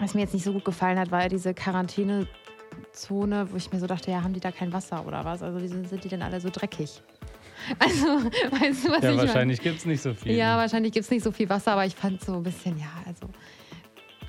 Was 0.00 0.14
mir 0.14 0.22
jetzt 0.22 0.34
nicht 0.34 0.44
so 0.44 0.52
gut 0.52 0.64
gefallen 0.64 0.98
hat, 0.98 1.10
war 1.10 1.22
ja 1.22 1.28
diese 1.28 1.52
Quarantänezone, 1.54 2.26
wo 3.52 3.56
ich 3.56 3.70
mir 3.72 3.78
so 3.78 3.86
dachte, 3.86 4.10
ja, 4.10 4.22
haben 4.22 4.32
die 4.32 4.40
da 4.40 4.50
kein 4.50 4.72
Wasser 4.72 5.06
oder 5.06 5.24
was? 5.24 5.42
Also 5.42 5.60
wieso 5.60 5.82
sind 5.84 6.02
die 6.02 6.08
denn 6.08 6.22
alle 6.22 6.40
so 6.40 6.48
dreckig? 6.50 7.02
Also, 7.78 8.06
weißt 8.06 8.86
du, 8.86 8.90
was 8.90 9.02
Ja, 9.02 9.12
ich 9.12 9.18
wahrscheinlich 9.18 9.60
gibt 9.60 9.76
es 9.80 9.84
nicht 9.84 10.00
so 10.00 10.14
viel. 10.14 10.32
Ja, 10.32 10.56
wahrscheinlich 10.56 10.92
gibt 10.94 11.04
es 11.04 11.10
nicht 11.10 11.22
so 11.22 11.30
viel 11.30 11.46
Wasser, 11.50 11.72
aber 11.72 11.84
ich 11.84 11.94
fand 11.94 12.24
so 12.24 12.36
ein 12.36 12.42
bisschen, 12.42 12.78
ja, 12.78 12.86
also 13.06 13.28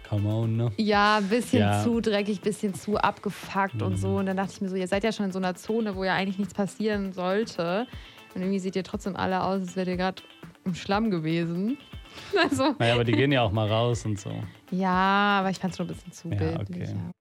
Come 0.10 0.28
on, 0.28 0.57
ne? 0.57 0.71
ja, 0.76 1.20
ein 1.20 1.30
bisschen 1.30 1.60
Ja. 1.60 1.82
zu 1.82 2.02
dreckig, 2.02 2.40
ein 2.40 2.44
bisschen 2.44 2.74
zu 2.74 2.98
abgefuckt 2.98 3.82
und 3.82 3.96
so. 3.96 4.18
Und 4.18 4.26
dann 4.26 4.36
dachte 4.36 4.52
ich 4.52 4.60
mir 4.60 4.68
so, 4.68 4.76
ihr 4.76 4.86
seid 4.90 5.06
ja 5.06 5.14
schon 5.14 5.28
in 5.28 5.32
so 5.32 5.40
einer 5.40 5.56
Zone, 5.56 5.96
wo 5.96 6.04
ja 6.04 6.14
eigentlich 6.16 6.40
nichts 6.40 6.54
passieren 6.54 7.14
sollte. 7.14 7.88
Und 8.36 8.42
irgendwie 8.42 8.60
seht 8.60 8.76
ihr 8.76 8.84
trotzdem 8.84 9.16
alle 9.16 9.42
aus, 9.42 9.62
als 9.62 9.76
wärt 9.78 9.88
ihr 9.88 9.96
gerade 9.96 10.22
im 10.66 10.76
Schlamm 10.76 11.10
gewesen. 11.10 11.78
Also, 12.43 12.75
Naja, 12.80 12.93
aber 12.96 13.04
die 13.04 13.12
gehen 13.12 13.32
ja 13.32 13.41
auch 13.41 13.52
mal 13.52 13.68
raus 13.68 14.05
und 14.05 14.20
so. 14.20 14.32
ja, 14.71 15.39
aber 15.39 15.50
ich 15.50 15.59
fand 15.59 15.71
es 15.71 15.77
schon 15.77 15.86
ein 15.88 15.94
bisschen 15.94 16.12
zu 16.13 16.30
Ja, 16.30 16.36
bildlich. 16.36 16.90
okay. 16.90 16.95
Ja. 16.95 17.12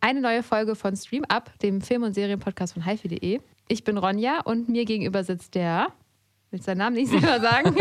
Eine 0.00 0.20
neue 0.20 0.42
Folge 0.42 0.74
von 0.76 0.94
Stream 0.96 1.24
Up, 1.28 1.58
dem 1.60 1.80
Film- 1.80 2.04
und 2.04 2.14
Serienpodcast 2.14 2.74
von 2.74 2.84
hifi.de. 2.84 3.40
Ich 3.68 3.82
bin 3.84 3.98
Ronja 3.98 4.40
und 4.44 4.68
mir 4.68 4.84
gegenüber 4.84 5.24
sitzt 5.24 5.54
der. 5.54 5.88
Willst 6.56 6.68
du 6.68 6.70
deinen 6.70 6.78
Namen 6.78 6.96
nicht 6.96 7.10
selber 7.10 7.38
sagen? 7.38 7.76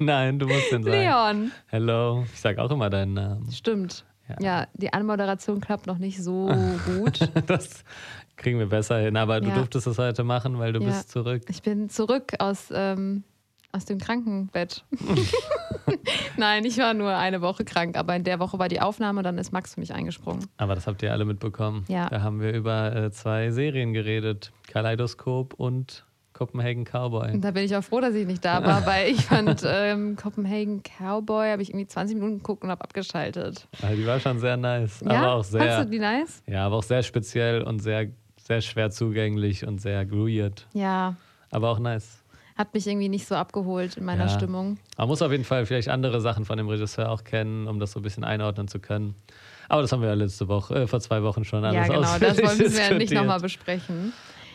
Nein, 0.04 0.36
du 0.40 0.46
musst 0.48 0.72
den 0.72 0.82
sagen. 0.82 0.96
Leon. 0.96 1.52
Hello. 1.68 2.24
Ich 2.32 2.40
sag 2.40 2.58
auch 2.58 2.72
immer 2.72 2.90
deinen 2.90 3.14
Namen. 3.14 3.48
Stimmt. 3.52 4.04
Ja. 4.28 4.36
Ja, 4.40 4.66
die 4.74 4.92
Anmoderation 4.92 5.60
klappt 5.60 5.86
noch 5.86 5.98
nicht 5.98 6.20
so 6.20 6.50
gut. 6.84 7.30
Das 7.46 7.84
kriegen 8.36 8.58
wir 8.58 8.66
besser 8.66 8.98
hin. 8.98 9.16
Aber 9.16 9.40
du 9.40 9.50
Ja. 9.50 9.54
durftest 9.54 9.86
es 9.86 9.98
heute 9.98 10.24
machen, 10.24 10.58
weil 10.58 10.72
du 10.72 10.80
Ja. 10.80 10.86
bist 10.88 11.12
zurück. 11.12 11.42
Ich 11.48 11.62
bin 11.62 11.90
zurück 11.90 12.32
aus, 12.40 12.70
ähm, 12.74 13.22
aus 13.70 13.84
dem 13.84 13.98
Krankenbett. 13.98 14.84
Nein, 16.36 16.64
ich 16.64 16.78
war 16.78 16.94
nur 16.94 17.14
eine 17.16 17.40
Woche 17.40 17.64
krank, 17.64 17.96
aber 17.96 18.16
in 18.16 18.24
der 18.24 18.40
Woche 18.40 18.58
war 18.58 18.66
die 18.68 18.80
Aufnahme, 18.80 19.22
dann 19.22 19.38
ist 19.38 19.52
Max 19.52 19.74
für 19.74 19.80
mich 19.80 19.94
eingesprungen. 19.94 20.44
Aber 20.56 20.74
das 20.74 20.88
habt 20.88 21.04
ihr 21.04 21.12
alle 21.12 21.24
mitbekommen. 21.24 21.84
Ja. 21.86 22.08
Da 22.08 22.20
haben 22.22 22.40
wir 22.40 22.52
über 22.52 22.96
äh, 22.96 23.10
zwei 23.12 23.52
Serien 23.52 23.92
geredet. 23.92 24.50
Kaleidoskop 24.66 25.54
und 25.54 26.04
Copenhagen 26.32 26.84
Cowboy. 26.84 27.38
Da 27.40 27.50
bin 27.50 27.64
ich 27.64 27.74
auch 27.76 27.82
froh, 27.84 28.00
dass 28.00 28.14
ich 28.14 28.26
nicht 28.26 28.44
da 28.44 28.64
war, 28.64 28.84
weil 28.86 29.10
ich 29.10 29.24
fand 29.24 29.62
ähm, 29.66 30.16
Copenhagen 30.16 30.82
Cowboy, 30.82 31.50
habe 31.50 31.62
ich 31.62 31.70
irgendwie 31.70 31.86
20 31.86 32.16
Minuten 32.16 32.38
geguckt 32.38 32.62
und 32.64 32.70
habe 32.70 32.82
abgeschaltet. 32.82 33.66
Ah, 33.82 33.88
die 33.94 34.06
war 34.06 34.18
schon 34.20 34.38
sehr 34.38 34.56
nice. 34.56 35.00
Ja, 35.04 35.10
Aber 35.22 35.32
auch 35.34 35.44
sehr, 35.44 35.60
fandst 35.62 35.86
du 35.86 35.90
die 35.90 35.98
nice? 35.98 36.42
ja, 36.46 36.66
aber 36.66 36.76
auch 36.76 36.82
sehr 36.82 37.02
speziell 37.02 37.62
und 37.62 37.80
sehr, 37.80 38.08
sehr 38.40 38.60
schwer 38.60 38.90
zugänglich 38.90 39.66
und 39.66 39.80
sehr 39.80 40.10
weird. 40.10 40.66
Ja, 40.72 41.16
Aber 41.50 41.70
auch 41.70 41.78
nice. 41.78 42.22
hat 42.56 42.74
mich 42.74 42.86
irgendwie 42.86 43.08
nicht 43.08 43.26
so 43.26 43.34
abgeholt 43.34 43.96
in 43.96 44.04
meiner 44.04 44.24
Ja. 44.26 44.28
Stimmung. 44.30 44.78
Man 44.98 45.08
muss 45.08 45.22
auf 45.22 45.30
jeden 45.32 45.44
Fall 45.44 45.66
vielleicht 45.66 45.88
andere 45.88 46.20
Sachen 46.20 46.44
von 46.44 46.56
dem 46.56 46.68
Regisseur 46.68 47.10
auch 47.10 47.24
kennen, 47.24 47.66
um 47.68 47.78
das 47.80 47.92
so 47.92 48.00
ein 48.00 48.02
bisschen 48.02 48.24
einordnen 48.24 48.68
zu 48.68 48.78
können. 48.80 49.14
Aber 49.68 49.80
das 49.80 49.90
haben 49.92 50.02
wir 50.02 50.08
ja 50.08 50.14
letzte 50.14 50.48
Woche, 50.48 50.82
äh, 50.82 50.86
vor 50.86 51.00
zwei 51.00 51.22
Wochen 51.22 51.44
schon 51.44 51.64
alles 51.64 51.76
ja, 51.76 51.94
genau, 51.94 52.00
das 52.02 52.20
wollen 52.20 52.58
wir 52.58 52.66
nicht 52.66 52.80
diskutiert. 52.80 53.12
nochmal 53.12 53.40
besprechen. 53.40 54.12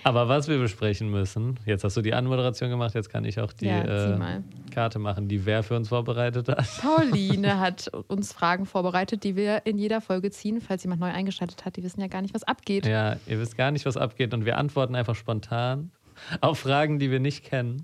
Aber 0.07 0.29
was 0.29 0.47
wir 0.47 0.57
besprechen 0.57 1.11
müssen, 1.11 1.59
jetzt 1.65 1.83
hast 1.83 1.97
du 1.97 2.01
die 2.01 2.13
Anmoderation 2.13 2.69
gemacht, 2.69 2.95
jetzt 2.95 3.09
kann 3.09 3.25
ich 3.25 3.41
auch 3.41 3.51
die 3.51 3.65
Ja, 3.65 4.13
äh. 4.13 4.41
Karte 4.73 4.99
machen, 4.99 5.27
die 5.27 5.45
wer 5.45 5.63
für 5.63 5.75
uns 5.75 5.89
vorbereitet 5.89 6.47
hat. 6.47 6.65
Pauline 6.81 7.59
hat 7.59 7.91
uns 8.07 8.31
Fragen 8.31 8.65
vorbereitet, 8.65 9.25
die 9.25 9.35
wir 9.35 9.65
in 9.65 9.77
jeder 9.77 9.99
Folge 9.99 10.31
ziehen, 10.31 10.61
falls 10.61 10.83
jemand 10.83 11.01
neu 11.01 11.11
eingeschaltet 11.11 11.65
hat. 11.65 11.75
Die 11.75 11.83
wissen 11.83 11.99
ja 11.99 12.07
gar 12.07 12.21
nicht, 12.21 12.33
was 12.33 12.43
abgeht. 12.43 12.85
Ja, 12.85 13.17
ihr 13.27 13.37
wisst 13.41 13.57
gar 13.57 13.71
nicht, 13.71 13.85
was 13.85 13.97
abgeht 13.97 14.33
und 14.33 14.45
wir 14.45 14.57
antworten 14.57 14.95
einfach 14.95 15.15
spontan 15.15 15.91
auf 16.39 16.59
Fragen, 16.59 16.99
die 16.99 17.11
wir 17.11 17.19
nicht 17.19 17.43
kennen. 17.43 17.83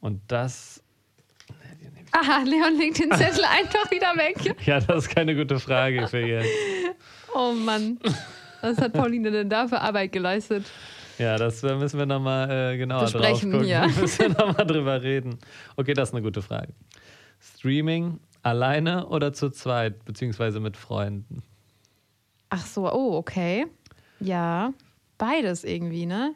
Und 0.00 0.20
das, 0.28 0.84
Aha, 2.12 2.44
Leon 2.44 2.78
legt 2.78 3.00
den 3.00 3.10
Zettel 3.10 3.44
einfach 3.58 3.90
wieder 3.90 4.14
weg. 4.14 4.54
ja, 4.66 4.78
das 4.78 5.06
ist 5.06 5.14
keine 5.16 5.34
gute 5.34 5.58
Frage 5.58 6.06
für 6.06 6.24
jetzt. 6.24 6.48
Oh 7.34 7.52
Mann. 7.54 7.98
Was 8.60 8.78
hat 8.78 8.92
Pauline 8.92 9.32
denn 9.32 9.48
da 9.50 9.66
für 9.66 9.80
Arbeit 9.80 10.12
geleistet? 10.12 10.64
Ja, 11.20 11.36
das 11.36 11.62
müssen 11.62 11.98
wir 11.98 12.06
nochmal 12.06 12.50
äh, 12.50 12.78
genauer 12.78 13.00
drauf 13.00 13.12
Besprechen, 13.12 13.52
gucken. 13.52 13.68
ja. 13.68 13.86
müssen 14.00 14.18
wir 14.18 14.28
nochmal 14.30 14.66
drüber 14.66 15.02
reden. 15.02 15.38
Okay, 15.76 15.92
das 15.92 16.08
ist 16.08 16.14
eine 16.14 16.22
gute 16.22 16.40
Frage. 16.40 16.72
Streaming 17.38 18.18
alleine 18.42 19.06
oder 19.06 19.34
zu 19.34 19.50
zweit, 19.50 20.02
beziehungsweise 20.06 20.60
mit 20.60 20.78
Freunden? 20.78 21.42
Ach 22.48 22.64
so, 22.64 22.90
oh, 22.90 23.16
okay. 23.18 23.66
Ja, 24.18 24.72
beides 25.18 25.64
irgendwie, 25.64 26.06
ne? 26.06 26.34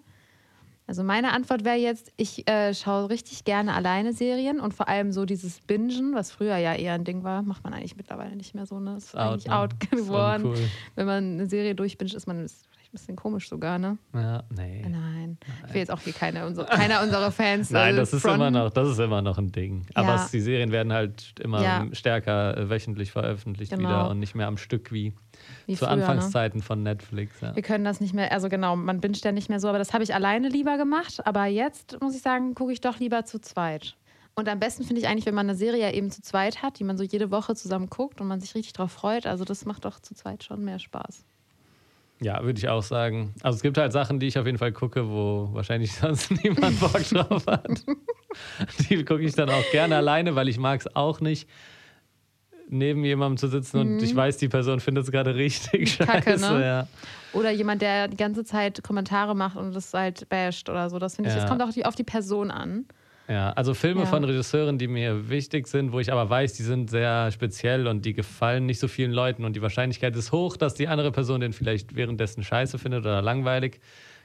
Also 0.87 1.03
meine 1.03 1.33
Antwort 1.33 1.65
wäre 1.65 1.79
jetzt, 1.79 2.13
ich 2.19 2.47
äh, 2.47 2.75
schaue 2.75 3.09
richtig 3.09 3.45
gerne 3.45 3.73
alleine 3.73 4.13
Serien 4.13 4.61
und 4.61 4.75
vor 4.75 4.87
allem 4.87 5.13
so 5.13 5.25
dieses 5.25 5.61
Bingen, 5.61 6.15
was 6.15 6.31
früher 6.31 6.59
ja 6.59 6.75
eher 6.75 6.93
ein 6.93 7.05
Ding 7.05 7.25
war, 7.25 7.41
macht 7.41 7.65
man 7.65 7.73
eigentlich 7.73 7.97
mittlerweile 7.97 8.37
nicht 8.37 8.55
mehr 8.55 8.67
so, 8.67 8.79
ne? 8.81 8.99
Ist 8.99 9.17
eigentlich 9.17 9.47
ne? 9.47 9.57
out 9.57 9.81
geworden. 9.91 10.45
uncool. 10.45 10.69
Wenn 10.95 11.07
man 11.07 11.25
eine 11.25 11.47
Serie 11.47 11.75
durchbingt, 11.75 12.13
ist 12.13 12.27
man 12.27 12.47
bisschen 12.95 13.17
komisch 13.17 13.49
sogar, 13.49 13.79
ne? 13.79 13.99
Ja, 14.15 14.43
nee. 14.57 14.83
Nein. 14.89 15.37
Ich 15.67 15.75
will 15.75 15.81
jetzt 15.81 15.91
auch 15.91 16.01
hier 16.01 16.13
keine, 16.15 16.47
unsere, 16.47 16.67
keiner 16.67 17.03
unserer 17.03 17.31
Fans. 17.31 17.71
Nein, 17.71 17.95
äh, 17.95 17.97
das 17.99 18.13
ist 18.15 18.25
immer 18.25 18.51
noch, 18.51 18.71
das 18.71 18.89
ist 18.89 18.99
immer 18.99 19.21
noch 19.21 19.37
ein 19.37 19.53
Ding. 19.53 19.87
Aber 19.95 20.09
Ja. 20.09 20.25
es, 20.25 20.31
die 20.31 20.41
Serien 20.41 20.73
werden 20.73 20.93
halt 20.93 21.35
immer 21.41 21.63
Ja. 21.63 21.87
stärker 21.93 22.57
äh, 22.57 22.71
wöchentlich 22.71 23.13
veröffentlicht 23.13 23.73
Genau. 23.73 23.83
wieder 23.89 24.11
und 24.11 24.19
nicht 24.21 24.35
mehr 24.35 24.47
am 24.47 24.57
Stück 24.57 24.91
wie, 24.93 25.13
Wie 25.67 25.75
zu 25.75 25.85
früher, 25.85 25.97
ne? 25.97 26.07
Anfangszeiten 26.07 26.63
von 26.63 26.83
Netflix. 26.83 27.41
Ja. 27.43 27.55
Wir 27.55 27.63
können 27.63 27.85
das 27.85 28.01
nicht 28.01 28.15
mehr, 28.15 28.33
also 28.33 28.49
genau, 28.49 28.75
man 28.77 29.01
binscht 29.01 29.25
ja 29.25 29.33
nicht 29.33 29.49
mehr 29.51 29.61
so, 29.61 29.69
aber 29.69 29.79
das 29.79 29.93
habe 29.93 30.03
ich 30.05 30.15
alleine 30.15 30.49
lieber 30.49 30.79
gemacht. 30.79 31.27
Aber 31.27 31.45
jetzt 31.47 31.99
muss 32.01 32.15
ich 32.17 32.23
sagen, 32.23 32.55
gucke 32.55 32.73
ich 32.73 32.81
doch 32.81 32.99
lieber 32.99 33.25
zu 33.27 33.41
zweit. 33.41 33.97
Und 34.37 34.49
am 34.49 34.59
besten 34.59 34.83
finde 34.83 35.01
ich 35.01 35.07
eigentlich, 35.07 35.27
wenn 35.27 35.35
man 35.35 35.49
eine 35.49 35.57
Serie 35.57 35.93
eben 35.93 36.11
zu 36.11 36.21
zweit 36.21 36.61
hat, 36.61 36.81
die 36.81 36.85
man 36.85 36.99
so 36.99 37.05
jede 37.05 37.31
Woche 37.31 37.55
zusammen 37.55 37.89
guckt 37.89 38.21
und 38.21 38.27
man 38.27 38.41
sich 38.41 38.57
richtig 38.57 38.73
drauf 38.73 38.91
freut. 38.91 39.27
Also 39.27 39.45
das 39.45 39.65
macht 39.65 39.85
doch 39.85 40.01
zu 40.01 40.13
zweit 40.15 40.43
schon 40.43 40.65
mehr 40.65 40.81
Spaß. 40.81 41.25
Ja, 42.21 42.43
würde 42.45 42.59
ich 42.59 42.69
auch 42.69 42.83
sagen. 42.83 43.35
Also 43.43 43.57
es 43.57 43.63
gibt 43.63 43.77
halt 43.77 43.93
Sachen, 43.93 44.21
die 44.21 44.27
ich 44.29 44.39
auf 44.39 44.47
jeden 44.47 44.59
Fall 44.59 44.73
gucke, 44.73 45.09
wo 45.09 45.49
wahrscheinlich 45.53 45.93
sonst 45.97 46.31
niemand 46.43 46.79
Bock 46.81 47.03
drauf 47.03 47.47
hat. 47.47 47.85
Die 48.89 49.05
gucke 49.05 49.23
ich 49.23 49.35
dann 49.35 49.51
auch 49.51 49.71
gerne 49.73 49.97
alleine, 49.97 50.35
weil 50.35 50.49
ich 50.49 50.59
mag 50.59 50.81
es 50.81 50.97
auch 50.97 51.21
nicht, 51.21 51.49
neben 52.69 53.05
jemandem 53.05 53.37
zu 53.37 53.49
sitzen 53.49 53.79
und 53.79 54.03
ich 54.03 54.15
weiß, 54.17 54.39
die 54.39 54.49
Person 54.49 54.81
findet 54.81 55.05
es 55.05 55.11
gerade 55.13 55.35
richtig 55.35 55.99
Mhm. 56.01 56.05
Kacke, 56.07 56.31
scheiße. 56.39 56.53
ne? 56.55 56.65
Ja. 56.65 56.89
Oder 57.35 57.51
jemand, 57.51 57.83
der 57.83 58.09
die 58.09 58.17
ganze 58.17 58.45
Zeit 58.45 58.83
Kommentare 58.83 59.35
macht 59.37 59.57
und 59.57 59.75
das 59.75 59.93
halt 59.93 60.29
basht 60.29 60.69
oder 60.71 60.89
so. 60.89 60.99
Das 60.99 61.17
finde 61.17 61.31
ich, 61.31 61.37
Ja. 61.37 61.43
es 61.43 61.49
kommt 61.49 61.63
auch 61.63 61.69
auf 61.87 61.95
die 61.95 62.05
Person 62.05 62.51
an. 62.51 62.87
Ja, 63.29 63.51
also 63.53 63.75
Filme 63.75 64.01
Ja. 64.03 64.07
von 64.07 64.23
Regisseuren, 64.25 64.79
die 64.79 64.87
mir 64.89 65.29
wichtig 65.29 65.67
sind, 65.67 65.93
wo 65.93 66.01
ich 66.01 66.13
aber 66.13 66.29
weiß, 66.29 66.53
die 66.55 66.63
sind 66.63 66.91
sehr 66.91 67.31
speziell 67.33 67.87
und 67.87 68.05
die 68.05 68.13
gefallen 68.13 68.67
nicht 68.67 68.79
so 68.79 68.89
vielen 68.89 69.13
Leuten 69.13 69.45
und 69.45 69.57
die 69.57 69.63
Wahrscheinlichkeit 69.63 70.15
ist 70.17 70.33
hoch, 70.33 70.57
dass 70.57 70.75
die 70.75 70.89
andere 70.89 71.11
Person 71.13 71.41
den 71.41 71.53
vielleicht 71.53 71.97
währenddessen 71.97 72.43
scheiße 72.45 72.79
findet 72.79 73.01
oder 73.01 73.23
langweilig. 73.23 73.81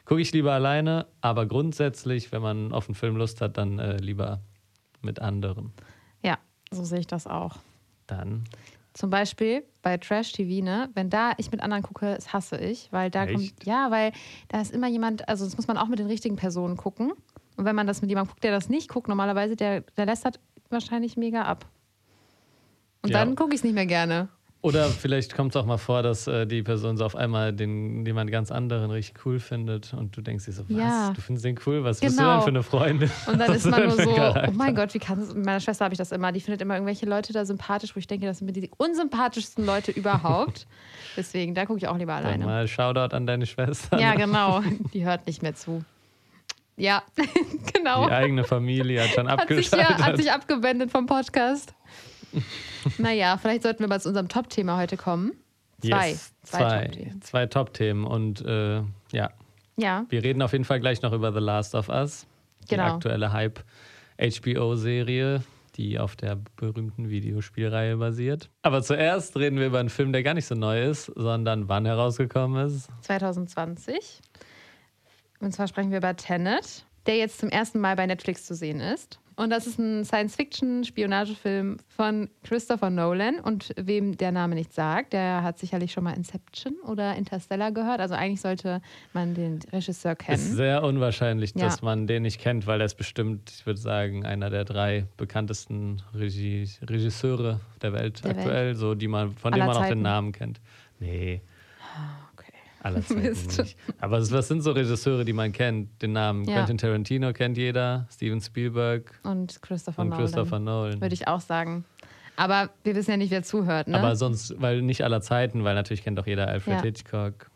Gucke 0.06 0.22
ich 0.22 0.32
lieber 0.34 0.54
alleine, 0.54 1.06
aber 1.22 1.46
grundsätzlich, 1.46 2.32
wenn 2.32 2.42
man 2.42 2.74
auf 2.74 2.88
einen 2.88 2.96
Film 2.96 3.16
Lust 3.16 3.42
hat, 3.42 3.58
dann 3.58 3.80
äh, 3.80 3.98
lieber 3.98 4.42
mit 5.02 5.22
anderen. 5.22 5.72
Ja, 6.24 6.38
so 6.72 6.84
sehe 6.84 7.00
ich 7.00 7.08
das 7.08 7.28
auch. 7.28 7.58
Dann 8.08 8.44
Zum 8.94 9.12
Beispiel 9.12 9.64
bei 9.84 9.98
Trash 9.98 10.32
TV, 10.34 10.64
ne? 10.66 10.90
Wenn 10.96 11.10
da 11.12 11.34
ich 11.38 11.52
mit 11.52 11.62
anderen 11.62 11.84
gucke, 11.84 12.16
das 12.16 12.34
hasse 12.34 12.58
ich, 12.58 12.92
weil 12.92 13.12
da 13.12 13.26
Echt? 13.26 13.34
kommt, 13.34 13.54
ja, 13.66 13.92
weil 13.92 14.12
da 14.48 14.60
ist 14.60 14.74
immer 14.74 14.88
jemand, 14.88 15.30
also 15.30 15.46
das 15.46 15.56
muss 15.58 15.68
man 15.68 15.78
auch 15.78 15.88
mit 15.88 16.00
den 16.00 16.08
richtigen 16.08 16.36
Personen 16.36 16.76
gucken. 16.76 17.14
Und 17.60 17.66
wenn 17.66 17.76
man 17.76 17.88
das 17.88 18.02
mit 18.02 18.10
jemandem 18.10 18.30
guckt, 18.32 18.44
der 18.46 18.52
das 18.54 18.70
nicht 18.70 18.88
guckt, 18.88 19.10
normalerweise, 19.10 19.58
der, 19.58 19.82
der 19.98 20.06
lästert 20.06 20.40
wahrscheinlich 20.70 21.18
mega 21.18 21.42
ab. 21.42 21.66
Und 23.02 23.10
Ja. 23.12 23.20
dann 23.20 23.36
gucke 23.36 23.50
ich 23.54 23.58
es 23.60 23.64
nicht 23.66 23.74
mehr 23.74 23.86
gerne. 23.86 24.30
Oder 24.62 24.86
vielleicht 24.86 25.36
kommt 25.36 25.54
es 25.54 25.62
auch 25.62 25.66
mal 25.66 25.78
vor, 25.78 26.02
dass 26.02 26.26
äh, 26.28 26.46
die 26.48 26.64
Person 26.64 26.96
so 26.96 27.04
auf 27.06 27.18
einmal 27.18 27.52
den 27.52 28.06
jemand 28.06 28.32
ganz 28.32 28.50
anderen 28.50 28.92
richtig 28.92 29.26
cool 29.26 29.40
findet 29.40 29.94
und 29.94 30.16
du 30.16 30.22
denkst 30.22 30.46
dir 30.46 30.54
so, 30.54 30.64
was? 30.70 30.78
Ja. 30.78 31.12
Du 31.14 31.20
findest 31.22 31.44
den 31.44 31.58
cool? 31.66 31.84
Was 31.84 32.00
bist 32.00 32.18
du 32.18 32.22
Genau. 32.22 32.36
denn 32.36 32.42
für 32.44 32.48
eine 32.50 32.64
Freundin? 32.64 33.12
Und 33.28 33.40
dann 33.40 33.54
ist 33.54 33.66
man 33.66 33.84
nur 33.88 33.92
so, 33.92 34.14
Charakter? 34.16 34.50
oh 34.50 34.56
mein 34.56 34.74
Gott, 34.76 34.94
wie 34.94 35.00
kann 35.00 35.20
es, 35.20 35.34
mit 35.34 35.46
meiner 35.46 35.60
Schwester 35.60 35.84
habe 35.84 35.94
ich 35.94 35.98
das 35.98 36.14
immer, 36.14 36.32
die 36.32 36.40
findet 36.40 36.62
immer 36.62 36.76
irgendwelche 36.76 37.06
Leute 37.06 37.34
da 37.34 37.44
sympathisch, 37.46 37.94
wo 37.96 38.00
ich 38.00 38.08
denke, 38.08 38.26
das 38.26 38.38
sind 38.40 38.54
die 38.56 38.70
unsympathischsten 38.78 39.66
Leute 39.66 39.92
überhaupt. 39.92 40.66
Deswegen, 41.18 41.56
da 41.56 41.66
gucke 41.66 41.80
ich 41.80 41.88
auch 41.90 41.98
lieber 41.98 42.16
Dann 42.16 42.26
alleine. 42.26 42.46
mal 42.46 42.68
Shoutout 42.70 43.14
an 43.16 43.28
deine 43.28 43.46
Schwester. 43.46 44.00
Ja, 44.00 44.16
genau. 44.16 44.62
Die 44.94 45.06
hört 45.06 45.26
nicht 45.28 45.42
mehr 45.42 45.56
zu. 45.56 45.84
Ja, 46.80 47.04
genau. 47.74 48.08
Die 48.08 48.12
eigene 48.14 48.44
Familie 48.44 49.04
hat 49.04 49.10
schon 49.10 49.28
Hat 49.30 49.48
sich, 49.48 49.72
abgeschaltet. 49.72 50.00
ja, 50.00 50.06
hat 50.06 50.18
sich 50.18 50.32
abgewendet 50.32 50.90
vom 50.92 51.06
Podcast. 51.06 51.74
naja, 52.98 53.38
vielleicht 53.38 53.64
sollten 53.64 53.80
wir 53.82 53.88
mal 53.88 54.00
zu 54.02 54.08
unserem 54.10 54.28
Top-Thema 54.30 54.78
heute 54.78 54.98
kommen. 54.98 55.34
Zwei. 55.82 56.10
Yes, 56.12 56.34
Zwei 56.44 56.58
zwei, 56.60 56.84
Top-Themen. 56.86 57.22
zwei 57.22 57.46
Top-Themen. 57.48 58.06
Und 58.06 58.42
äh, 58.46 58.82
ja, 59.12 59.30
Ja, 59.78 60.06
wir 60.10 60.24
reden 60.24 60.42
auf 60.42 60.52
jeden 60.54 60.66
Fall 60.66 60.80
gleich 60.80 61.02
noch 61.02 61.14
über 61.14 61.32
The 61.34 61.40
Last 61.40 61.76
of 61.76 61.90
Us. 61.90 62.26
Die 62.70 62.76
Genau. 62.76 62.96
aktuelle 62.96 63.32
Hype-HBO-Serie, 64.20 65.44
die 65.76 66.00
auf 66.00 66.16
der 66.16 66.38
berühmten 66.58 67.10
Videospielreihe 67.10 67.98
basiert. 67.98 68.50
Aber 68.62 68.82
zuerst 68.84 69.36
reden 69.38 69.58
wir 69.60 69.68
über 69.68 69.80
einen 69.80 69.90
Film, 69.90 70.12
der 70.12 70.24
gar 70.24 70.34
nicht 70.34 70.46
so 70.46 70.56
neu 70.56 70.84
ist, 70.90 71.06
sondern 71.16 71.68
wann 71.70 71.86
herausgekommen 71.86 72.66
ist. 72.68 72.90
2020. 73.02 74.22
Und 75.40 75.54
zwar 75.54 75.68
sprechen 75.68 75.92
wir 75.92 76.00
über 76.00 76.16
Tenet, 76.16 76.86
der 77.06 77.18
jetzt 77.18 77.40
zum 77.40 77.50
ersten 77.50 77.80
Mal 77.80 77.96
bei 77.96 78.06
Netflix 78.06 78.46
zu 78.46 78.56
sehen 78.56 78.80
ist. 78.80 79.20
Und 79.40 79.52
das 79.52 79.68
ist 79.68 79.80
ein 79.80 80.04
Science-Fiction-Spionagefilm 80.04 81.78
von 81.88 82.30
Christopher 82.44 82.90
Nolan. 82.90 83.40
Und 83.40 83.74
wem 83.78 84.18
der 84.18 84.34
Name 84.34 84.54
nicht 84.54 84.74
sagt, 84.74 85.14
der 85.14 85.44
hat 85.44 85.58
sicherlich 85.58 85.94
schon 85.94 86.04
mal 86.04 86.12
Inception 86.12 86.74
oder 86.86 87.16
Interstellar 87.16 87.72
gehört. 87.72 88.02
Also 88.02 88.16
eigentlich 88.16 88.42
sollte 88.42 88.82
man 89.14 89.36
den 89.36 89.60
Regisseur 89.72 90.18
kennen. 90.18 90.36
Ist 90.36 90.58
sehr 90.58 90.84
unwahrscheinlich, 90.84 91.56
ja. 91.56 91.64
dass 91.64 91.82
man 91.82 92.06
den 92.06 92.24
nicht 92.24 92.42
kennt, 92.42 92.68
weil 92.68 92.82
er 92.82 92.86
ist 92.86 92.96
bestimmt, 92.96 93.50
ich 93.50 93.66
würde 93.66 93.80
sagen, 93.80 94.26
einer 94.26 94.50
der 94.50 94.66
drei 94.66 95.06
bekanntesten 95.16 96.02
Regie 96.14 96.70
Regisseure 96.82 97.62
der 97.82 97.94
Welt 97.94 98.22
der 98.26 98.32
aktuell, 98.32 98.68
Welt. 98.68 98.78
so 98.78 98.94
die 98.94 99.08
man, 99.08 99.38
von 99.38 99.54
dem 99.54 99.66
man 99.66 99.78
auch 99.78 99.88
den 99.88 100.02
Namen 100.02 100.34
kennt. 100.34 100.60
Nee. 101.00 101.42
Aller 102.82 103.02
Zeiten 103.06 103.22
nicht. 103.22 103.78
Aber 104.00 104.20
was 104.20 104.48
sind 104.48 104.62
so 104.62 104.72
Regisseure, 104.72 105.26
die 105.26 105.34
man 105.34 105.52
kennt? 105.52 106.02
Den 106.02 106.14
Namen 106.14 106.46
ja. 106.46 106.56
Quentin 106.56 106.78
Tarantino 106.78 107.34
kennt 107.34 107.58
jeder, 107.58 108.08
Steven 108.12 108.42
Spielberg 108.42 109.20
und 109.24 109.62
Christopher, 109.62 110.02
und 110.02 110.10
Nolan. 110.10 110.24
Christopher 110.24 110.60
Nolan. 110.60 111.02
Würde 111.02 111.14
ich 111.14 111.28
auch 111.28 111.42
sagen. 111.42 111.86
Aber 112.36 112.70
wir 112.84 112.96
wissen 112.96 113.12
ja 113.12 113.18
nicht, 113.18 113.32
wer 113.32 113.44
zuhört. 113.44 113.90
Ne? 113.90 113.98
Aber 113.98 114.16
sonst, 114.16 114.62
weil 114.62 114.82
nicht 114.82 115.04
aller 115.04 115.22
Zeiten, 115.22 115.66
weil 115.66 115.76
natürlich 115.76 116.04
kennt 116.04 116.18
doch 116.18 116.26
jeder 116.28 116.48
Alfred 116.48 116.78
ja. 116.78 116.82
Hitchcock. 116.84 117.50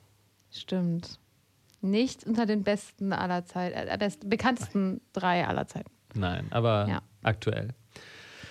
Stimmt. 0.51 1.19
Nicht 1.79 2.25
unter 2.25 2.45
den 2.45 2.63
besten 2.63 3.13
aller 3.13 3.45
Zeiten, 3.45 3.75
äh, 3.75 3.97
best, 3.97 4.29
bekanntesten 4.29 5.01
drei 5.13 5.47
aller 5.47 5.67
Zeiten. 5.67 5.89
Nein, 6.15 6.47
aber 6.51 6.87
ja. 6.89 7.01
aktuell. 7.23 7.69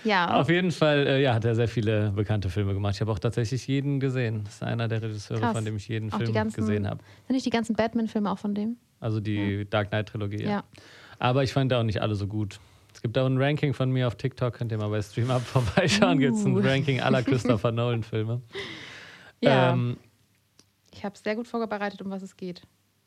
Ja. 0.04 0.40
Auf 0.40 0.48
jeden 0.48 0.72
Fall 0.72 1.06
äh, 1.06 1.22
ja, 1.22 1.34
hat 1.34 1.44
er 1.44 1.54
sehr 1.54 1.68
viele 1.68 2.10
bekannte 2.10 2.50
Filme 2.50 2.74
gemacht. 2.74 2.94
Ich 2.94 3.00
habe 3.00 3.12
auch 3.12 3.18
tatsächlich 3.18 3.66
jeden 3.66 4.00
gesehen. 4.00 4.44
Das 4.44 4.54
ist 4.54 4.62
einer 4.62 4.88
der 4.88 5.02
Regisseure, 5.02 5.40
Krass. 5.40 5.56
von 5.56 5.64
dem 5.64 5.76
ich 5.76 5.88
jeden 5.88 6.12
auch 6.12 6.18
Film 6.18 6.32
ganzen, 6.32 6.60
gesehen 6.60 6.88
habe. 6.88 7.00
Sind 7.26 7.34
nicht 7.34 7.46
die 7.46 7.50
ganzen 7.50 7.76
Batman-Filme 7.76 8.30
auch 8.30 8.38
von 8.38 8.54
dem? 8.54 8.76
Also 9.00 9.20
die 9.20 9.36
ja. 9.36 9.64
Dark 9.64 9.90
Knight-Trilogie, 9.90 10.42
ja. 10.42 10.50
ja. 10.50 10.64
Aber 11.18 11.42
ich 11.42 11.52
fand 11.52 11.72
auch 11.72 11.82
nicht 11.82 12.02
alle 12.02 12.14
so 12.14 12.26
gut. 12.26 12.58
Es 12.94 13.00
gibt 13.00 13.16
auch 13.16 13.26
ein 13.26 13.40
Ranking 13.40 13.74
von 13.74 13.90
mir 13.90 14.06
auf 14.06 14.16
TikTok, 14.16 14.54
könnt 14.54 14.72
ihr 14.72 14.78
mal 14.78 14.88
bei 14.88 15.00
StreamUp 15.00 15.40
vorbeischauen. 15.42 16.18
Uh. 16.18 16.20
Gibt 16.20 16.34
es 16.34 16.44
ein 16.44 16.56
Ranking 16.56 17.00
aller 17.00 17.22
Christopher 17.24 17.72
Nolan-Filme. 17.72 18.42
Ja. 19.40 19.72
Ähm, 19.72 19.96
ich 20.92 21.04
habe 21.04 21.14
es 21.14 21.22
sehr 21.22 21.36
gut 21.36 21.48
vorbereitet, 21.48 22.02
um 22.02 22.10
was 22.10 22.22
es 22.22 22.36
geht. 22.36 22.62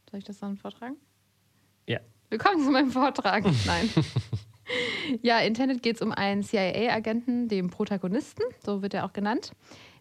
Soll 0.10 0.20
ich 0.20 0.26
das 0.26 0.40
dann 0.40 0.58
vortragen? 0.58 0.96
Ja. 1.88 2.00
Willkommen 2.30 2.64
zu 2.64 2.72
meinem 2.72 2.92
Vortrag. 2.92 3.44
Nein. 3.66 3.90
Ja, 5.22 5.40
in 5.40 5.54
Tenet 5.54 5.84
geht 5.84 5.96
es 5.96 6.02
um 6.02 6.12
einen 6.12 6.44
CIA-Agenten, 6.44 7.48
dem 7.48 7.70
Protagonisten, 7.70 8.44
so 8.64 8.82
wird 8.82 8.94
er 8.94 9.06
auch 9.06 9.14
genannt, 9.14 9.52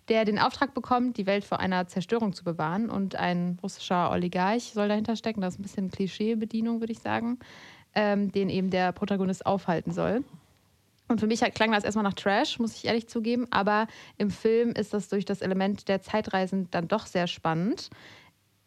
der 0.08 0.24
den 0.24 0.38
Auftrag 0.38 0.74
bekommt, 0.74 1.16
die 1.16 1.26
Welt 1.26 1.44
vor 1.44 1.60
einer 1.60 1.86
Zerstörung 1.86 2.32
zu 2.32 2.44
bewahren. 2.44 2.90
Und 2.90 3.16
ein 3.16 3.58
russischer 3.62 4.10
Oligarch 4.10 4.72
soll 4.74 4.88
dahinter 4.88 5.16
stecken. 5.16 5.40
Das 5.40 5.54
ist 5.54 5.60
ein 5.60 5.62
bisschen 5.62 5.90
Klischeebedienung, 5.90 6.80
würde 6.80 6.92
ich 6.92 6.98
sagen, 6.98 7.38
ähm, 7.94 8.30
den 8.30 8.50
eben 8.50 8.70
der 8.70 8.92
Protagonist 8.92 9.46
aufhalten 9.46 9.92
soll. 9.92 10.24
Und 11.08 11.20
für 11.20 11.26
mich 11.26 11.40
klang 11.54 11.72
das 11.72 11.84
erstmal 11.84 12.04
nach 12.04 12.14
Trash, 12.14 12.58
muss 12.58 12.76
ich 12.76 12.86
ehrlich 12.86 13.08
zugeben. 13.08 13.46
Aber 13.50 13.86
im 14.18 14.30
Film 14.30 14.70
ist 14.72 14.94
das 14.94 15.08
durch 15.08 15.24
das 15.24 15.42
Element 15.42 15.88
der 15.88 16.02
Zeitreisen 16.02 16.68
dann 16.70 16.88
doch 16.88 17.06
sehr 17.06 17.26
spannend 17.26 17.90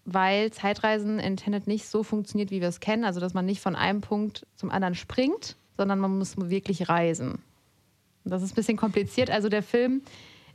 weil 0.10 0.52
Zeitreisen 0.52 1.20
in 1.20 1.36
Tenet 1.36 1.68
nicht 1.68 1.86
so 1.86 2.02
funktioniert, 2.02 2.50
wie 2.50 2.62
wir 2.62 2.70
es 2.70 2.80
kennen. 2.80 3.04
Also, 3.04 3.20
dass 3.20 3.34
man 3.34 3.46
nicht 3.46 3.60
von 3.60 3.76
einem 3.76 4.00
Punkt 4.00 4.48
zum 4.56 4.72
anderen 4.72 4.96
springt, 4.96 5.58
sondern 5.78 6.00
man 6.00 6.18
muss 6.18 6.36
wirklich 6.38 6.90
reisen. 6.90 7.44
Das 8.26 8.42
ist 8.42 8.52
ein 8.52 8.56
bisschen 8.56 8.78
kompliziert. 8.78 9.30
Also 9.30 9.50
der 9.50 9.64
Film 9.64 10.02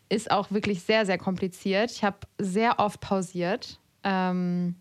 ist 0.09 0.31
auch 0.31 0.51
wirklich 0.51 0.83
sehr, 0.83 1.07
sehr 1.07 1.19
kompliziert. 1.19 1.91
Ich 1.91 2.05
habe 2.05 2.19
sehr 2.39 2.79
oft 2.79 3.01
pausiert, 3.01 3.81
ähm, 4.05 4.75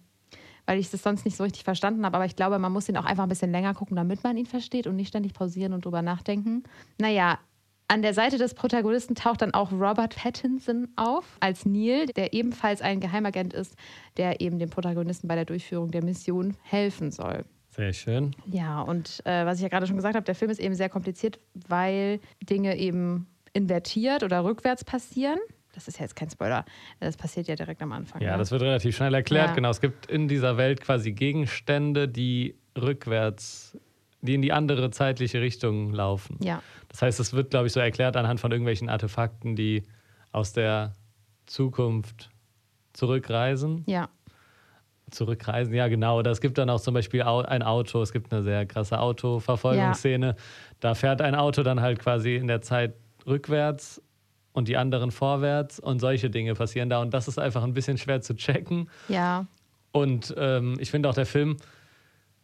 weil 0.66 0.80
ich 0.80 0.92
das 0.92 1.04
sonst 1.04 1.24
nicht 1.24 1.38
so 1.38 1.44
richtig 1.44 1.64
verstanden 1.64 2.06
habe. 2.06 2.18
Aber 2.18 2.26
ich 2.26 2.36
glaube, 2.36 2.60
man 2.60 2.72
muss 2.72 2.90
ihn 2.90 2.98
auch 2.98 3.06
einfach 3.06 3.24
ein 3.24 3.30
bisschen 3.30 3.52
länger 3.52 3.74
gucken, 3.74 3.96
damit 3.96 4.24
man 4.24 4.36
ihn 4.36 4.46
versteht 4.46 4.88
und 4.88 4.96
nicht 4.96 5.08
ständig 5.08 5.34
pausieren 5.34 5.74
und 5.74 5.86
drüber 5.86 6.02
nachdenken. 6.02 6.64
Naja, 7.00 7.40
an 7.88 8.02
der 8.02 8.14
Seite 8.14 8.38
des 8.38 8.54
Protagonisten 8.54 9.16
taucht 9.16 9.42
dann 9.42 9.54
auch 9.54 9.72
Robert 9.72 10.16
Pattinson 10.16 10.88
auf 10.96 11.26
als 11.42 11.66
Neil, 11.66 12.06
der 12.06 12.34
ebenfalls 12.34 12.82
ein 12.82 13.02
Geheimagent 13.02 13.54
ist, 13.54 13.76
der 14.16 14.40
eben 14.40 14.60
dem 14.60 14.70
Protagonisten 14.70 15.28
bei 15.28 15.36
der 15.36 15.44
Durchführung 15.46 15.92
der 15.92 16.04
Mission 16.04 16.56
helfen 16.62 17.12
soll. 17.12 17.44
Sehr 17.72 17.94
schön. 17.94 18.36
Ja, 18.48 18.82
und 18.82 19.22
äh, 19.26 19.46
was 19.46 19.58
ich 19.58 19.64
ja 19.64 19.70
gerade 19.70 19.88
schon 19.88 19.96
gesagt 19.96 20.16
habe, 20.16 20.26
der 20.26 20.36
Film 20.36 20.52
ist 20.52 20.60
eben 20.60 20.76
sehr 20.76 20.90
kompliziert, 20.90 21.40
weil 21.54 22.20
Dinge 22.44 22.78
eben 22.78 23.28
invertiert 23.54 24.24
oder 24.24 24.44
rückwärts 24.44 24.84
passieren. 24.84 25.40
Das 25.74 25.88
ist 25.88 25.98
ja 25.98 26.04
jetzt 26.04 26.18
kein 26.18 26.30
Spoiler. 26.30 26.66
Das 27.00 27.16
passiert 27.16 27.48
ja 27.48 27.56
direkt 27.56 27.82
am 27.82 27.94
Anfang. 27.94 28.22
Ja. 28.22 28.34
Ne? 28.34 28.40
das 28.40 28.52
wird 28.52 28.62
relativ 28.62 28.98
schnell 28.98 29.14
erklärt. 29.14 29.50
Ja. 29.50 29.56
Genau, 29.56 29.70
es 29.70 29.80
gibt 29.80 30.08
in 30.08 30.28
dieser 30.28 30.58
Welt 30.58 30.82
quasi 30.82 31.14
Gegenstände, 31.14 32.10
die 32.10 32.56
rückwärts, 32.78 33.78
die 34.20 34.34
in 34.34 34.42
die 34.42 34.52
andere 34.52 34.92
zeitliche 34.92 35.40
Richtung 35.40 35.94
laufen. 35.94 36.38
Ja. 36.44 36.62
Das 36.90 37.02
heißt, 37.02 37.22
es 37.22 37.32
wird, 37.32 37.52
glaube 37.52 37.68
ich, 37.68 37.74
so 37.74 37.80
erklärt 37.80 38.18
anhand 38.18 38.42
von 38.42 38.52
irgendwelchen 38.52 38.90
Artefakten, 38.90 39.56
die 39.56 39.84
aus 40.34 40.52
der 40.52 40.94
Zukunft 41.46 42.32
zurückreisen. 42.92 43.86
Ja 43.88 44.10
zurückreisen. 45.12 45.74
Ja, 45.74 45.88
genau. 45.88 46.20
Oder 46.20 46.32
es 46.32 46.42
gibt 46.42 46.58
dann 46.58 46.70
auch 46.70 46.82
zum 46.82 46.94
Beispiel 46.94 47.22
ein 47.22 47.64
Auto. 47.64 48.02
Es 48.02 48.12
gibt 48.12 48.34
eine 48.34 48.44
sehr 48.44 48.66
krasse 48.66 49.00
Autoverfolgungsszene. 49.00 50.28
Ja. 50.28 50.36
Da 50.80 50.96
fährt 50.96 51.22
ein 51.22 51.36
Auto 51.36 51.64
dann 51.64 51.82
halt 51.82 52.00
quasi 52.00 52.36
in 52.36 52.48
der 52.48 52.62
Zeit 52.62 52.94
rückwärts 53.26 54.02
und 54.54 54.68
die 54.68 54.78
anderen 54.78 55.12
vorwärts 55.12 55.80
und 55.80 56.00
solche 56.00 56.30
Dinge 56.30 56.54
passieren 56.56 56.90
da. 56.90 57.02
Und 57.02 57.14
das 57.14 57.28
ist 57.28 57.38
einfach 57.38 57.64
ein 57.64 57.74
bisschen 57.74 57.98
schwer 57.98 58.22
zu 58.22 58.36
checken. 58.36 58.90
Ja. 59.08 59.46
Und 59.92 60.34
ähm, 60.38 60.78
ich 60.80 60.92
finde 60.92 61.10
auch, 61.10 61.14
der 61.14 61.26
Film 61.26 61.58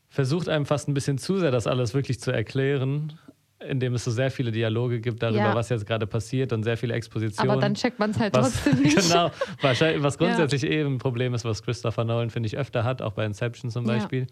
versucht 0.10 0.50
einem 0.50 0.66
fast 0.66 0.88
ein 0.88 0.94
bisschen 0.94 1.18
zu 1.18 1.38
sehr, 1.38 1.52
das 1.52 1.68
alles 1.68 1.94
wirklich 1.94 2.20
zu 2.20 2.31
erklären 2.31 3.18
in 3.59 3.80
dem 3.80 3.94
es 3.95 4.04
so 4.04 4.12
sehr 4.12 4.30
viele 4.30 4.51
Dialoge 4.51 5.00
gibt 5.00 5.24
darüber, 5.24 5.39
ja. 5.39 5.56
was 5.56 5.69
jetzt 5.69 5.86
gerade 5.86 6.06
passiert 6.06 6.54
und 6.54 6.63
sehr 6.63 6.77
viele 6.77 6.94
Expositionen. 6.94 7.51
Aber 7.51 7.62
dann 7.62 7.74
checkt 7.74 7.98
man 7.98 8.12
es 8.12 8.19
halt 8.19 8.36
was, 8.36 8.54
trotzdem 8.54 8.80
nicht. 8.83 8.98
Genau, 8.98 9.31
wahrscheinlich, 9.62 10.04
was 10.04 10.18
grundsätzlich 10.18 10.62
ja. 10.62 10.69
eben 10.69 10.95
ein 10.95 10.98
Problem 11.00 11.33
ist, 11.33 11.44
was 11.44 11.63
Christopher 11.63 12.04
Nolan, 12.04 12.30
finde 12.30 12.48
ich, 12.48 12.57
öfter 12.57 12.83
hat, 12.83 13.01
auch 13.01 13.13
bei 13.13 13.25
Inception 13.25 13.71
zum 13.71 13.86
Beispiel. 13.86 14.21
Ja. 14.21 14.27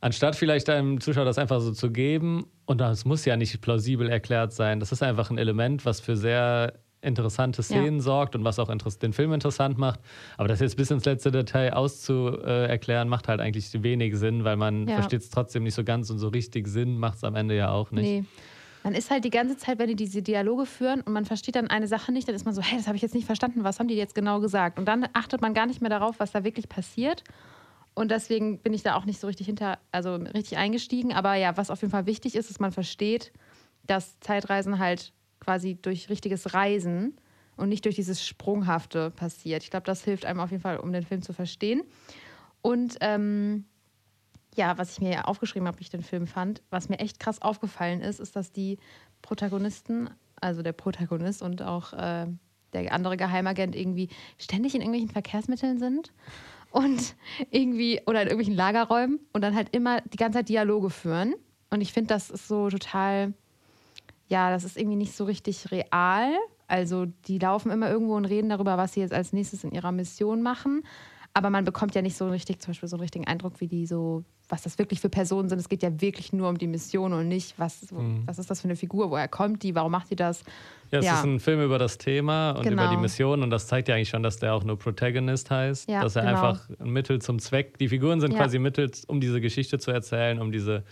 Anstatt 0.00 0.36
vielleicht 0.36 0.68
einem 0.68 1.00
Zuschauer 1.00 1.24
das 1.24 1.38
einfach 1.38 1.60
so 1.60 1.72
zu 1.72 1.90
geben, 1.90 2.46
und 2.66 2.80
das 2.82 3.06
muss 3.06 3.24
ja 3.24 3.38
nicht 3.38 3.62
plausibel 3.62 4.10
erklärt 4.10 4.52
sein, 4.52 4.78
das 4.78 4.92
ist 4.92 5.02
einfach 5.02 5.30
ein 5.30 5.38
Element, 5.38 5.86
was 5.86 6.00
für 6.00 6.16
sehr 6.16 6.74
interessante 7.04 7.62
Szenen 7.62 7.96
ja. 7.96 8.02
sorgt 8.02 8.34
und 8.34 8.44
was 8.44 8.58
auch 8.58 8.68
den 8.68 9.12
Film 9.12 9.32
interessant 9.32 9.78
macht. 9.78 10.00
Aber 10.36 10.48
das 10.48 10.60
jetzt 10.60 10.76
bis 10.76 10.90
ins 10.90 11.04
letzte 11.04 11.30
Detail 11.30 11.74
auszuerklären, 11.74 13.08
macht 13.08 13.28
halt 13.28 13.40
eigentlich 13.40 13.70
wenig 13.82 14.16
Sinn, 14.16 14.44
weil 14.44 14.56
man 14.56 14.88
ja. 14.88 14.96
versteht 14.96 15.22
es 15.22 15.30
trotzdem 15.30 15.62
nicht 15.62 15.74
so 15.74 15.84
ganz 15.84 16.10
und 16.10 16.18
so 16.18 16.28
richtig 16.28 16.66
Sinn 16.66 16.98
macht 16.98 17.16
es 17.16 17.24
am 17.24 17.36
Ende 17.36 17.56
ja 17.56 17.70
auch 17.70 17.90
nicht. 17.90 18.04
Nee. 18.04 18.24
Man 18.84 18.94
ist 18.94 19.10
halt 19.10 19.24
die 19.24 19.30
ganze 19.30 19.56
Zeit, 19.56 19.78
wenn 19.78 19.88
die 19.88 19.96
diese 19.96 20.20
Dialoge 20.20 20.66
führen 20.66 21.00
und 21.00 21.14
man 21.14 21.24
versteht 21.24 21.56
dann 21.56 21.68
eine 21.68 21.88
Sache 21.88 22.12
nicht, 22.12 22.28
dann 22.28 22.34
ist 22.34 22.44
man 22.44 22.54
so, 22.54 22.60
hey, 22.60 22.76
das 22.76 22.86
habe 22.86 22.96
ich 22.96 23.02
jetzt 23.02 23.14
nicht 23.14 23.24
verstanden, 23.24 23.64
was 23.64 23.80
haben 23.80 23.88
die 23.88 23.94
jetzt 23.94 24.14
genau 24.14 24.40
gesagt? 24.40 24.78
Und 24.78 24.86
dann 24.86 25.06
achtet 25.14 25.40
man 25.40 25.54
gar 25.54 25.64
nicht 25.64 25.80
mehr 25.80 25.88
darauf, 25.88 26.20
was 26.20 26.32
da 26.32 26.44
wirklich 26.44 26.68
passiert. 26.68 27.24
Und 27.94 28.10
deswegen 28.10 28.58
bin 28.58 28.74
ich 28.74 28.82
da 28.82 28.96
auch 28.96 29.06
nicht 29.06 29.20
so 29.20 29.26
richtig 29.26 29.46
hinter, 29.46 29.78
also 29.90 30.16
richtig 30.16 30.58
eingestiegen. 30.58 31.14
Aber 31.14 31.34
ja, 31.34 31.56
was 31.56 31.70
auf 31.70 31.80
jeden 31.80 31.92
Fall 31.92 32.04
wichtig 32.04 32.34
ist, 32.34 32.50
ist, 32.50 32.60
man 32.60 32.72
versteht, 32.72 33.32
dass 33.86 34.18
Zeitreisen 34.20 34.78
halt 34.78 35.12
quasi 35.44 35.76
durch 35.80 36.08
richtiges 36.08 36.54
Reisen 36.54 37.16
und 37.56 37.68
nicht 37.68 37.84
durch 37.84 37.94
dieses 37.94 38.26
Sprunghafte 38.26 39.10
passiert. 39.10 39.62
Ich 39.62 39.70
glaube, 39.70 39.86
das 39.86 40.04
hilft 40.04 40.24
einem 40.24 40.40
auf 40.40 40.50
jeden 40.50 40.62
Fall, 40.62 40.78
um 40.78 40.92
den 40.92 41.04
Film 41.04 41.22
zu 41.22 41.32
verstehen. 41.32 41.82
Und 42.62 42.96
ähm, 43.00 43.64
ja, 44.56 44.78
was 44.78 44.92
ich 44.92 45.00
mir 45.00 45.28
aufgeschrieben 45.28 45.66
habe, 45.68 45.78
wie 45.78 45.82
ich 45.82 45.90
den 45.90 46.02
Film 46.02 46.26
fand, 46.26 46.62
was 46.70 46.88
mir 46.88 46.98
echt 46.98 47.20
krass 47.20 47.42
aufgefallen 47.42 48.00
ist, 48.00 48.20
ist, 48.20 48.36
dass 48.36 48.52
die 48.52 48.78
Protagonisten, 49.22 50.10
also 50.40 50.62
der 50.62 50.72
Protagonist 50.72 51.42
und 51.42 51.62
auch 51.62 51.92
äh, 51.92 52.26
der 52.72 52.92
andere 52.92 53.16
Geheimagent 53.16 53.76
irgendwie 53.76 54.08
ständig 54.38 54.74
in 54.74 54.80
irgendwelchen 54.80 55.10
Verkehrsmitteln 55.10 55.78
sind 55.78 56.12
und 56.70 57.14
irgendwie 57.50 58.00
oder 58.06 58.22
in 58.22 58.28
irgendwelchen 58.28 58.56
Lagerräumen 58.56 59.20
und 59.32 59.42
dann 59.42 59.54
halt 59.54 59.74
immer 59.74 60.00
die 60.02 60.16
ganze 60.16 60.38
Zeit 60.38 60.48
Dialoge 60.48 60.90
führen. 60.90 61.34
Und 61.70 61.80
ich 61.80 61.92
finde, 61.92 62.08
das 62.08 62.30
ist 62.30 62.48
so 62.48 62.68
total 62.68 63.32
ja, 64.28 64.50
das 64.50 64.64
ist 64.64 64.76
irgendwie 64.76 64.96
nicht 64.96 65.14
so 65.14 65.24
richtig 65.24 65.70
real. 65.70 66.30
Also 66.66 67.06
die 67.26 67.38
laufen 67.38 67.70
immer 67.70 67.90
irgendwo 67.90 68.16
und 68.16 68.24
reden 68.24 68.48
darüber, 68.48 68.78
was 68.78 68.94
sie 68.94 69.00
jetzt 69.00 69.12
als 69.12 69.32
nächstes 69.32 69.64
in 69.64 69.72
ihrer 69.72 69.92
Mission 69.92 70.42
machen. 70.42 70.82
Aber 71.36 71.50
man 71.50 71.64
bekommt 71.64 71.96
ja 71.96 72.02
nicht 72.02 72.16
so 72.16 72.28
richtig, 72.28 72.60
zum 72.60 72.70
Beispiel 72.70 72.88
so 72.88 72.94
einen 72.96 73.02
richtigen 73.02 73.26
Eindruck, 73.26 73.60
wie 73.60 73.66
die 73.66 73.86
so, 73.86 74.22
was 74.48 74.62
das 74.62 74.78
wirklich 74.78 75.00
für 75.00 75.08
Personen 75.08 75.48
sind. 75.48 75.58
Es 75.58 75.68
geht 75.68 75.82
ja 75.82 76.00
wirklich 76.00 76.32
nur 76.32 76.48
um 76.48 76.58
die 76.58 76.68
Mission 76.68 77.12
und 77.12 77.26
nicht, 77.26 77.58
was, 77.58 77.90
mhm. 77.90 78.22
was 78.24 78.38
ist 78.38 78.50
das 78.50 78.60
für 78.60 78.68
eine 78.68 78.76
Figur, 78.76 79.10
woher 79.10 79.26
kommt 79.26 79.64
die, 79.64 79.74
warum 79.74 79.90
macht 79.90 80.10
die 80.10 80.16
das? 80.16 80.44
Ja, 80.92 81.00
es 81.00 81.06
ja. 81.06 81.18
ist 81.18 81.24
ein 81.24 81.40
Film 81.40 81.60
über 81.60 81.78
das 81.78 81.98
Thema 81.98 82.52
und 82.52 82.62
genau. 82.62 82.84
über 82.84 82.94
die 82.94 83.00
Mission 83.00 83.42
und 83.42 83.50
das 83.50 83.66
zeigt 83.66 83.88
ja 83.88 83.96
eigentlich 83.96 84.10
schon, 84.10 84.22
dass 84.22 84.36
der 84.38 84.54
auch 84.54 84.62
nur 84.62 84.78
Protagonist 84.78 85.50
heißt. 85.50 85.90
Ja, 85.90 86.02
dass 86.02 86.14
er 86.14 86.22
genau. 86.22 86.34
einfach 86.34 86.68
ein 86.78 86.90
Mittel 86.90 87.20
zum 87.20 87.40
Zweck, 87.40 87.78
die 87.78 87.88
Figuren 87.88 88.20
sind 88.20 88.32
ja. 88.32 88.38
quasi 88.38 88.60
Mittel, 88.60 88.92
um 89.08 89.20
diese 89.20 89.40
Geschichte 89.40 89.80
zu 89.80 89.90
erzählen, 89.90 90.40
um 90.40 90.52
diese 90.52 90.84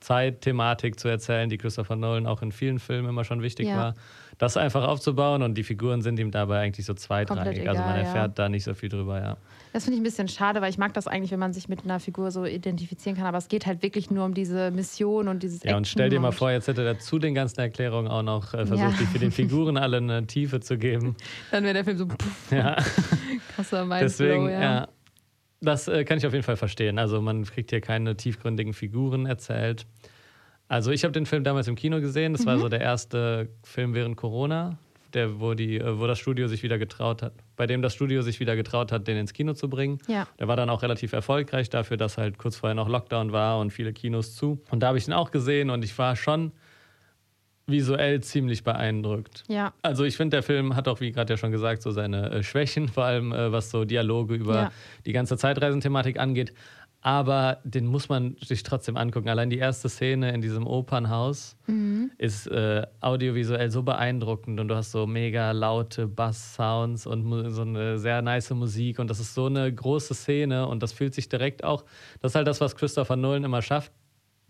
Zeitthematik 0.00 0.98
zu 0.98 1.08
erzählen, 1.08 1.48
die 1.48 1.58
Christopher 1.58 1.96
Nolan 1.96 2.26
auch 2.26 2.42
in 2.42 2.52
vielen 2.52 2.78
Filmen 2.78 3.08
immer 3.08 3.24
schon 3.24 3.42
wichtig 3.42 3.68
Ja. 3.68 3.76
war. 3.76 3.94
Das 4.38 4.56
einfach 4.56 4.88
aufzubauen 4.88 5.42
und 5.42 5.54
die 5.58 5.62
Figuren 5.64 6.00
sind 6.00 6.18
ihm 6.18 6.30
dabei 6.30 6.60
eigentlich 6.60 6.86
so 6.86 6.94
zweitrangig. 6.94 7.44
Komplett 7.44 7.68
also 7.68 7.82
man 7.82 7.90
egal, 7.90 8.02
ja. 8.02 8.08
erfährt 8.08 8.38
da 8.38 8.48
nicht 8.48 8.64
so 8.64 8.72
viel 8.72 8.88
drüber, 8.88 9.20
ja. 9.20 9.36
Das 9.74 9.84
finde 9.84 9.96
ich 9.96 10.00
ein 10.00 10.04
bisschen 10.04 10.28
schade, 10.28 10.62
weil 10.62 10.70
ich 10.70 10.78
mag 10.78 10.94
das 10.94 11.06
eigentlich, 11.06 11.30
wenn 11.30 11.38
man 11.38 11.52
sich 11.52 11.68
mit 11.68 11.84
einer 11.84 12.00
Figur 12.00 12.30
so 12.30 12.44
identifizieren 12.46 13.16
kann. 13.16 13.26
Aber 13.26 13.36
es 13.38 13.48
geht 13.48 13.66
halt 13.66 13.82
wirklich 13.82 14.10
nur 14.10 14.24
um 14.24 14.32
diese 14.34 14.70
Mission 14.70 15.28
und 15.28 15.42
dieses 15.42 15.62
Ja, 15.62 15.76
und 15.76 15.86
stell 15.86 16.08
dir 16.08 16.18
mal 16.20 16.32
vor, 16.32 16.50
jetzt 16.50 16.66
hätte 16.68 16.84
er 16.84 16.98
zu 16.98 17.18
den 17.18 17.34
ganzen 17.34 17.60
Erklärungen 17.60 18.08
auch 18.08 18.22
noch 18.22 18.54
äh, 18.54 18.64
versucht, 18.66 18.78
Ja. 18.78 18.94
die 18.98 19.06
für 19.06 19.18
den 19.18 19.30
Figuren 19.30 19.76
alle 19.76 19.98
eine 19.98 20.26
Tiefe 20.26 20.60
zu 20.60 20.78
geben. 20.78 21.16
Dann 21.50 21.62
wäre 21.62 21.74
der 21.74 21.84
Film 21.84 21.98
so 21.98 22.06
pff, 22.06 22.50
Ja. 22.50 22.76
krasser 23.54 23.86
Deswegen, 24.00 24.48
ja. 24.48 24.60
ja. 24.60 24.88
Das 25.60 25.88
äh, 25.88 26.04
kann 26.04 26.18
ich 26.18 26.26
auf 26.26 26.32
jeden 26.32 26.44
Fall 26.44 26.56
verstehen. 26.56 26.98
Also 26.98 27.20
man 27.20 27.44
kriegt 27.44 27.70
hier 27.70 27.80
keine 27.80 28.16
tiefgründigen 28.16 28.72
Figuren 28.72 29.26
erzählt. 29.26 29.86
Also 30.68 30.90
ich 30.92 31.02
habe 31.04 31.12
den 31.12 31.26
Film 31.26 31.44
damals 31.44 31.68
im 31.68 31.74
Kino 31.74 32.00
gesehen. 32.00 32.32
Das 32.32 32.46
war 32.46 32.56
Mhm. 32.56 32.60
so 32.60 32.68
der 32.68 32.80
erste 32.80 33.48
Film 33.64 33.92
während 33.92 34.16
Corona, 34.16 34.78
der, 35.12 35.40
wo, 35.40 35.54
die, 35.54 35.78
äh, 35.78 35.98
wo 35.98 36.06
das 36.06 36.18
Studio 36.20 36.46
sich 36.46 36.62
wieder 36.62 36.78
getraut 36.78 37.22
hat, 37.22 37.32
bei 37.56 37.66
dem 37.66 37.82
das 37.82 37.92
Studio 37.94 38.22
sich 38.22 38.38
wieder 38.40 38.54
getraut 38.56 38.92
hat, 38.92 39.08
den 39.08 39.16
ins 39.16 39.32
Kino 39.32 39.52
zu 39.54 39.68
bringen. 39.68 39.98
Ja. 40.06 40.28
Der 40.38 40.46
war 40.48 40.56
dann 40.56 40.70
auch 40.70 40.82
relativ 40.82 41.12
erfolgreich 41.12 41.68
dafür, 41.68 41.96
dass 41.96 42.16
halt 42.16 42.38
kurz 42.38 42.56
vorher 42.56 42.74
noch 42.76 42.88
Lockdown 42.88 43.32
war 43.32 43.58
und 43.58 43.72
viele 43.72 43.92
Kinos 43.92 44.36
zu. 44.36 44.62
Und 44.70 44.80
da 44.80 44.88
habe 44.88 44.98
ich 44.98 45.08
ihn 45.08 45.12
auch 45.12 45.30
gesehen 45.32 45.68
und 45.70 45.84
ich 45.84 45.98
war 45.98 46.14
schon 46.14 46.52
visuell 47.70 48.20
ziemlich 48.22 48.64
beeindruckt. 48.64 49.44
Ja, 49.48 49.72
Also 49.82 50.04
ich 50.04 50.16
finde, 50.16 50.36
der 50.36 50.42
Film 50.42 50.76
hat 50.76 50.88
auch, 50.88 51.00
wie 51.00 51.12
gerade 51.12 51.32
ja 51.32 51.36
schon 51.36 51.52
gesagt, 51.52 51.82
so 51.82 51.90
seine 51.90 52.30
äh, 52.30 52.42
Schwächen, 52.42 52.88
vor 52.88 53.04
allem 53.04 53.32
äh, 53.32 53.52
was 53.52 53.70
so 53.70 53.84
Dialoge 53.84 54.34
über 54.34 54.54
Ja. 54.54 54.72
die 55.06 55.12
ganze 55.12 55.36
Zeitreisenthematik 55.36 56.18
angeht. 56.18 56.52
Aber 57.02 57.60
den 57.64 57.86
muss 57.86 58.10
man 58.10 58.36
sich 58.44 58.62
trotzdem 58.62 58.98
angucken. 58.98 59.30
Allein 59.30 59.48
die 59.48 59.56
erste 59.56 59.88
Szene 59.88 60.34
in 60.34 60.42
diesem 60.42 60.66
Opernhaus 60.66 61.56
Mhm. 61.66 62.10
ist 62.18 62.46
äh, 62.48 62.86
audiovisuell 63.00 63.70
so 63.70 63.82
beeindruckend 63.82 64.60
und 64.60 64.68
du 64.68 64.74
hast 64.76 64.90
so 64.92 65.06
mega 65.06 65.52
laute 65.52 66.06
Bass-Sounds 66.06 67.06
und 67.06 67.50
so 67.52 67.62
eine 67.62 67.98
sehr 67.98 68.20
nice 68.20 68.50
Musik 68.50 68.98
und 68.98 69.08
das 69.08 69.18
ist 69.18 69.34
so 69.34 69.46
eine 69.46 69.72
große 69.72 70.12
Szene 70.12 70.66
und 70.66 70.82
das 70.82 70.92
fühlt 70.92 71.14
sich 71.14 71.28
direkt 71.30 71.64
auch, 71.64 71.84
das 72.20 72.32
ist 72.32 72.34
halt 72.36 72.46
das, 72.46 72.60
was 72.60 72.76
Christopher 72.76 73.16
Nolan 73.16 73.44
immer 73.44 73.62
schafft. 73.62 73.92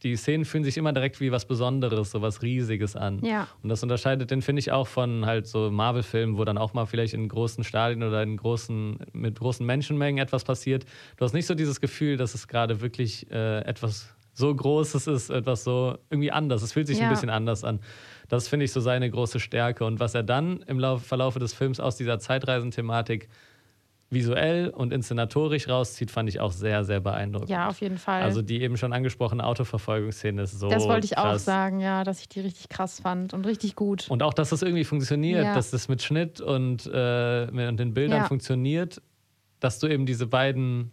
Die 0.02 0.16
Szenen 0.16 0.44
fühlen 0.44 0.64
sich 0.64 0.76
immer 0.78 0.92
direkt 0.92 1.20
wie 1.20 1.30
was 1.30 1.44
Besonderes, 1.44 2.10
so 2.10 2.22
was 2.22 2.42
Riesiges 2.42 2.96
an. 2.96 3.22
Ja. 3.24 3.48
Und 3.62 3.68
das 3.68 3.82
unterscheidet 3.82 4.30
den, 4.30 4.40
finde 4.40 4.60
ich, 4.60 4.72
auch 4.72 4.86
von 4.86 5.26
halt 5.26 5.46
so 5.46 5.70
Marvel-Filmen, 5.70 6.38
wo 6.38 6.44
dann 6.44 6.56
auch 6.58 6.72
mal 6.72 6.86
vielleicht 6.86 7.12
in 7.14 7.28
großen 7.28 7.64
Stadien 7.64 8.02
oder 8.02 8.22
in 8.22 8.36
großen, 8.36 8.98
mit 9.12 9.38
großen 9.38 9.64
Menschenmengen 9.66 10.22
etwas 10.22 10.44
passiert. 10.44 10.84
Du 11.16 11.24
hast 11.24 11.34
nicht 11.34 11.46
so 11.46 11.54
dieses 11.54 11.80
Gefühl, 11.80 12.16
dass 12.16 12.34
es 12.34 12.48
gerade 12.48 12.80
wirklich 12.80 13.30
äh, 13.30 13.60
etwas 13.60 14.14
so 14.32 14.54
Großes 14.54 15.06
ist, 15.08 15.28
etwas 15.28 15.64
so 15.64 15.98
irgendwie 16.08 16.30
anders. 16.30 16.62
Es 16.62 16.72
fühlt 16.72 16.86
sich 16.86 16.98
Ja. 16.98 17.04
ein 17.04 17.10
bisschen 17.10 17.28
anders 17.30 17.62
an. 17.64 17.80
Das 18.28 18.48
finde 18.48 18.64
ich 18.64 18.72
so 18.72 18.80
seine 18.80 19.10
große 19.10 19.38
Stärke. 19.40 19.84
Und 19.84 20.00
was 20.00 20.14
er 20.14 20.22
dann 20.22 20.62
im 20.66 20.78
Lauf, 20.78 21.04
Verlaufe 21.04 21.40
des 21.40 21.52
Films 21.52 21.78
aus 21.80 21.96
dieser 21.96 22.18
Zeitreisenthematik 22.20 23.28
visuell 24.12 24.70
und 24.70 24.92
inszenatorisch 24.92 25.68
rauszieht, 25.68 26.10
fand 26.10 26.28
ich 26.28 26.40
auch 26.40 26.50
sehr, 26.50 26.84
sehr 26.84 26.98
beeindruckend. 27.00 27.48
ja, 27.48 27.68
auf 27.68 27.80
jeden 27.80 27.96
Fall. 27.96 28.22
Also 28.22 28.42
die 28.42 28.60
eben 28.60 28.76
schon 28.76 28.92
angesprochene 28.92 29.44
Autoverfolgungsszene 29.44 30.42
ist 30.42 30.58
so 30.58 30.68
das 30.68 30.88
wollte 30.88 31.04
ich 31.06 31.16
auch 31.16 31.22
krass. 31.22 31.44
sagen, 31.44 31.78
ja, 31.80 32.02
dass 32.02 32.20
ich 32.20 32.28
die 32.28 32.40
richtig 32.40 32.68
krass 32.68 32.98
fand 33.00 33.32
und 33.34 33.46
richtig 33.46 33.76
gut. 33.76 34.10
Und 34.10 34.22
auch, 34.24 34.34
dass 34.34 34.50
das 34.50 34.62
irgendwie 34.62 34.82
funktioniert, 34.84 35.44
Ja. 35.44 35.54
dass 35.54 35.70
das 35.70 35.88
mit 35.88 36.02
Schnitt 36.02 36.40
und, 36.40 36.90
äh, 36.92 37.46
mit, 37.52 37.68
und 37.68 37.78
den 37.78 37.94
Bildern 37.94 38.22
Ja. 38.22 38.24
funktioniert, 38.24 39.00
dass 39.60 39.78
du 39.78 39.86
eben 39.86 40.06
diese 40.06 40.26
beiden 40.26 40.90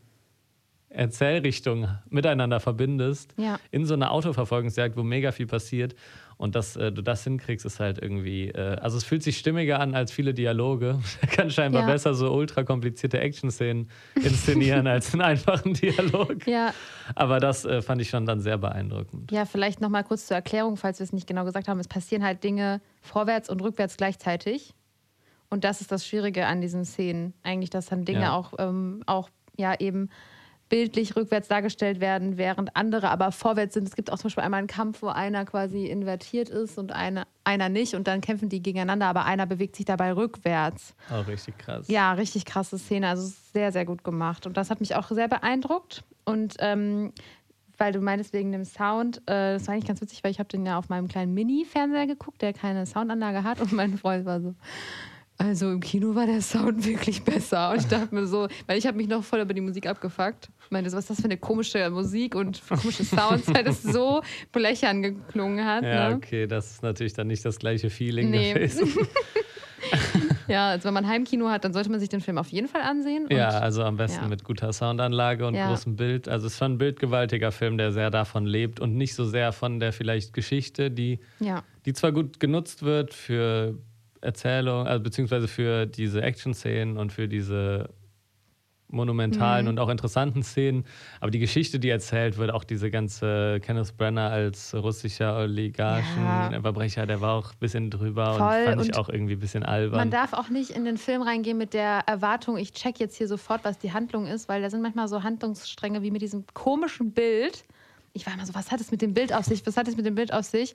Erzählrichtungen 0.90 2.00
miteinander 2.10 2.60
verbindest 2.60 3.34
Ja. 3.38 3.60
in 3.72 3.86
so 3.86 3.94
einer 3.94 4.12
Autoverfolgungsjagd, 4.12 4.96
wo 4.96 5.04
mega 5.04 5.32
viel 5.32 5.48
passiert 5.48 5.96
und 6.38 6.56
dass 6.56 6.76
äh, 6.76 6.92
du 6.92 7.02
das 7.02 7.24
hinkriegst, 7.24 7.66
ist 7.66 7.80
halt 7.80 8.00
irgendwie, 8.02 8.50
äh, 8.50 8.78
also 8.80 8.98
es 8.98 9.04
fühlt 9.04 9.24
sich 9.24 9.38
stimmiger 9.38 9.80
an 9.80 9.96
als 9.96 10.12
viele 10.12 10.34
Dialoge. 10.34 11.00
Er 11.22 11.28
kann 11.28 11.50
scheinbar 11.52 11.82
Ja. 11.82 11.88
besser 11.88 12.14
so 12.14 12.32
ultra 12.32 12.64
komplizierte 12.64 13.20
Action-Szenen 13.20 13.90
inszenieren 14.24 14.86
als 14.88 15.14
einen 15.14 15.22
einfachen 15.22 15.74
Dialog. 15.74 16.46
Ja, 16.48 16.74
Aber 17.16 17.40
das 17.40 17.66
äh, 17.66 17.82
fand 17.82 18.02
ich 18.02 18.10
schon 18.10 18.26
dann 18.26 18.40
sehr 18.40 18.58
beeindruckend. 18.58 19.32
ja, 19.32 19.46
vielleicht 19.46 19.82
noch 19.82 19.90
mal 19.90 20.04
kurz 20.04 20.28
zur 20.28 20.36
Erklärung, 20.36 20.78
falls 20.78 21.00
wir 21.00 21.04
es 21.06 21.14
nicht 21.14 21.28
genau 21.28 21.44
gesagt 21.46 21.68
haben. 21.68 21.80
Es 21.80 21.88
passieren 21.88 22.24
halt 22.24 22.44
Dinge 22.44 22.82
vorwärts 23.02 23.50
und 23.50 23.62
rückwärts 23.62 23.98
gleichzeitig. 23.98 24.74
Und 25.50 25.64
das 25.64 25.82
ist 25.82 25.92
das 25.92 26.06
Schwierige 26.06 26.46
an 26.46 26.62
diesen 26.62 26.84
Szenen. 26.86 27.34
Eigentlich, 27.42 27.70
dass 27.70 27.86
dann 27.88 28.06
Dinge 28.06 28.22
Ja. 28.22 28.36
auch, 28.36 28.54
ähm, 28.60 29.02
auch 29.06 29.30
ja 29.58 29.74
eben 29.80 30.10
bildlich 30.70 31.16
rückwärts 31.16 31.48
dargestellt 31.48 32.00
werden, 32.00 32.38
während 32.38 32.76
andere 32.76 33.10
aber 33.10 33.32
vorwärts 33.32 33.74
sind. 33.74 33.88
Es 33.88 33.96
gibt 33.96 34.12
auch 34.12 34.18
zum 34.18 34.26
Beispiel 34.26 34.44
einmal 34.44 34.60
einen 34.60 34.68
Kampf, 34.68 35.02
wo 35.02 35.08
einer 35.08 35.46
quasi 35.46 35.86
invertiert 35.86 36.50
ist 36.50 36.78
und 36.78 36.92
eine, 36.92 37.24
einer 37.44 37.70
nicht. 37.70 37.96
Und 37.96 38.08
dann 38.08 38.22
kämpfen 38.22 38.50
die 38.50 38.62
gegeneinander, 38.62 39.08
aber 39.08 39.26
einer 39.26 39.46
bewegt 39.46 39.76
sich 39.76 39.86
dabei 39.86 40.14
rückwärts. 40.14 40.96
Auch 41.10 41.28
richtig 41.28 41.58
krass. 41.58 41.88
Ja, 41.88 42.14
richtig 42.14 42.46
krasse 42.46 42.78
Szene. 42.78 43.08
Also 43.08 43.32
sehr, 43.54 43.72
sehr 43.72 43.86
gut 43.86 44.04
gemacht. 44.04 44.46
Und 44.46 44.58
das 44.58 44.70
hat 44.70 44.80
mich 44.80 44.96
auch 44.96 45.10
sehr 45.10 45.28
beeindruckt. 45.28 46.04
Und 46.26 46.56
ähm, 46.60 47.14
weil 47.78 47.94
du 47.94 48.02
meintest 48.02 48.34
wegen 48.34 48.52
dem 48.52 48.66
Sound, 48.66 49.20
äh, 49.28 49.54
das 49.54 49.68
war 49.68 49.74
eigentlich 49.74 49.88
ganz 49.88 50.02
witzig, 50.02 50.24
weil 50.24 50.32
ich 50.32 50.40
habe 50.40 50.50
den 50.50 50.66
ja 50.66 50.78
auf 50.78 50.90
meinem 50.90 51.08
kleinen 51.08 51.34
Mini-Fernseher 51.34 52.08
geguckt, 52.08 52.42
der 52.42 52.54
keine 52.54 52.86
Soundanlage 52.86 53.44
hat. 53.44 53.62
Und 53.62 53.72
mein 53.74 53.98
Freund 53.98 54.26
war 54.26 54.42
so, 54.42 54.56
also 55.38 55.72
im 55.72 55.80
Kino 55.80 56.16
war 56.16 56.26
der 56.26 56.42
Sound 56.42 56.86
wirklich 56.86 57.24
besser. 57.24 57.72
Und 57.72 57.80
ich 57.80 57.88
dachte 57.88 58.14
mir 58.14 58.26
so, 58.28 58.48
weil 58.66 58.78
ich 58.78 58.88
habe 58.88 58.98
mich 58.98 59.08
noch 59.08 59.24
voll 59.24 59.40
über 59.40 59.54
die 59.54 59.62
Musik 59.62 59.86
abgefuckt. 59.88 60.50
Ich 60.66 60.72
meinte, 60.72 60.90
so, 60.90 60.98
was 60.98 61.06
ist 61.06 61.12
das 61.12 61.18
für 61.22 61.26
eine 61.26 61.38
komische 61.38 61.90
Musik 61.90 62.36
und 62.36 62.62
komische 62.68 63.04
Sounds, 63.04 63.48
weil 63.54 63.64
das 63.64 63.82
so 63.84 64.22
blechern 64.52 65.02
geklungen 65.04 65.64
hat. 65.64 65.84
Ja, 65.84 66.10
ne? 66.10 66.16
okay, 66.16 66.48
das 66.48 66.72
ist 66.72 66.84
natürlich 66.84 67.14
dann 67.14 67.28
nicht 67.28 67.46
das 67.46 67.60
gleiche 67.60 67.90
Feeling 67.90 68.32
Nee. 68.32 68.54
gewesen. 68.54 68.94
Ja, 70.48 70.70
also 70.70 70.86
wenn 70.86 70.94
man 70.94 71.08
Heimkino 71.08 71.50
hat, 71.50 71.66
dann 71.66 71.74
sollte 71.74 71.90
man 71.90 72.00
sich 72.00 72.10
den 72.10 72.22
Film 72.22 72.38
auf 72.38 72.48
jeden 72.48 72.68
Fall 72.68 72.82
ansehen. 72.82 73.28
Ja, 73.30 73.50
also 73.50 73.84
am 73.84 73.98
besten 73.98 74.24
ja. 74.24 74.28
mit 74.30 74.44
guter 74.44 74.72
Soundanlage 74.72 75.46
und 75.46 75.56
Ja. 75.56 75.68
großem 75.68 75.96
Bild. 75.96 76.28
Also 76.28 76.48
es 76.48 76.54
ist 76.54 76.60
schon 76.60 76.74
ein 76.74 76.78
bildgewaltiger 76.78 77.52
Film, 77.52 77.78
der 77.78 77.92
sehr 77.92 78.10
davon 78.10 78.46
lebt 78.46 78.80
und 78.80 78.96
nicht 78.96 79.14
so 79.14 79.26
sehr 79.26 79.52
von 79.52 79.80
der 79.80 79.92
vielleicht 79.94 80.34
Geschichte, 80.34 80.90
die, 80.90 81.20
ja. 81.40 81.64
die 81.86 81.94
zwar 81.94 82.12
gut 82.12 82.40
genutzt 82.40 82.84
wird 82.84 83.14
für 83.14 83.78
Erzählung, 84.22 84.88
also 84.88 85.02
beziehungsweise 85.04 85.48
für 85.48 85.86
diese 85.86 86.22
Action-Szenen 86.22 86.98
und 86.98 87.12
für 87.12 87.28
diese 87.28 87.90
monumentalen 88.90 89.66
Mhm. 89.66 89.72
und 89.72 89.80
auch 89.80 89.90
interessanten 89.90 90.44
Szenen, 90.44 90.86
aber 91.20 91.30
die 91.30 91.40
Geschichte, 91.40 91.78
die 91.78 91.90
erzählt 91.90 92.38
wird, 92.38 92.52
auch 92.52 92.64
diese 92.64 92.90
ganze 92.90 93.60
Kenneth 93.62 93.98
Brenner 93.98 94.30
als 94.30 94.74
russischer 94.74 95.38
Oligarchenverbrecher, 95.40 97.06
der 97.06 97.20
war 97.20 97.34
auch 97.34 97.52
ein 97.52 97.60
bisschen 97.60 97.90
drüber 97.90 98.36
Voll, 98.36 98.60
und 98.60 98.66
fand 98.66 98.82
ich 98.84 98.88
und 98.88 98.98
auch 98.98 99.10
irgendwie 99.10 99.34
ein 99.34 99.40
bisschen 99.40 99.64
albern. 99.64 99.98
Man 99.98 100.10
darf 100.12 100.32
auch 100.32 100.48
nicht 100.50 100.70
in 100.70 100.86
den 100.86 100.98
Film 100.98 101.22
reingehen 101.22 101.58
mit 101.58 101.74
der 101.74 102.04
Erwartung, 102.08 102.58
ich 102.58 102.72
check 102.72 103.00
jetzt 103.00 103.18
hier 103.18 103.28
sofort, 103.28 103.66
was 103.66 103.78
die 103.78 103.92
Handlung 103.92 104.26
ist, 104.26 104.48
weil 104.48 104.62
da 104.62 104.70
sind 104.70 104.82
manchmal 104.82 105.10
so 105.10 105.22
Handlungsstränge 105.22 106.02
wie 106.02 106.12
mit 106.12 106.22
diesem 106.22 106.46
komischen 106.54 107.12
Bild. 107.12 107.66
Ich 108.14 108.26
war 108.26 108.34
immer 108.34 108.46
so, 108.46 108.56
was 108.56 108.72
hat 108.72 108.80
es 108.80 108.90
mit 108.92 109.02
dem 109.02 109.14
Bild 109.14 109.34
auf 109.34 109.46
sich? 109.46 109.66
Was 109.68 109.76
hat 109.78 109.88
es 109.88 109.98
mit 109.98 110.06
dem 110.06 110.16
Bild 110.16 110.34
auf 110.34 110.46
sich? 110.46 110.74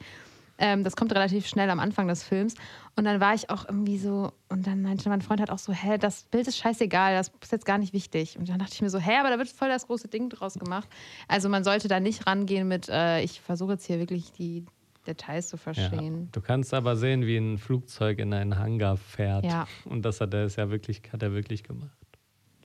Ähm, 0.58 0.84
das 0.84 0.96
kommt 0.96 1.12
relativ 1.14 1.46
schnell 1.46 1.70
am 1.70 1.80
Anfang 1.80 2.06
des 2.08 2.22
Films. 2.22 2.54
Und 2.94 3.04
dann 3.04 3.20
war 3.20 3.34
ich 3.34 3.48
auch 3.48 3.64
irgendwie 3.66 3.96
so, 3.96 4.32
und 4.50 4.66
dann 4.66 4.82
meinte 4.82 5.08
mein 5.08 5.22
Freund 5.22 5.40
halt 5.40 5.50
auch 5.50 5.58
so, 5.58 5.72
hä, 5.72 5.96
das 5.96 6.24
Bild 6.24 6.46
ist 6.46 6.58
scheißegal, 6.58 7.14
das 7.14 7.32
ist 7.42 7.50
jetzt 7.52 7.64
gar 7.64 7.78
nicht 7.78 7.94
wichtig. 7.94 8.36
Und 8.38 8.48
dann 8.50 8.58
dachte 8.58 8.72
ich 8.74 8.82
mir 8.82 8.90
so, 8.90 8.98
hä, 8.98 9.16
aber 9.18 9.30
da 9.30 9.38
wird 9.38 9.48
voll 9.48 9.68
das 9.68 9.86
große 9.86 10.08
Ding 10.08 10.28
draus 10.28 10.54
gemacht. 10.54 10.88
Also 11.26 11.48
man 11.48 11.64
sollte 11.64 11.88
da 11.88 12.00
nicht 12.00 12.26
rangehen 12.26 12.68
mit, 12.68 12.88
äh, 12.90 13.22
ich 13.22 13.40
versuche 13.40 13.72
jetzt 13.72 13.86
hier 13.86 13.98
wirklich 13.98 14.30
die 14.32 14.66
Details 15.06 15.48
zu 15.48 15.56
Ja. 15.56 15.62
verstehen. 15.62 16.28
Du 16.32 16.42
kannst 16.42 16.74
aber 16.74 16.96
sehen, 16.96 17.24
wie 17.26 17.36
ein 17.38 17.56
Flugzeug 17.58 18.18
in 18.18 18.32
einen 18.34 18.58
Hangar 18.58 18.98
fährt. 18.98 19.46
Ja. 19.46 19.66
Und 19.86 20.02
das 20.04 20.20
hat 20.20 20.34
er 20.34 20.46
ja 20.46 20.70
wirklich, 20.70 21.00
hat 21.12 21.22
er 21.22 21.32
wirklich 21.32 21.62
gemacht. 21.64 21.96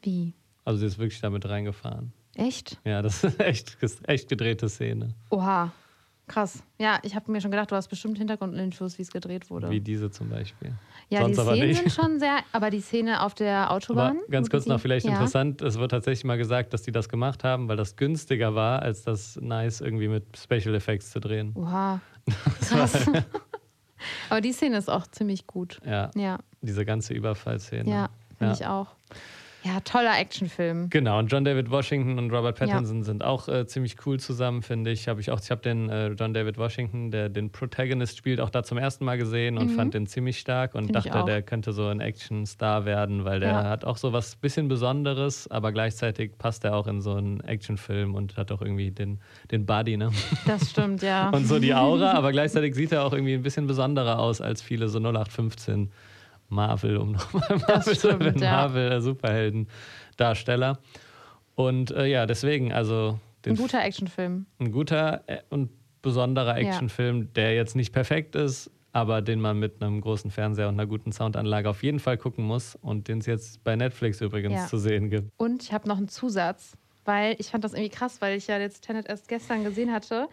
Wie? 0.01 0.33
Also 0.65 0.79
sie 0.81 0.87
ist 0.87 0.97
wirklich 0.99 1.21
damit 1.21 1.47
reingefahren. 1.47 2.11
Echt? 2.35 2.77
Ja, 2.83 3.01
das 3.01 3.23
ist 3.23 3.39
echt, 3.39 3.77
echt 4.03 4.27
gedrehte 4.29 4.67
Szene. 4.69 5.15
Oha, 5.29 5.71
krass. 6.27 6.61
Ja, 6.77 6.99
ich 7.03 7.15
habe 7.15 7.31
mir 7.31 7.39
schon 7.41 7.51
gedacht, 7.51 7.71
du 7.71 7.75
hast 7.75 7.87
bestimmt 7.87 8.17
Hintergrundinfos, 8.17 8.97
wie 8.97 9.01
es 9.01 9.11
gedreht 9.11 9.49
wurde. 9.49 9.69
Wie 9.69 9.79
diese 9.79 10.11
zum 10.11 10.29
Beispiel. 10.29 10.73
ja, 11.09 11.21
sonst 11.21 11.35
die 11.37 11.41
aber 11.41 11.55
Szenen 11.55 11.73
sind 11.73 11.91
schon 11.91 12.19
sehr, 12.19 12.39
aber 12.51 12.69
die 12.69 12.81
Szene 12.81 13.21
auf 13.21 13.33
der 13.33 13.57
Aber 13.69 13.71
Autobahn. 13.75 14.19
ganz 14.29 14.47
wo 14.47 14.51
kurz 14.51 14.65
noch 14.65 14.79
vielleicht 14.79 15.05
ja. 15.05 15.13
interessant, 15.13 15.61
es 15.61 15.77
wird 15.79 15.91
tatsächlich 15.91 16.25
mal 16.25 16.37
gesagt, 16.37 16.73
dass 16.73 16.81
die 16.83 16.91
das 16.91 17.07
gemacht 17.09 17.43
haben, 17.43 17.67
weil 17.69 17.77
das 17.77 17.95
günstiger 17.95 18.55
war, 18.55 18.81
als 18.81 19.03
das 19.03 19.37
nice 19.41 19.81
irgendwie 19.81 20.07
mit 20.09 20.23
Special 20.37 20.75
Effects 20.75 21.11
zu 21.11 21.19
drehen. 21.19 21.53
Oha, 21.55 22.01
krass. 22.67 23.09
aber 24.29 24.41
die 24.41 24.51
Szene 24.51 24.77
ist 24.77 24.89
auch 24.89 25.07
ziemlich 25.07 25.47
gut. 25.47 25.79
Ja, 25.85 26.11
Ja, 26.15 26.39
diese 26.61 26.85
ganze 26.85 27.13
Überfallszene. 27.13 27.89
ja, 27.89 28.09
finde 28.37 28.53
Ja. 28.53 28.59
ich 28.59 28.65
auch. 28.67 28.87
Ja, 29.63 29.79
toller 29.81 30.17
Actionfilm. 30.17 30.89
Genau, 30.89 31.19
und 31.19 31.27
John 31.27 31.43
David 31.43 31.69
Washington 31.69 32.19
und 32.19 32.31
Robert 32.31 32.57
Pattinson 32.57 32.99
ja. 32.99 33.03
sind 33.03 33.23
auch 33.23 33.47
äh, 33.47 33.65
ziemlich 33.65 33.95
cool 34.05 34.19
zusammen, 34.19 34.61
finde 34.61 34.91
ich. 34.91 35.07
Hab 35.07 35.19
ich 35.19 35.27
ich 35.27 35.51
habe 35.51 35.61
den 35.61 35.89
äh, 35.89 36.09
John 36.09 36.33
David 36.33 36.57
Washington, 36.57 37.11
der 37.11 37.29
den 37.29 37.51
Protagonist 37.51 38.17
spielt, 38.17 38.39
auch 38.39 38.49
da 38.49 38.63
zum 38.63 38.77
ersten 38.77 39.03
Mal 39.03 39.17
gesehen 39.17 39.57
und 39.57 39.71
mhm. 39.71 39.75
fand 39.75 39.93
den 39.93 40.07
ziemlich 40.07 40.39
stark 40.39 40.75
und 40.75 40.85
Find 40.85 40.95
dachte, 40.95 41.23
der 41.25 41.41
könnte 41.41 41.73
so 41.73 41.87
ein 41.87 41.99
Actionstar 42.01 42.85
werden, 42.85 43.25
weil 43.25 43.39
der 43.39 43.49
ja. 43.49 43.63
hat 43.69 43.83
auch 43.83 43.97
so 43.97 44.13
was 44.13 44.35
bisschen 44.35 44.67
Besonderes, 44.67 45.49
aber 45.49 45.71
gleichzeitig 45.71 46.37
passt 46.37 46.63
er 46.63 46.75
auch 46.75 46.87
in 46.87 47.01
so 47.01 47.15
einen 47.15 47.41
Actionfilm 47.41 48.15
und 48.15 48.37
hat 48.37 48.51
auch 48.51 48.61
irgendwie 48.61 48.91
den, 48.91 49.19
den 49.51 49.65
Body, 49.65 49.97
ne? 49.97 50.11
Das 50.45 50.69
stimmt, 50.69 51.01
ja. 51.01 51.29
und 51.33 51.45
so 51.45 51.59
die 51.59 51.73
Aura, 51.73 52.11
aber 52.13 52.31
gleichzeitig 52.31 52.75
sieht 52.75 52.91
er 52.91 53.03
auch 53.03 53.13
irgendwie 53.13 53.33
ein 53.33 53.43
bisschen 53.43 53.67
besonderer 53.67 54.19
aus 54.19 54.39
als 54.39 54.61
viele 54.61 54.87
so 54.87 54.99
0815 54.99 55.91
Marvel, 56.49 56.97
um 56.97 57.11
nochmal 57.13 57.61
Marvel 57.67 57.97
zu 57.97 58.09
erwähnen, 58.09 58.39
ja. 58.39 58.51
Marvel, 58.51 59.01
Superhelden-Darsteller. 59.01 60.79
Und 61.55 61.91
äh, 61.91 62.05
ja, 62.05 62.25
deswegen, 62.25 62.71
also. 62.71 63.19
ein 63.45 63.55
guter 63.55 63.83
Actionfilm. 63.83 64.45
Ein 64.59 64.71
guter 64.71 65.23
äh, 65.27 65.39
und 65.49 65.71
besonderer 66.01 66.57
Actionfilm, 66.57 67.19
ja. 67.19 67.27
der 67.35 67.55
jetzt 67.55 67.75
nicht 67.75 67.91
perfekt 67.91 68.35
ist, 68.35 68.71
aber 68.93 69.21
den 69.21 69.41
man 69.41 69.59
mit 69.59 69.81
einem 69.81 70.01
großen 70.01 70.31
Fernseher 70.31 70.67
und 70.69 70.75
einer 70.75 70.87
guten 70.87 71.11
Soundanlage 71.11 71.69
auf 71.69 71.83
jeden 71.83 71.99
Fall 71.99 72.17
gucken 72.17 72.45
muss 72.45 72.75
und 72.75 73.07
den 73.07 73.19
es 73.19 73.25
jetzt 73.25 73.63
bei 73.63 73.75
Netflix 73.75 74.21
übrigens 74.21 74.53
ja. 74.53 74.67
zu 74.67 74.77
sehen 74.77 75.09
gibt. 75.09 75.31
Und 75.37 75.63
ich 75.63 75.73
habe 75.73 75.87
noch 75.87 75.97
einen 75.97 76.07
Zusatz, 76.07 76.77
weil 77.05 77.35
ich 77.39 77.47
fand 77.47 77.63
das 77.63 77.73
irgendwie 77.73 77.89
krass, 77.89 78.21
weil 78.21 78.37
ich 78.37 78.47
ja 78.47 78.57
jetzt 78.57 78.85
Tenet 78.85 79.07
erst 79.07 79.27
gestern 79.27 79.63
gesehen 79.63 79.91
hatte 79.91 80.29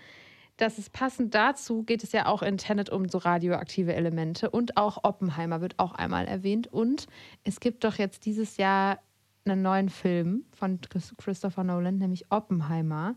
dass 0.56 0.78
es 0.78 0.88
passend 0.88 1.34
dazu 1.34 1.82
geht 1.82 2.04
es 2.04 2.12
ja 2.12 2.26
auch 2.26 2.42
in 2.42 2.58
Tenet 2.58 2.90
um 2.90 3.08
so 3.08 3.18
radioaktive 3.18 3.94
Elemente 3.94 4.50
und 4.50 4.76
auch 4.76 5.02
Oppenheimer 5.02 5.60
wird 5.60 5.78
auch 5.78 5.92
einmal 5.92 6.26
erwähnt. 6.26 6.68
Und 6.68 7.06
es 7.42 7.60
gibt 7.60 7.84
doch 7.84 7.96
jetzt 7.96 8.24
dieses 8.24 8.56
Jahr 8.56 9.00
einen 9.44 9.62
neuen 9.62 9.88
Film 9.88 10.44
von 10.52 10.80
Christopher 11.18 11.64
Nolan, 11.64 11.98
nämlich 11.98 12.30
Oppenheimer, 12.30 13.16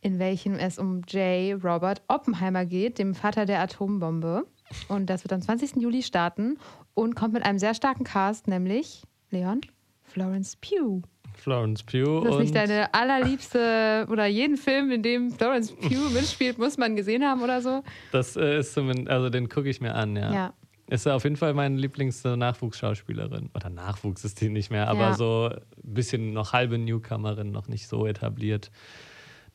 in 0.00 0.18
welchem 0.18 0.54
es 0.54 0.78
um 0.78 1.02
J. 1.02 1.62
Robert 1.62 2.02
Oppenheimer 2.08 2.64
geht, 2.64 2.98
dem 2.98 3.14
Vater 3.14 3.44
der 3.44 3.60
Atombombe. 3.60 4.46
Und 4.88 5.10
das 5.10 5.24
wird 5.24 5.32
am 5.32 5.42
20. 5.42 5.76
Juli 5.76 6.02
starten 6.02 6.58
und 6.94 7.14
kommt 7.14 7.34
mit 7.34 7.44
einem 7.44 7.58
sehr 7.58 7.74
starken 7.74 8.04
Cast, 8.04 8.48
nämlich 8.48 9.02
Leon 9.30 9.60
Florence 10.02 10.56
Pugh. 10.56 11.02
Florence 11.36 11.82
Pugh. 11.82 12.24
Das 12.24 12.34
ist 12.34 12.40
nicht 12.40 12.54
deine 12.54 12.92
allerliebste 12.92 14.06
oder 14.10 14.26
jeden 14.26 14.56
Film, 14.56 14.90
in 14.90 15.02
dem 15.02 15.30
Florence 15.30 15.72
Pugh 15.72 16.10
mitspielt, 16.14 16.58
muss 16.58 16.76
man 16.76 16.96
gesehen 16.96 17.24
haben 17.24 17.42
oder 17.42 17.60
so? 17.60 17.82
Das 18.12 18.36
äh, 18.36 18.58
ist 18.58 18.74
zumindest, 18.74 19.08
also 19.08 19.30
den 19.30 19.48
gucke 19.48 19.68
ich 19.68 19.80
mir 19.80 19.94
an, 19.94 20.16
ja. 20.16 20.32
ja. 20.32 20.52
Ist 20.88 21.08
auf 21.08 21.24
jeden 21.24 21.36
Fall 21.36 21.52
meine 21.52 21.76
Lieblings-Nachwuchsschauspielerin. 21.78 23.50
Oder 23.54 23.70
Nachwuchs 23.70 24.24
ist 24.24 24.40
die 24.40 24.48
nicht 24.48 24.70
mehr, 24.70 24.88
aber 24.88 25.00
ja. 25.00 25.14
so 25.14 25.50
ein 25.52 25.60
bisschen 25.82 26.32
noch 26.32 26.52
halbe 26.52 26.78
Newcomerin, 26.78 27.50
noch 27.50 27.66
nicht 27.66 27.88
so 27.88 28.06
etabliert. 28.06 28.70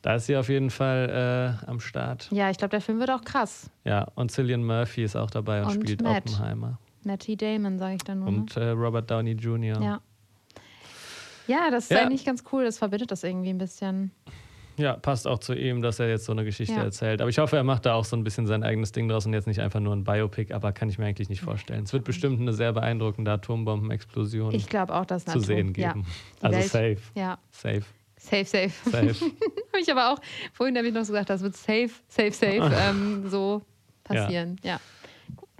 Da 0.02 0.16
ist 0.16 0.26
sie 0.26 0.36
auf 0.36 0.48
jeden 0.48 0.70
Fall 0.70 1.58
äh, 1.64 1.70
am 1.70 1.80
Start. 1.80 2.28
Ja, 2.32 2.50
ich 2.50 2.58
glaube, 2.58 2.70
der 2.70 2.80
Film 2.80 2.98
wird 2.98 3.10
auch 3.10 3.22
krass. 3.22 3.70
Ja, 3.84 4.08
und 4.14 4.30
Cillian 4.30 4.64
Murphy 4.64 5.04
ist 5.04 5.16
auch 5.16 5.30
dabei 5.30 5.62
und, 5.62 5.68
und 5.68 5.74
spielt 5.74 6.02
Matt. 6.02 6.28
Oppenheimer. 6.28 6.78
Matty 7.04 7.36
Damon, 7.36 7.78
sage 7.78 7.96
ich 7.96 8.02
dann 8.02 8.20
nur. 8.20 8.28
Und 8.28 8.56
äh, 8.56 8.70
Robert 8.70 9.10
Downey 9.10 9.32
Jr. 9.32 9.80
Ja. 9.80 10.00
Ja, 11.46 11.70
das 11.70 11.84
ist 11.84 11.90
ja. 11.90 12.02
eigentlich 12.02 12.24
ganz 12.24 12.44
cool. 12.52 12.64
Das 12.64 12.78
verbindet 12.78 13.10
das 13.10 13.24
irgendwie 13.24 13.50
ein 13.50 13.58
bisschen. 13.58 14.12
Ja, 14.76 14.94
passt 14.94 15.26
auch 15.26 15.38
zu 15.38 15.54
ihm, 15.54 15.82
dass 15.82 16.00
er 16.00 16.08
jetzt 16.08 16.24
so 16.24 16.32
eine 16.32 16.44
Geschichte 16.44 16.74
ja. 16.74 16.84
erzählt. 16.84 17.20
Aber 17.20 17.28
ich 17.28 17.38
hoffe, 17.38 17.56
er 17.56 17.64
macht 17.64 17.84
da 17.84 17.94
auch 17.94 18.04
so 18.04 18.16
ein 18.16 18.24
bisschen 18.24 18.46
sein 18.46 18.62
eigenes 18.62 18.92
Ding 18.92 19.08
draus 19.08 19.26
und 19.26 19.34
jetzt 19.34 19.46
nicht 19.46 19.60
einfach 19.60 19.80
nur 19.80 19.94
ein 19.94 20.04
Biopic, 20.04 20.52
aber 20.54 20.72
kann 20.72 20.88
ich 20.88 20.98
mir 20.98 21.06
eigentlich 21.06 21.28
nicht 21.28 21.42
vorstellen. 21.42 21.84
Es 21.84 21.92
wird 21.92 22.04
bestimmt 22.04 22.40
eine 22.40 22.52
sehr 22.52 22.72
beeindruckende 22.72 23.30
Atombombenexplosion 23.32 24.54
ich 24.54 24.66
auch, 24.78 25.04
dass 25.04 25.24
zu 25.26 25.40
sehen 25.40 25.72
geben. 25.72 26.06
Ja. 26.42 26.48
Also 26.48 26.60
safe. 26.68 26.98
Ja. 27.14 27.38
Safe. 27.50 27.82
Safe, 28.16 28.44
safe. 28.44 28.70
Safe. 28.90 29.08
habe 29.72 29.80
ich 29.80 29.90
aber 29.90 30.12
auch, 30.12 30.18
vorhin 30.52 30.76
habe 30.76 30.86
ich 30.86 30.94
noch 30.94 31.04
so 31.04 31.12
gesagt, 31.12 31.28
das 31.28 31.42
wird 31.42 31.56
safe, 31.56 31.90
safe, 32.08 32.32
safe 32.32 32.72
ähm, 32.88 33.28
so 33.28 33.62
passieren. 34.04 34.56
Ja. 34.62 34.80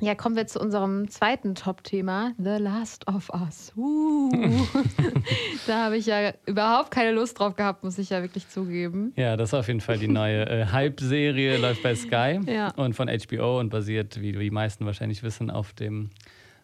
Ja. 0.02 0.14
Kommen 0.14 0.36
wir 0.36 0.46
zu 0.46 0.60
unserem 0.60 1.08
zweiten 1.08 1.54
Top-Thema, 1.54 2.32
The 2.38 2.56
Last 2.58 3.08
of 3.08 3.30
Us. 3.30 3.72
Uh. 3.76 4.30
da 5.66 5.84
habe 5.84 5.96
ich 5.96 6.06
ja 6.06 6.32
überhaupt 6.46 6.90
keine 6.90 7.12
Lust 7.12 7.38
drauf 7.38 7.56
gehabt, 7.56 7.84
muss 7.84 7.98
ich 7.98 8.10
ja 8.10 8.22
wirklich 8.22 8.48
zugeben. 8.48 9.12
Ja, 9.16 9.36
das 9.36 9.50
ist 9.50 9.54
auf 9.54 9.68
jeden 9.68 9.80
Fall 9.80 9.98
die 9.98 10.08
neue 10.08 10.46
äh, 10.46 10.66
Hype-Serie, 10.66 11.58
läuft 11.58 11.82
bei 11.82 11.94
Sky 11.94 12.40
ja. 12.46 12.72
und 12.76 12.94
von 12.94 13.08
HBO 13.08 13.60
und 13.60 13.70
basiert, 13.70 14.20
wie 14.20 14.32
die 14.32 14.50
meisten 14.50 14.86
wahrscheinlich 14.86 15.22
wissen, 15.22 15.50
auf 15.50 15.72
dem 15.72 16.10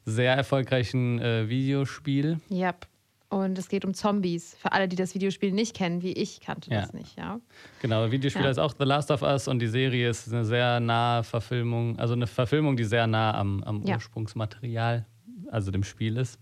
sehr 0.04 0.34
erfolgreichen 0.34 1.20
äh, 1.20 1.48
Videospiel. 1.48 2.40
Ja. 2.48 2.68
Yep. 2.68 2.86
Und 3.30 3.58
es 3.58 3.68
geht 3.68 3.84
um 3.84 3.92
Zombies. 3.92 4.56
Für 4.58 4.72
alle, 4.72 4.88
die 4.88 4.96
das 4.96 5.14
Videospiel 5.14 5.52
nicht 5.52 5.76
kennen, 5.76 6.02
wie 6.02 6.12
ich 6.12 6.40
kannte 6.40 6.70
ja. 6.70 6.80
das 6.80 6.94
nicht, 6.94 7.18
ja. 7.18 7.40
Genau, 7.82 8.10
Videospiel 8.10 8.44
ja. 8.44 8.50
ist 8.50 8.58
auch 8.58 8.74
The 8.78 8.84
Last 8.84 9.10
of 9.10 9.20
Us 9.22 9.48
und 9.48 9.58
die 9.58 9.66
Serie 9.66 10.08
ist 10.08 10.32
eine 10.32 10.46
sehr 10.46 10.80
nahe 10.80 11.22
Verfilmung, 11.24 11.98
also 11.98 12.14
eine 12.14 12.26
Verfilmung, 12.26 12.76
die 12.76 12.84
sehr 12.84 13.06
nah 13.06 13.34
am, 13.34 13.62
am 13.64 13.82
ja. 13.84 13.96
Ursprungsmaterial, 13.96 15.04
also 15.50 15.70
dem 15.70 15.84
Spiel 15.84 16.16
ist. 16.16 16.40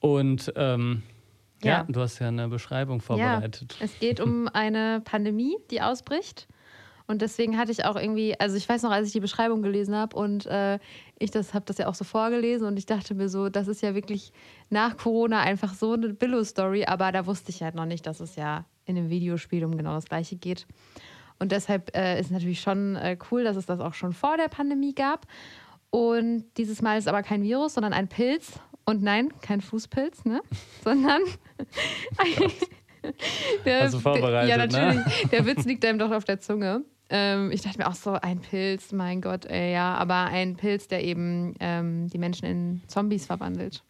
Und 0.00 0.50
ähm, 0.56 1.02
ja. 1.62 1.84
du 1.88 2.00
hast 2.00 2.18
ja 2.20 2.28
eine 2.28 2.48
Beschreibung 2.48 3.00
vorbereitet. 3.00 3.76
Es 3.80 3.98
geht 3.98 4.20
um 4.20 4.48
eine 4.52 5.02
Pandemie, 5.04 5.56
die 5.70 5.82
ausbricht. 5.82 6.48
Und 7.06 7.22
deswegen 7.22 7.56
hatte 7.56 7.70
ich 7.70 7.84
auch 7.84 7.96
irgendwie, 7.96 8.38
also 8.38 8.56
ich 8.56 8.68
weiß 8.68 8.82
noch, 8.82 8.90
als 8.90 9.06
ich 9.06 9.12
die 9.12 9.20
Beschreibung 9.20 9.62
gelesen 9.62 9.94
habe 9.94 10.16
und 10.16 10.46
äh, 10.46 10.78
ich 11.18 11.30
das 11.30 11.54
habe 11.54 11.64
das 11.64 11.78
ja 11.78 11.88
auch 11.88 11.94
so 11.94 12.04
vorgelesen 12.04 12.66
und 12.66 12.76
ich 12.76 12.86
dachte 12.86 13.14
mir 13.14 13.28
so, 13.28 13.48
das 13.48 13.68
ist 13.68 13.82
ja 13.82 13.94
wirklich 13.94 14.32
nach 14.70 14.96
Corona 14.96 15.40
einfach 15.40 15.74
so 15.74 15.92
eine 15.92 16.10
Billo-Story, 16.10 16.84
aber 16.84 17.12
da 17.12 17.26
wusste 17.26 17.50
ich 17.50 17.62
halt 17.62 17.74
noch 17.74 17.86
nicht, 17.86 18.06
dass 18.06 18.20
es 18.20 18.36
ja 18.36 18.66
in 18.84 18.96
einem 18.96 19.10
Videospiel 19.10 19.64
um 19.64 19.76
genau 19.76 19.94
das 19.94 20.06
Gleiche 20.06 20.36
geht. 20.36 20.66
Und 21.38 21.52
deshalb 21.52 21.94
äh, 21.96 22.18
ist 22.18 22.30
natürlich 22.30 22.60
schon 22.60 22.96
äh, 22.96 23.16
cool, 23.30 23.44
dass 23.44 23.56
es 23.56 23.66
das 23.66 23.80
auch 23.80 23.94
schon 23.94 24.12
vor 24.12 24.36
der 24.36 24.48
Pandemie 24.48 24.94
gab. 24.94 25.26
Und 25.90 26.44
dieses 26.56 26.82
Mal 26.82 26.98
ist 26.98 27.08
aber 27.08 27.22
kein 27.22 27.42
Virus, 27.42 27.74
sondern 27.74 27.92
ein 27.92 28.08
Pilz. 28.08 28.58
Und 28.84 29.02
nein, 29.02 29.32
kein 29.42 29.60
Fußpilz, 29.60 30.24
ne? 30.24 30.40
sondern 30.84 31.22
der, 33.64 33.82
also 33.82 34.00
vorbereitet, 34.00 34.50
ja, 34.50 34.56
natürlich. 34.56 35.04
Ne? 35.04 35.28
Der 35.32 35.46
Witz 35.46 35.64
liegt 35.64 35.84
einem 35.84 35.98
doch 35.98 36.10
auf 36.10 36.24
der 36.24 36.40
Zunge. 36.40 36.84
Ähm, 37.08 37.52
ich 37.52 37.62
dachte 37.62 37.78
mir 37.78 37.86
auch 37.86 37.94
so, 37.94 38.12
ein 38.12 38.40
Pilz, 38.40 38.92
mein 38.92 39.20
Gott, 39.20 39.46
ey, 39.46 39.72
ja, 39.72 39.94
aber 39.94 40.24
ein 40.24 40.56
Pilz, 40.56 40.88
der 40.88 41.04
eben 41.04 41.54
ähm, 41.60 42.08
die 42.08 42.18
Menschen 42.18 42.46
in 42.46 42.82
Zombies 42.88 43.26
verwandelt. 43.26 43.82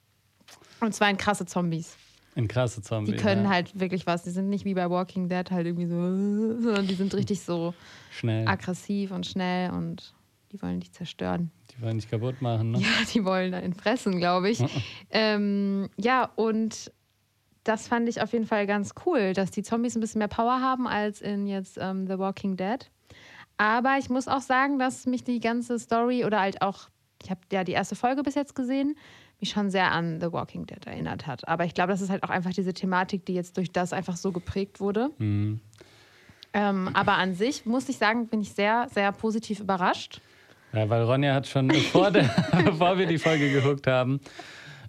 Und 0.81 0.95
zwar 0.95 1.09
in 1.09 1.17
krasse 1.17 1.47
Zombies. 1.47 1.97
In 2.35 2.49
krasse 2.49 2.83
Zombies. 2.83 3.15
Die 3.15 3.21
können 3.21 3.45
ja. 3.45 3.51
halt 3.51 3.81
wirklich 3.81 4.07
was. 4.07 4.23
Die 4.23 4.31
sind 4.31 4.51
nicht 4.51 4.67
wie 4.67 4.75
bei 4.75 4.91
Walking 4.91 5.29
Dead 5.29 5.51
halt 5.51 5.67
irgendwie 5.67 5.87
so, 5.87 5.97
sondern 6.63 6.87
die 6.87 6.95
sind 6.95 7.15
richtig 7.15 7.41
so 7.41 7.73
schnell. 8.11 8.47
aggressiv 8.47 9.11
und 9.11 9.27
schnell 9.27 9.71
und 9.71 10.15
die 10.53 10.61
wollen 10.61 10.81
dich 10.81 10.93
zerstören. 10.93 11.51
Die 11.71 11.83
wollen 11.83 11.99
dich 11.99 12.11
kaputt 12.11 12.43
machen, 12.43 12.73
ne? 12.73 12.79
Ja, 12.81 12.89
die 13.13 13.25
wollen 13.25 13.55
einen 13.55 13.73
fressen, 13.73 14.19
glaube 14.19 14.51
ich. 14.51 14.63
ähm, 15.11 15.89
ja, 15.97 16.31
und 16.37 16.93
das 17.65 17.89
fand 17.89 18.09
ich 18.09 18.21
auf 18.21 18.33
jeden 18.33 18.47
Fall 18.47 18.67
ganz 18.67 18.93
cool, 19.07 19.33
dass 19.33 19.51
die 19.51 19.63
Zombies 19.63 19.97
ein 19.97 20.01
bisschen 20.01 20.21
mehr 20.21 20.29
Power 20.29 20.61
haben 20.61 20.87
als 20.87 21.21
in 21.21 21.47
jetzt 21.47 21.79
ähm, 21.81 22.07
The 22.07 22.19
Walking 22.19 22.57
Dead. 22.57 22.91
Aber 23.59 23.97
ich 23.99 24.11
muss 24.11 24.29
auch 24.29 24.41
sagen, 24.41 24.79
dass 24.79 25.07
mich 25.07 25.25
die 25.25 25.41
ganze 25.41 25.79
Story 25.79 26.25
oder 26.25 26.41
halt 26.41 26.63
auch, 26.63 26.89
ich 27.23 27.31
habe 27.31 27.41
ja 27.53 27.65
die 27.65 27.73
erste 27.73 27.97
Folge 27.97 28.23
bis 28.23 28.35
jetzt 28.35 28.55
gesehen, 28.55 28.97
mich 29.41 29.51
schon 29.51 29.71
sehr 29.71 29.93
an 29.93 30.21
The 30.21 30.33
Walking 30.33 30.67
Dead 30.67 30.87
erinnert 30.87 31.27
hat. 31.27 31.47
Aber 31.49 31.65
ich 31.65 31.75
glaube, 31.75 31.93
das 31.93 32.01
ist 32.01 32.11
halt 32.11 32.23
auch 32.23 32.31
einfach 32.31 32.53
diese 32.53 32.73
Thematik, 32.73 33.27
die 33.27 33.35
jetzt 33.35 33.57
durch 33.57 33.71
das 33.71 33.93
einfach 33.93 34.17
so 34.17 34.33
geprägt 34.33 34.81
wurde. 34.81 35.11
Mhm. 35.19 35.61
Ähm, 36.53 36.91
aber 36.95 37.15
an 37.15 37.35
sich 37.35 37.67
muss 37.67 37.89
ich 37.89 37.99
sagen, 37.99 38.29
bin 38.29 38.41
ich 38.41 38.53
sehr, 38.53 38.89
sehr 38.93 39.13
positiv 39.13 39.61
überrascht. 39.61 40.21
Ja, 40.73 40.89
weil 40.89 41.03
Ronja 41.03 41.35
hat 41.35 41.47
schon, 41.47 41.69
bevor, 41.69 42.11
der, 42.11 42.31
bevor 42.65 42.99
wir 42.99 43.07
die 43.07 43.19
Folge 43.19 43.51
geguckt 43.51 43.87
haben, 43.87 44.21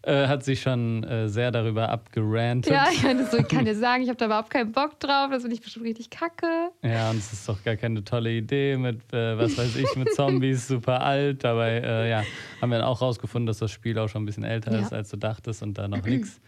äh, 0.03 0.27
hat 0.27 0.43
sich 0.43 0.61
schon 0.61 1.03
äh, 1.03 1.27
sehr 1.29 1.51
darüber 1.51 1.89
abgerantet. 1.89 2.71
Ja, 2.71 2.87
ich, 2.91 3.03
meine, 3.03 3.25
so, 3.25 3.37
ich 3.37 3.47
kann 3.47 3.65
dir 3.65 3.75
sagen, 3.75 4.03
ich 4.03 4.09
habe 4.09 4.17
da 4.17 4.25
überhaupt 4.25 4.49
keinen 4.49 4.71
Bock 4.71 4.99
drauf, 4.99 5.29
das 5.31 5.41
finde 5.41 5.55
ich 5.55 5.61
bestimmt 5.61 5.85
richtig 5.85 6.09
kacke. 6.09 6.47
Ja, 6.83 7.09
und 7.09 7.17
es 7.17 7.33
ist 7.33 7.47
doch 7.47 7.63
gar 7.63 7.75
keine 7.75 8.03
tolle 8.03 8.31
Idee 8.31 8.77
mit, 8.77 9.13
äh, 9.13 9.37
was 9.37 9.57
weiß 9.57 9.75
ich, 9.75 9.95
mit 9.95 10.13
Zombies, 10.13 10.67
super 10.67 11.01
alt. 11.01 11.43
Dabei, 11.43 11.79
äh, 11.79 12.09
ja, 12.09 12.23
haben 12.61 12.69
wir 12.69 12.79
dann 12.79 12.87
auch 12.87 13.01
rausgefunden, 13.01 13.47
dass 13.47 13.59
das 13.59 13.71
Spiel 13.71 13.97
auch 13.99 14.07
schon 14.07 14.23
ein 14.23 14.25
bisschen 14.25 14.43
älter 14.43 14.73
ja. 14.73 14.79
ist, 14.79 14.93
als 14.93 15.09
du 15.09 15.17
dachtest 15.17 15.63
und 15.63 15.77
da 15.77 15.87
noch 15.87 16.01
nichts 16.05 16.39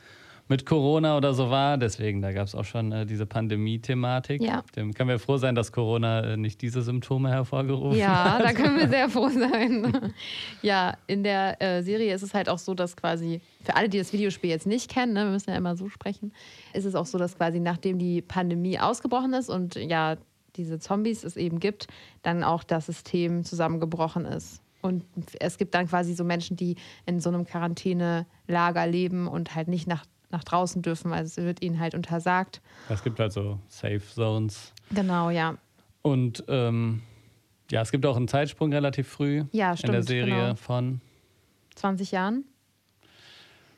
mit 0.49 0.65
Corona 0.65 1.15
oder 1.15 1.33
so 1.33 1.49
war. 1.49 1.77
Deswegen, 1.77 2.21
da 2.21 2.33
gab 2.33 2.47
es 2.47 2.55
auch 2.55 2.65
schon 2.65 2.91
äh, 2.91 3.05
diese 3.05 3.25
Pandemie-Thematik. 3.25 4.41
Ja. 4.41 4.63
Dem 4.75 4.93
können 4.93 5.09
wir 5.09 5.19
froh 5.19 5.37
sein, 5.37 5.55
dass 5.55 5.71
Corona 5.71 6.21
äh, 6.21 6.37
nicht 6.37 6.61
diese 6.61 6.81
Symptome 6.81 7.29
hervorgerufen 7.29 7.97
ja, 7.97 8.33
hat. 8.33 8.39
Ja, 8.39 8.45
da 8.47 8.53
können 8.53 8.77
wir 8.77 8.89
sehr 8.89 9.09
froh 9.09 9.29
sein. 9.29 10.11
ja, 10.61 10.97
in 11.07 11.23
der 11.23 11.61
äh, 11.61 11.83
Serie 11.83 12.13
ist 12.13 12.23
es 12.23 12.33
halt 12.33 12.49
auch 12.49 12.57
so, 12.57 12.73
dass 12.73 12.97
quasi, 12.97 13.41
für 13.63 13.75
alle, 13.75 13.89
die 13.89 13.99
das 13.99 14.11
Videospiel 14.11 14.49
jetzt 14.49 14.65
nicht 14.65 14.89
kennen, 14.89 15.13
ne, 15.13 15.25
wir 15.25 15.31
müssen 15.31 15.51
ja 15.51 15.55
immer 15.55 15.75
so 15.75 15.87
sprechen, 15.87 16.33
ist 16.73 16.85
es 16.85 16.95
auch 16.95 17.05
so, 17.05 17.19
dass 17.19 17.37
quasi 17.37 17.59
nachdem 17.59 17.99
die 17.99 18.21
Pandemie 18.21 18.79
ausgebrochen 18.79 19.33
ist 19.33 19.49
und 19.49 19.75
ja, 19.75 20.17
diese 20.55 20.79
Zombies 20.79 21.23
es 21.23 21.37
eben 21.37 21.59
gibt, 21.59 21.87
dann 22.23 22.43
auch 22.43 22.63
das 22.63 22.87
System 22.87 23.43
zusammengebrochen 23.43 24.25
ist. 24.25 24.61
Und 24.81 25.03
es 25.39 25.57
gibt 25.57 25.75
dann 25.75 25.87
quasi 25.87 26.13
so 26.13 26.23
Menschen, 26.23 26.57
die 26.57 26.75
in 27.05 27.19
so 27.19 27.29
einem 27.29 27.45
Quarantänelager 27.45 28.87
leben 28.87 29.27
und 29.27 29.53
halt 29.53 29.67
nicht 29.67 29.87
nach 29.87 30.05
nach 30.31 30.43
draußen 30.43 30.81
dürfen. 30.81 31.11
Also 31.13 31.41
es 31.41 31.45
wird 31.45 31.61
ihnen 31.61 31.79
halt 31.79 31.95
untersagt. 31.95 32.61
Es 32.89 33.03
gibt 33.03 33.19
halt 33.19 33.31
so 33.31 33.59
Safe 33.67 34.01
Zones. 34.13 34.73
Genau, 34.91 35.29
ja. 35.29 35.57
Und 36.01 36.43
ähm, 36.47 37.01
ja, 37.71 37.81
es 37.81 37.91
gibt 37.91 38.05
auch 38.05 38.15
einen 38.15 38.27
Zeitsprung 38.27 38.71
relativ 38.73 39.07
früh 39.07 39.43
Ja, 39.51 39.71
in 39.71 39.77
stimmt. 39.77 39.93
der 39.93 40.03
Serie 40.03 40.33
Genau. 40.35 40.55
von. 40.55 41.01
20 41.75 42.11
Jahren. 42.11 42.43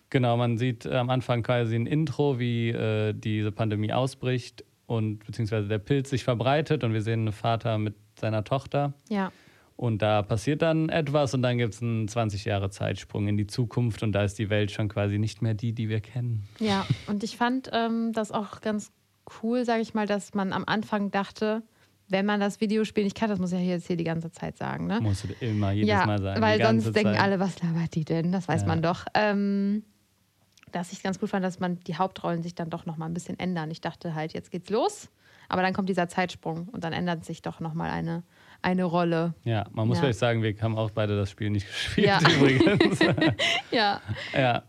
Genau, 0.09 0.35
man 0.35 0.57
sieht 0.57 0.85
am 0.87 1.09
Anfang 1.09 1.41
quasi 1.43 1.75
ein 1.75 1.85
Intro, 1.85 2.37
wie 2.39 2.69
äh, 2.69 3.13
diese 3.13 3.51
Pandemie 3.51 3.93
ausbricht 3.93 4.65
und 4.87 5.25
beziehungsweise 5.25 5.67
der 5.69 5.77
Pilz 5.79 6.09
sich 6.09 6.23
verbreitet 6.25 6.83
und 6.83 6.93
wir 6.93 7.01
sehen 7.01 7.21
einen 7.21 7.31
Vater 7.31 7.77
mit 7.77 7.95
seiner 8.19 8.43
Tochter. 8.43 8.93
Ja. 9.07 9.31
Und 9.81 10.03
da 10.03 10.21
passiert 10.21 10.61
dann 10.61 10.89
etwas 10.89 11.33
und 11.33 11.41
dann 11.41 11.57
gibt 11.57 11.73
es 11.73 11.81
einen 11.81 12.07
20 12.07 12.45
Jahre 12.45 12.69
Zeitsprung 12.69 13.27
in 13.27 13.35
die 13.35 13.47
Zukunft 13.47 14.03
und 14.03 14.11
da 14.11 14.23
ist 14.23 14.37
die 14.37 14.51
Welt 14.51 14.69
schon 14.69 14.89
quasi 14.89 15.17
nicht 15.17 15.41
mehr 15.41 15.55
die, 15.55 15.73
die 15.73 15.89
wir 15.89 16.01
kennen. 16.01 16.47
Ja, 16.59 16.85
und 17.07 17.23
ich 17.23 17.35
fand 17.35 17.67
ähm, 17.73 18.13
das 18.13 18.31
auch 18.31 18.61
ganz 18.61 18.91
cool, 19.41 19.65
sage 19.65 19.81
ich 19.81 19.95
mal, 19.95 20.05
dass 20.05 20.35
man 20.35 20.53
am 20.53 20.65
Anfang 20.67 21.09
dachte, 21.09 21.63
wenn 22.09 22.27
man 22.27 22.39
das 22.39 22.61
Videospiel 22.61 23.05
nicht 23.05 23.17
kann, 23.17 23.29
das 23.31 23.39
muss 23.39 23.51
ich 23.53 23.57
ja 23.57 23.65
jetzt 23.65 23.87
hier 23.87 23.95
die 23.95 24.03
ganze 24.03 24.31
Zeit 24.31 24.55
sagen, 24.55 24.85
ne? 24.85 24.99
Musst 25.01 25.23
du 25.23 25.29
immer 25.43 25.71
jedes 25.71 25.89
ja, 25.89 26.05
Mal 26.05 26.21
sagen. 26.21 26.39
weil 26.43 26.61
sonst 26.61 26.95
denken 26.95 27.13
Zeit. 27.15 27.19
alle, 27.19 27.39
was 27.39 27.59
labert 27.63 27.95
die 27.95 28.05
denn? 28.05 28.31
Das 28.31 28.47
weiß 28.47 28.61
Ja. 28.61 28.67
man 28.67 28.83
doch. 28.83 29.05
Ähm, 29.15 29.81
dass 30.71 30.91
ich 30.91 30.99
es 30.99 31.03
ganz 31.03 31.19
gut 31.19 31.29
fand, 31.29 31.43
dass 31.43 31.59
man 31.59 31.79
die 31.79 31.95
Hauptrollen 31.95 32.43
sich 32.43 32.53
dann 32.53 32.69
doch 32.69 32.85
noch 32.85 32.97
mal 32.97 33.07
ein 33.07 33.15
bisschen 33.15 33.39
ändern. 33.39 33.71
Ich 33.71 33.81
dachte 33.81 34.13
halt, 34.13 34.33
jetzt 34.33 34.51
geht's 34.51 34.69
los, 34.69 35.09
aber 35.49 35.63
dann 35.63 35.73
kommt 35.73 35.89
dieser 35.89 36.07
Zeitsprung 36.07 36.67
und 36.71 36.83
dann 36.83 36.93
ändert 36.93 37.25
sich 37.25 37.41
doch 37.41 37.59
noch 37.59 37.73
mal 37.73 37.89
eine, 37.89 38.21
eine 38.61 38.83
Rolle. 38.83 39.33
Ja, 39.43 39.65
man 39.71 39.87
muss 39.87 39.97
Ja. 39.97 40.03
vielleicht 40.03 40.19
sagen, 40.19 40.43
wir 40.43 40.55
haben 40.61 40.77
auch 40.77 40.91
beide 40.91 41.15
das 41.17 41.29
Spiel 41.31 41.49
nicht 41.49 41.67
gespielt 41.71 42.07
Ja. 42.07 42.19
übrigens. 42.19 42.99
Ja, 43.71 44.01
ja. 44.33 44.63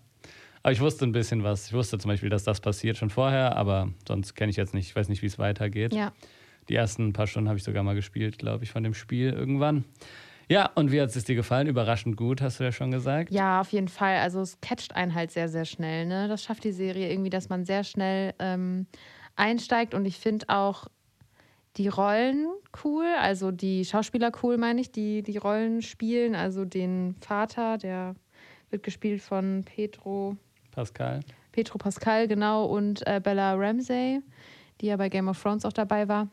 Aber 0.63 0.73
ich 0.73 0.81
wusste 0.81 1.05
ein 1.05 1.13
bisschen 1.13 1.43
was. 1.43 1.67
Ich 1.67 1.73
wusste 1.73 1.99
zum 1.99 2.09
Beispiel, 2.11 2.31
dass 2.31 2.45
das 2.45 2.61
passiert 2.61 2.97
schon 2.97 3.11
vorher, 3.11 3.57
aber 3.57 3.89
sonst 4.07 4.35
kenne 4.35 4.51
ich 4.51 4.57
jetzt 4.57 4.75
nicht, 4.75 4.89
ich 4.89 4.95
weiß 4.97 5.09
nicht, 5.09 5.21
wie 5.23 5.27
es 5.27 5.39
weitergeht. 5.39 5.93
ja. 5.93 6.13
Die 6.69 6.77
ersten 6.77 7.13
paar 7.13 7.27
Stunden 7.27 7.49
habe 7.49 7.59
ich 7.59 7.65
sogar 7.65 7.83
mal 7.83 7.97
gespielt, 7.97 8.39
glaube 8.39 8.63
ich, 8.63 8.71
von 8.71 8.85
dem 8.85 8.95
Spiel 8.95 9.31
irgendwann. 9.33 9.85
Ja, 10.49 10.71
und 10.77 10.93
wie 10.93 11.01
hat 11.01 11.09
es 11.15 11.25
dir 11.25 11.35
gefallen? 11.35 11.67
Überraschend 11.67 12.17
gut, 12.17 12.41
hast 12.41 12.61
du 12.61 12.65
ja 12.65 12.71
schon 12.71 12.93
gesagt. 12.93 13.33
Ja, 13.33 13.61
auf 13.61 13.73
jeden 13.73 13.89
Fall. 13.89 14.19
Also 14.19 14.41
es 14.41 14.61
catcht 14.61 14.95
einen 14.95 15.13
halt 15.15 15.33
sehr, 15.33 15.49
sehr 15.49 15.65
schnell. 15.65 16.07
Ne? 16.07 16.29
Das 16.29 16.45
schafft 16.45 16.63
die 16.63 16.71
Serie 16.71 17.11
irgendwie, 17.11 17.31
dass 17.31 17.49
man 17.49 17.65
sehr 17.65 17.83
schnell 17.83 18.33
ähm, 18.39 18.87
einsteigt. 19.35 19.93
Und 19.93 20.05
ich 20.05 20.19
finde 20.19 20.47
auch 20.51 20.87
die 21.77 21.89
Rollen 21.89 22.49
cool, 22.85 23.07
also 23.19 23.51
die 23.51 23.85
Schauspieler 23.85 24.33
cool, 24.43 24.59
meine 24.59 24.81
ich, 24.81 24.93
die 24.93 25.23
die 25.23 25.39
Rollen 25.39 25.83
spielen. 25.83 26.35
Also 26.35 26.65
den 26.65 27.17
Vater, 27.21 27.79
der 27.79 28.15
wird 28.71 28.83
gespielt 28.83 29.23
von 29.23 29.65
Pedro, 29.65 30.37
Pascal. 30.71 31.21
Pedro 31.53 31.79
Pascal, 31.79 32.29
genau, 32.29 32.65
und 32.65 33.07
äh, 33.07 33.21
Bella 33.23 33.55
Ramsey, 33.55 34.21
die 34.81 34.87
ja 34.87 34.97
bei 34.97 35.09
Game 35.09 35.29
of 35.29 35.41
Thrones 35.41 35.65
auch 35.65 35.73
dabei 35.73 36.09
war. 36.09 36.29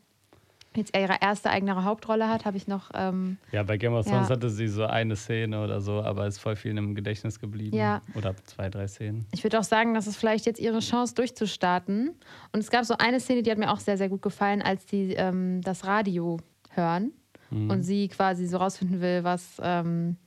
Jetzt 0.76 0.96
ihre 0.96 1.16
erste 1.20 1.50
eigene 1.50 1.84
Hauptrolle 1.84 2.30
hat, 2.30 2.46
habe 2.46 2.56
ich 2.56 2.68
noch. 2.68 2.92
Ähm, 2.94 3.38
Ja, 3.52 3.64
bei 3.64 3.78
Game 3.78 3.94
of 3.94 4.06
Thrones 4.06 4.30
Ja. 4.30 4.36
hatte 4.36 4.50
sie 4.52 4.68
so 4.68 4.86
eine 4.86 5.16
Szene 5.16 5.64
oder 5.64 5.82
so, 5.82 6.02
aber 6.04 6.28
ist 6.28 6.38
voll 6.40 6.56
viel 6.56 6.78
im 6.78 6.94
Gedächtnis 6.94 7.40
geblieben. 7.40 7.76
Ja. 7.76 8.02
Oder 8.14 8.36
zwei, 8.46 8.70
drei 8.70 8.88
Szenen. 8.88 9.26
Ich 9.34 9.44
würde 9.44 9.58
auch 9.60 9.64
sagen, 9.64 9.96
das 9.96 10.06
ist 10.06 10.18
vielleicht 10.18 10.46
jetzt 10.46 10.60
ihre 10.60 10.80
Chance 10.80 11.16
durchzustarten. 11.16 12.12
Und 12.52 12.60
es 12.60 12.70
gab 12.70 12.86
so 12.86 12.96
eine 12.98 13.20
Szene, 13.20 13.42
die 13.42 13.50
hat 13.50 13.58
mir 13.58 13.72
auch 13.72 13.80
sehr, 13.80 13.98
sehr 13.98 14.10
gut 14.10 14.22
gefallen, 14.22 14.62
als 14.62 14.86
die 14.86 15.14
ähm, 15.14 15.62
das 15.62 15.86
Radio 15.86 16.38
hören 16.72 17.14
Mhm. 17.52 17.72
und 17.72 17.82
sie 17.82 18.08
quasi 18.10 18.46
so 18.46 18.58
rausfinden 18.58 19.02
will, 19.02 19.24
was 19.24 19.60
ähm, 19.64 20.18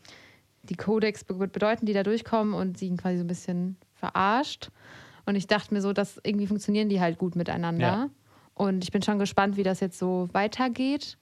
die 0.64 0.74
Codex 0.74 1.22
be 1.22 1.34
bedeuten, 1.34 1.86
die 1.86 1.92
da 1.92 2.02
durchkommen 2.02 2.52
und 2.52 2.76
sie 2.78 2.88
ihn 2.88 2.96
quasi 2.96 3.18
so 3.18 3.22
ein 3.24 3.28
bisschen 3.28 3.76
verarscht. 3.94 4.70
Und 5.24 5.36
ich 5.36 5.46
dachte 5.46 5.72
mir 5.72 5.80
so, 5.80 5.92
dass 5.92 6.20
irgendwie 6.24 6.48
funktionieren 6.48 6.88
die 6.88 7.00
halt 7.00 7.18
gut 7.18 7.36
miteinander. 7.36 7.86
Ja. 7.86 8.10
Und 8.54 8.84
ich 8.84 8.92
bin 8.92 9.02
schon 9.02 9.18
gespannt, 9.18 9.56
wie 9.56 9.62
das 9.62 9.80
jetzt 9.80 9.98
so 9.98 10.28
weitergeht. 10.32 11.16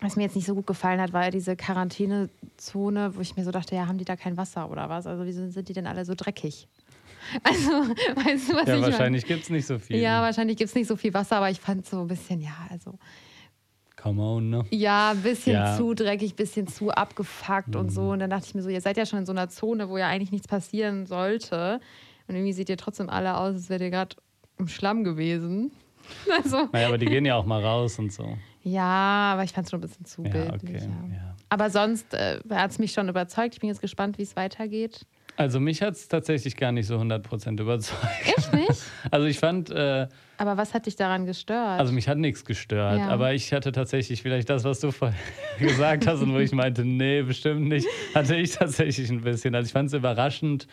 Was 0.00 0.16
mir 0.16 0.24
jetzt 0.24 0.34
nicht 0.36 0.46
so 0.46 0.54
gut 0.54 0.66
gefallen 0.66 1.00
hat, 1.00 1.12
war 1.12 1.24
ja 1.24 1.30
diese 1.30 1.54
Quarantänezone, 1.56 3.14
wo 3.16 3.20
ich 3.20 3.36
mir 3.36 3.44
so 3.44 3.50
dachte, 3.50 3.74
ja, 3.74 3.86
haben 3.86 3.98
die 3.98 4.04
da 4.04 4.16
kein 4.16 4.36
Wasser 4.36 4.68
oder 4.70 4.88
was? 4.88 5.06
Also 5.06 5.24
wieso 5.24 5.48
sind 5.48 5.68
die 5.68 5.72
denn 5.72 5.86
alle 5.86 6.04
so 6.04 6.14
dreckig? 6.16 6.68
Also, 7.44 7.70
weißt 7.70 8.50
du, 8.50 8.54
was 8.56 8.66
Ja, 8.66 8.76
ich 8.78 8.82
wahrscheinlich 8.82 9.24
gibt 9.24 9.44
es 9.44 9.50
nicht 9.50 9.64
so 9.64 9.78
viel. 9.78 9.96
Ja, 9.96 10.22
wahrscheinlich 10.22 10.56
gibt 10.56 10.70
es 10.70 10.74
nicht 10.74 10.88
so 10.88 10.96
viel 10.96 11.14
Wasser, 11.14 11.36
aber 11.36 11.50
ich 11.50 11.60
fand 11.60 11.86
so 11.86 12.00
ein 12.00 12.08
bisschen, 12.08 12.40
ja, 12.40 12.50
also, 12.68 12.98
Come 13.96 14.20
on, 14.20 14.50
ne? 14.50 14.64
ja, 14.70 15.12
ein 15.12 15.22
bisschen 15.22 15.52
Ja. 15.52 15.72
Mhm. 15.72 15.76
zu 15.78 15.94
dreckig, 15.94 16.32
ein 16.32 16.36
bisschen 16.36 16.66
zu 16.66 16.90
abgefuckt 16.90 17.76
und 17.76 17.90
so. 17.90 18.10
Und 18.10 18.18
dann 18.18 18.30
dachte 18.30 18.46
ich 18.48 18.54
mir 18.56 18.62
so, 18.62 18.68
ihr 18.68 18.80
seid 18.80 18.96
ja 18.96 19.06
schon 19.06 19.20
in 19.20 19.26
so 19.26 19.30
einer 19.30 19.48
Zone, 19.48 19.88
wo 19.88 19.96
ja 19.98 20.08
eigentlich 20.08 20.32
nichts 20.32 20.48
passieren 20.48 21.06
sollte. 21.06 21.78
Und 22.26 22.34
irgendwie 22.34 22.52
seht 22.52 22.68
ihr 22.68 22.76
trotzdem 22.76 23.08
alle 23.08 23.36
aus, 23.36 23.54
als 23.54 23.68
wärt 23.70 23.80
ihr 23.82 23.90
gerade 23.90 24.16
im 24.58 24.66
Schlamm 24.66 25.04
gewesen. 25.04 25.70
Also, 26.44 26.68
Naja, 26.72 26.88
aber 26.88 26.98
die 26.98 27.06
gehen 27.06 27.24
ja 27.24 27.36
auch 27.36 27.46
mal 27.46 27.62
raus 27.62 27.98
und 27.98 28.12
so. 28.12 28.36
ja, 28.64 28.82
aber 29.32 29.44
ich 29.44 29.52
fand 29.52 29.66
es 29.66 29.70
schon 29.70 29.78
ein 29.80 29.82
bisschen 29.88 30.04
zu 30.04 30.22
Ja, 30.24 30.30
bildlich. 30.30 30.82
okay. 30.82 30.88
Ja. 31.10 31.16
Ja. 31.16 31.34
Aber 31.48 31.68
sonst 31.70 32.14
äh, 32.14 32.38
hat 32.50 32.70
es 32.70 32.78
mich 32.78 32.92
schon 32.92 33.08
überzeugt. 33.08 33.54
Ich 33.54 33.60
bin 33.60 33.68
jetzt 33.68 33.80
gespannt, 33.82 34.16
wie 34.18 34.22
es 34.22 34.36
weitergeht. 34.36 35.04
Also 35.36 35.60
mich 35.60 35.80
hat 35.80 35.94
es 35.94 36.08
tatsächlich 36.08 36.56
gar 36.56 36.72
nicht 36.72 36.86
so 36.86 36.96
100% 36.98 37.58
überzeugt. 37.60 38.02
Echt 38.24 38.52
nicht? 38.52 38.68
Also 39.10 39.26
ich 39.26 39.38
fand, 39.38 39.70
äh, 39.70 40.06
Aber 40.38 40.56
was 40.58 40.74
hat 40.74 40.86
dich 40.86 40.94
daran 40.96 41.24
gestört? 41.26 41.80
also 41.80 41.92
mich 41.92 42.06
hat 42.08 42.18
nichts 42.18 42.44
gestört, 42.44 42.98
Ja. 42.98 43.08
aber 43.08 43.32
ich 43.34 43.52
hatte 43.52 43.72
tatsächlich 43.72 44.22
vielleicht 44.22 44.48
das, 44.50 44.64
was 44.64 44.80
du 44.80 44.90
vorher 44.92 45.16
gesagt 45.58 46.06
hast 46.06 46.20
und 46.22 46.32
wo 46.34 46.38
ich 46.38 46.52
meinte, 46.52 46.84
nee, 46.84 47.22
bestimmt 47.22 47.62
nicht, 47.68 47.86
hatte 48.14 48.36
ich 48.36 48.52
tatsächlich 48.52 49.10
ein 49.10 49.22
bisschen. 49.22 49.54
Also 49.54 49.66
ich 49.66 49.72
fand 49.72 49.88
es 49.88 49.94
überraschend 49.94 50.66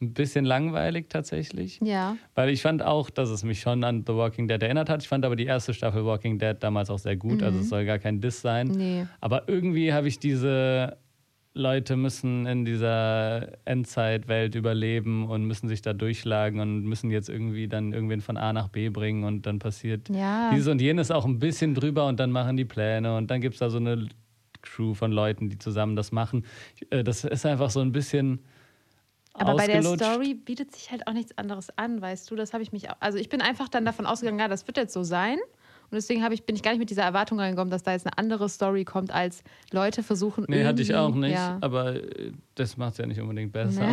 ein 0.00 0.12
bisschen 0.14 0.44
langweilig 0.44 1.06
tatsächlich. 1.08 1.80
ja, 1.82 2.16
Weil 2.34 2.50
ich 2.50 2.62
fand 2.62 2.82
auch, 2.82 3.10
dass 3.10 3.30
es 3.30 3.42
mich 3.44 3.60
schon 3.60 3.82
an 3.84 4.04
The 4.06 4.14
Walking 4.14 4.46
Dead 4.46 4.62
erinnert 4.62 4.88
hat. 4.88 5.02
Ich 5.02 5.08
fand 5.08 5.24
aber 5.24 5.34
die 5.36 5.46
erste 5.46 5.74
Staffel 5.74 6.04
Walking 6.04 6.38
Dead 6.38 6.56
damals 6.60 6.88
auch 6.90 6.98
sehr 7.00 7.16
gut. 7.16 7.42
Also 7.42 7.58
es 7.60 7.68
soll 7.68 7.84
gar 7.84 7.98
kein 7.98 8.20
Diss 8.20 8.40
sein. 8.40 8.68
Mhm. 8.68 8.74
nee. 8.76 9.06
Aber 9.20 9.48
irgendwie 9.48 9.92
habe 9.92 10.06
ich 10.08 10.18
diese 10.20 10.96
Leute 11.54 11.96
müssen 11.96 12.46
in 12.46 12.64
dieser 12.64 13.48
Endzeitwelt 13.66 14.54
überleben 14.54 15.28
und 15.28 15.44
müssen 15.44 15.66
sich 15.68 15.82
da 15.82 15.92
durchschlagen 15.92 16.60
und 16.60 16.82
müssen 16.84 17.10
jetzt 17.10 17.28
irgendwie 17.28 17.66
dann 17.66 17.92
irgendwen 17.92 18.20
von 18.20 18.36
A 18.36 18.52
nach 18.52 18.68
B 18.68 18.90
bringen 18.90 19.24
und 19.24 19.46
dann 19.46 19.58
passiert 19.58 20.08
Ja. 20.08 20.50
dieses 20.52 20.68
und 20.68 20.80
jenes 20.80 21.10
auch 21.10 21.24
ein 21.24 21.40
bisschen 21.40 21.74
drüber 21.74 22.06
und 22.06 22.20
dann 22.20 22.30
machen 22.30 22.56
die 22.56 22.64
Pläne 22.64 23.16
und 23.16 23.28
dann 23.32 23.40
gibt 23.40 23.54
es 23.54 23.58
da 23.60 23.70
so 23.70 23.78
eine 23.78 24.06
Crew 24.62 24.94
von 24.94 25.10
Leuten, 25.10 25.48
die 25.50 25.58
zusammen 25.58 25.96
das 25.96 26.12
machen. 26.12 26.44
Äh, 26.90 27.02
Das 27.02 27.24
ist 27.24 27.44
einfach 27.44 27.70
so 27.70 27.80
ein 27.80 27.90
bisschen 27.90 28.38
Aber 29.38 29.56
bei 29.56 29.66
der. 29.66 29.82
Story 29.82 30.34
bietet 30.34 30.74
sich 30.74 30.90
halt 30.90 31.06
auch 31.06 31.12
nichts 31.12 31.36
anderes 31.38 31.68
an, 31.76 32.00
weißt 32.00 32.30
du? 32.30 32.36
Das 32.36 32.52
habe 32.52 32.62
ich 32.62 32.72
mich 32.72 32.90
auch. 32.90 32.96
Also 33.00 33.18
ich 33.18 33.28
bin 33.28 33.40
einfach 33.40 33.68
dann 33.68 33.84
davon 33.84 34.06
ausgegangen, 34.06 34.38
ja, 34.38 34.48
das 34.48 34.66
wird 34.66 34.76
jetzt 34.76 34.92
so 34.92 35.02
sein. 35.02 35.38
Und 35.90 35.94
deswegen 35.94 36.22
ich, 36.32 36.44
bin 36.44 36.54
ich 36.54 36.62
gar 36.62 36.72
nicht 36.72 36.80
mit 36.80 36.90
dieser 36.90 37.04
Erwartung 37.04 37.40
reingekommen, 37.40 37.70
dass 37.70 37.82
da 37.82 37.92
jetzt 37.92 38.06
eine 38.06 38.18
andere 38.18 38.50
Story 38.50 38.84
kommt, 38.84 39.10
als 39.10 39.42
Leute 39.72 40.02
versuchen. 40.02 40.44
Nee, 40.46 40.66
hatte 40.66 40.82
ich 40.82 40.94
auch 40.94 41.14
nicht, 41.14 41.32
Ja. 41.32 41.56
aber 41.62 41.94
äh, 41.96 42.32
das 42.56 42.76
macht 42.76 42.92
es 42.92 42.98
ja 42.98 43.06
nicht 43.06 43.18
unbedingt 43.22 43.52
besser. 43.52 43.88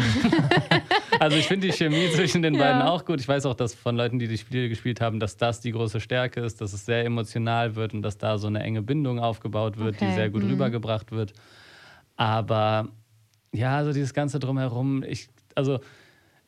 also 1.22 1.38
ich 1.38 1.48
finde 1.48 1.68
die 1.68 1.74
Chemie 1.74 2.10
zwischen 2.14 2.42
den 2.42 2.56
Ja. 2.56 2.60
beiden 2.60 2.82
auch 2.82 3.06
gut. 3.06 3.22
Ich 3.22 3.28
weiß 3.30 3.46
auch, 3.46 3.54
dass 3.54 3.74
von 3.74 3.96
Leuten, 3.96 4.20
die 4.20 4.28
die 4.28 4.38
Spiele 4.38 4.68
gespielt 4.68 5.00
haben, 5.00 5.22
dass 5.22 5.38
das 5.38 5.62
die 5.62 5.72
große 5.72 6.02
Stärke 6.02 6.42
ist, 6.42 6.60
dass 6.60 6.74
es 6.74 6.86
sehr 6.86 7.06
emotional 7.06 7.78
wird 7.78 7.94
und 7.94 8.02
dass 8.02 8.18
da 8.18 8.38
so 8.38 8.48
eine 8.48 8.62
enge 8.62 8.82
Bindung 8.82 9.20
aufgebaut 9.20 9.78
wird, 9.78 10.02
die 10.02 10.06
Okay, 10.06 10.16
sehr 10.16 10.30
gut 10.30 10.44
mhm. 10.44 10.50
rübergebracht 10.50 11.14
wird. 11.14 11.32
Aber 12.18 12.90
ja, 13.54 13.78
also 13.78 13.94
dieses 13.94 14.14
Ganze 14.14 14.40
drumherum, 14.40 15.02
ich, 15.04 15.30
also 15.56 15.80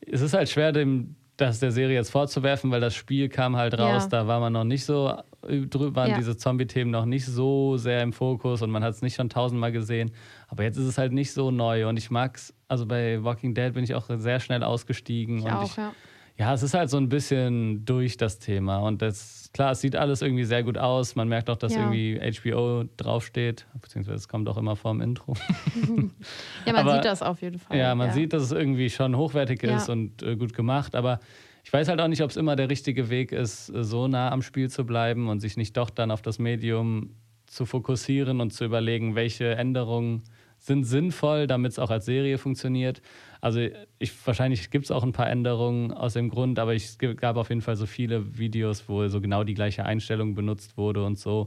es 0.00 0.20
ist 0.20 0.34
halt 0.34 0.48
schwer, 0.48 0.72
dem 0.72 1.16
das 1.36 1.60
der 1.60 1.70
Serie 1.70 1.94
jetzt 1.94 2.10
vorzuwerfen, 2.10 2.70
weil 2.72 2.80
das 2.80 2.96
Spiel 2.96 3.28
kam 3.28 3.56
halt 3.56 3.78
raus, 3.78 4.04
Ja. 4.04 4.08
da 4.08 4.26
war 4.26 4.40
man 4.40 4.52
noch 4.52 4.64
nicht 4.64 4.84
so 4.84 5.08
äh, 5.48 5.66
waren 5.70 6.10
Ja. 6.10 6.16
diese 6.16 6.36
Zombie-Themen 6.36 6.90
noch 6.90 7.04
nicht 7.04 7.26
so 7.26 7.76
sehr 7.76 8.02
im 8.02 8.12
Fokus 8.12 8.60
und 8.60 8.70
man 8.72 8.82
hat 8.82 8.94
es 8.94 9.02
nicht 9.02 9.14
schon 9.14 9.28
tausendmal 9.30 9.70
gesehen. 9.70 10.10
Aber 10.48 10.64
jetzt 10.64 10.78
ist 10.78 10.86
es 10.86 10.98
halt 10.98 11.12
nicht 11.12 11.32
so 11.32 11.52
neu 11.52 11.88
und 11.88 11.96
ich 11.96 12.10
mag's, 12.10 12.52
also 12.66 12.86
bei 12.86 13.22
Walking 13.22 13.54
Dead 13.54 13.72
bin 13.72 13.84
ich 13.84 13.94
auch 13.94 14.06
sehr 14.16 14.40
schnell 14.40 14.64
ausgestiegen 14.64 15.38
Ich 15.38 15.44
und 15.44 15.52
auch, 15.52 15.70
ich, 15.70 15.76
ja. 15.76 15.92
ja, 16.38 16.54
es 16.54 16.64
ist 16.64 16.74
halt 16.74 16.90
so 16.90 16.96
ein 16.96 17.08
bisschen 17.08 17.84
durch 17.84 18.16
das 18.16 18.40
Thema. 18.40 18.78
Und 18.78 19.00
das, 19.00 19.47
klar, 19.58 19.72
es 19.72 19.80
sieht 19.80 19.96
alles 19.96 20.22
irgendwie 20.22 20.44
sehr 20.44 20.62
gut 20.62 20.78
aus. 20.78 21.16
Man 21.16 21.26
merkt 21.28 21.50
auch, 21.50 21.56
dass 21.56 21.74
Ja. 21.74 21.80
irgendwie 21.90 22.20
HBO 22.20 22.84
draufsteht, 22.96 23.66
beziehungsweise 23.80 24.16
es 24.16 24.28
kommt 24.28 24.48
auch 24.48 24.56
immer 24.56 24.76
vorm 24.76 25.00
Intro. 25.00 25.34
Ja, 26.64 26.72
man 26.72 26.76
Aber- 26.86 26.94
sieht 26.94 27.04
das 27.04 27.22
auf 27.22 27.42
jeden 27.42 27.58
Fall. 27.58 27.76
Ja, 27.76 27.94
man 27.96 28.12
sieht, 28.12 28.32
dass 28.32 28.42
es 28.44 28.52
irgendwie 28.52 28.88
schon 28.88 29.16
hochwertig 29.16 29.60
Ja. 29.62 29.76
ist 29.76 29.88
und 29.88 30.22
äh, 30.22 30.36
gut 30.36 30.54
gemacht, 30.54 30.94
aber 30.94 31.18
ich 31.64 31.72
weiß 31.72 31.88
halt 31.88 32.00
auch 32.00 32.06
nicht, 32.08 32.22
ob 32.22 32.30
es 32.30 32.36
immer 32.36 32.54
der 32.56 32.70
richtige 32.70 33.10
Weg 33.10 33.32
ist, 33.32 33.68
äh, 33.70 33.82
so 33.82 34.06
nah 34.06 34.30
am 34.30 34.42
Spiel 34.42 34.70
zu 34.70 34.84
bleiben 34.86 35.28
und 35.28 35.40
sich 35.40 35.56
nicht 35.56 35.76
doch 35.76 35.90
dann 35.90 36.10
auf 36.12 36.22
das 36.22 36.38
Medium 36.38 37.16
zu 37.46 37.66
fokussieren 37.66 38.40
und 38.40 38.52
zu 38.52 38.64
überlegen, 38.64 39.14
welche 39.16 39.56
Änderungen 39.56 40.22
sind 40.58 40.84
sinnvoll, 40.84 41.46
damit 41.46 41.72
es 41.72 41.78
auch 41.78 41.90
als 41.90 42.04
Serie 42.04 42.38
funktioniert. 42.38 43.00
Also 43.40 43.60
ich, 43.98 44.12
wahrscheinlich 44.26 44.70
gibt 44.70 44.86
es 44.86 44.90
auch 44.90 45.04
ein 45.04 45.12
paar 45.12 45.30
Änderungen 45.30 45.92
aus 45.92 46.14
dem 46.14 46.28
Grund, 46.28 46.58
aber 46.58 46.74
ich, 46.74 46.84
es 46.84 46.98
gab 46.98 47.36
auf 47.36 47.48
jeden 47.50 47.60
Fall 47.60 47.76
so 47.76 47.86
viele 47.86 48.36
Videos, 48.38 48.88
wo 48.88 49.06
so 49.08 49.20
genau 49.20 49.44
die 49.44 49.54
gleiche 49.54 49.84
Einstellung 49.84 50.34
benutzt 50.34 50.76
wurde 50.76 51.04
und 51.04 51.18
so. 51.18 51.46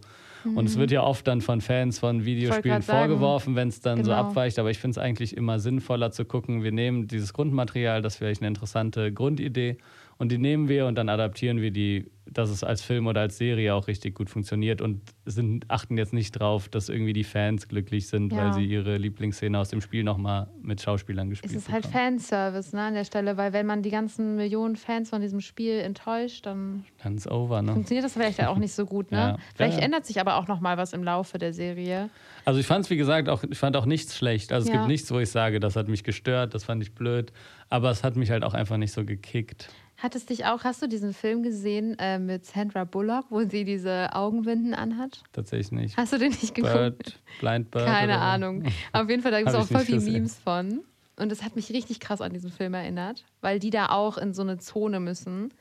Und 0.56 0.66
es 0.66 0.78
wird 0.78 0.90
ja 0.90 1.04
oft 1.04 1.28
dann 1.28 1.42
von 1.42 1.62
Fans 1.62 2.00
von 2.00 2.26
Videospielen 2.26 2.82
vorgeworfen, 2.82 3.56
wenn 3.56 3.68
es 3.68 3.80
dann 3.82 4.04
so 4.04 4.10
Genau. 4.10 4.24
abweicht. 4.24 4.58
Aber 4.58 4.72
ich 4.72 4.80
finde 4.80 4.92
es 4.94 4.98
eigentlich 4.98 5.38
immer 5.38 5.60
sinnvoller 5.60 6.10
zu 6.12 6.26
gucken, 6.26 6.64
wir 6.64 6.72
nehmen 6.72 7.08
dieses 7.08 7.34
Grundmaterial, 7.34 8.02
das 8.02 8.14
ist 8.14 8.18
vielleicht 8.18 8.42
eine 8.42 8.48
interessante 8.48 9.14
Grundidee. 9.14 9.78
Und 10.22 10.32
die 10.32 10.38
nehmen 10.38 10.70
wir 10.70 10.86
und 10.86 10.94
dann 11.00 11.10
adaptieren 11.10 11.62
wir 11.62 11.72
die, 11.72 12.12
dass 12.28 12.52
es 12.52 12.64
als 12.64 12.84
Film 12.84 13.08
oder 13.08 13.22
als 13.22 13.40
Serie 13.40 13.74
auch 13.74 13.88
richtig 13.88 14.14
gut 14.14 14.30
funktioniert 14.30 14.80
und 14.80 15.02
sind, 15.26 15.66
achten 15.68 15.98
jetzt 15.98 16.14
nicht 16.14 16.34
drauf, 16.34 16.70
dass 16.70 16.90
irgendwie 16.90 17.14
die 17.14 17.24
Fans 17.24 17.68
glücklich 17.68 18.08
sind, 18.08 18.32
Ja. 18.32 18.38
weil 18.46 18.54
sie 18.54 18.64
ihre 18.66 18.98
Lieblingsszene 18.98 19.58
aus 19.58 19.70
dem 19.70 19.82
Spiel 19.82 20.04
nochmal 20.04 20.48
mit 20.62 20.80
Schauspielern 20.80 21.32
gespielt 21.32 21.52
Es 21.52 21.58
ist 21.64 21.72
halt 21.72 21.86
bekommen. 21.86 22.20
Fanservice 22.20 22.72
ne, 22.76 22.84
an 22.84 22.94
der 22.94 23.04
Stelle, 23.04 23.36
weil 23.36 23.52
wenn 23.52 23.66
man 23.66 23.82
die 23.82 23.90
ganzen 23.90 24.36
Millionen 24.36 24.76
Fans 24.76 25.10
von 25.10 25.22
diesem 25.22 25.42
Spiel 25.42 25.80
enttäuscht, 25.80 26.46
dann 26.46 26.86
Dann 27.02 27.18
ist 27.18 27.28
over, 27.30 27.64
ne? 27.64 27.74
funktioniert 27.74 28.06
das 28.06 28.14
vielleicht 28.14 28.46
auch 28.46 28.60
nicht 28.60 28.74
so 28.74 28.86
gut. 28.86 29.10
Ne? 29.12 29.18
Ja. 29.22 29.38
Vielleicht 29.56 29.80
Ja, 29.80 29.86
ändert 29.86 30.06
sich 30.06 30.20
aber 30.22 30.36
auch 30.36 30.48
noch 30.48 30.60
mal 30.62 30.78
was 30.78 30.94
im 30.94 31.04
Laufe 31.04 31.40
der 31.40 31.52
Serie. 31.52 32.12
Also 32.46 32.60
ich 32.60 32.68
fand 32.68 32.86
es, 32.86 32.92
wie 32.92 32.98
gesagt, 32.98 33.28
auch, 33.28 33.44
ich 33.44 33.58
fand 33.58 33.76
auch 33.76 33.88
nichts 33.88 34.16
schlecht. 34.16 34.54
Also 34.54 34.68
es 34.68 34.72
gibt 34.72 34.86
nichts, 34.88 35.12
wo 35.12 35.18
ich 35.18 35.32
sage, 35.32 35.60
das 35.60 35.76
hat 35.76 35.88
mich 35.88 36.04
gestört, 36.04 36.54
das 36.54 36.64
fand 36.64 36.84
ich 36.84 36.94
blöd. 36.94 37.34
Aber 37.70 37.90
es 37.90 38.04
hat 38.04 38.16
mich 38.18 38.30
halt 38.30 38.44
auch 38.44 38.54
einfach 38.54 38.78
nicht 38.78 38.92
so 38.92 39.04
gekickt. 39.06 39.70
Hat 40.02 40.16
es 40.16 40.26
dich 40.26 40.46
auch, 40.46 40.64
hast 40.64 40.82
du 40.82 40.88
diesen 40.88 41.14
Film 41.14 41.44
gesehen 41.44 41.96
äh, 42.00 42.18
mit 42.18 42.44
Sandra 42.44 42.86
Bullock, 42.86 43.26
wo 43.30 43.44
sie 43.48 43.64
diese 43.66 44.10
Augenbinden 44.16 44.74
anhat? 44.74 45.22
Tatsächlich 45.32 45.72
nicht. 45.72 45.96
Hast 45.96 46.12
du 46.12 46.18
den 46.18 46.32
nicht 46.32 46.56
geguckt? 46.56 46.74
Bird, 46.74 47.20
Blind 47.40 47.70
Bird. 47.70 47.86
Keine 47.86 48.14
so. 48.14 48.20
Ahnung. 48.20 48.64
Auf 48.94 49.08
jeden 49.08 49.22
Fall, 49.22 49.30
da 49.30 49.38
gibt 49.38 49.50
es 49.50 49.56
auch 49.56 49.68
voll 49.68 49.86
viele. 49.86 50.02
Memes 50.02 50.40
von. 50.40 50.82
Und 51.18 51.32
es 51.32 51.44
hat 51.44 51.56
mich 51.56 51.72
richtig 51.72 52.00
krass 52.00 52.20
an 52.20 52.34
diesen 52.34 52.50
Film 52.50 52.74
erinnert, 52.74 53.26
weil 53.42 53.60
die 53.60 53.70
da 53.70 53.90
auch 53.90 54.18
in 54.18 54.34
so 54.34 54.42
eine 54.42 54.58
Zone 54.58 55.00
müssen 55.00 55.54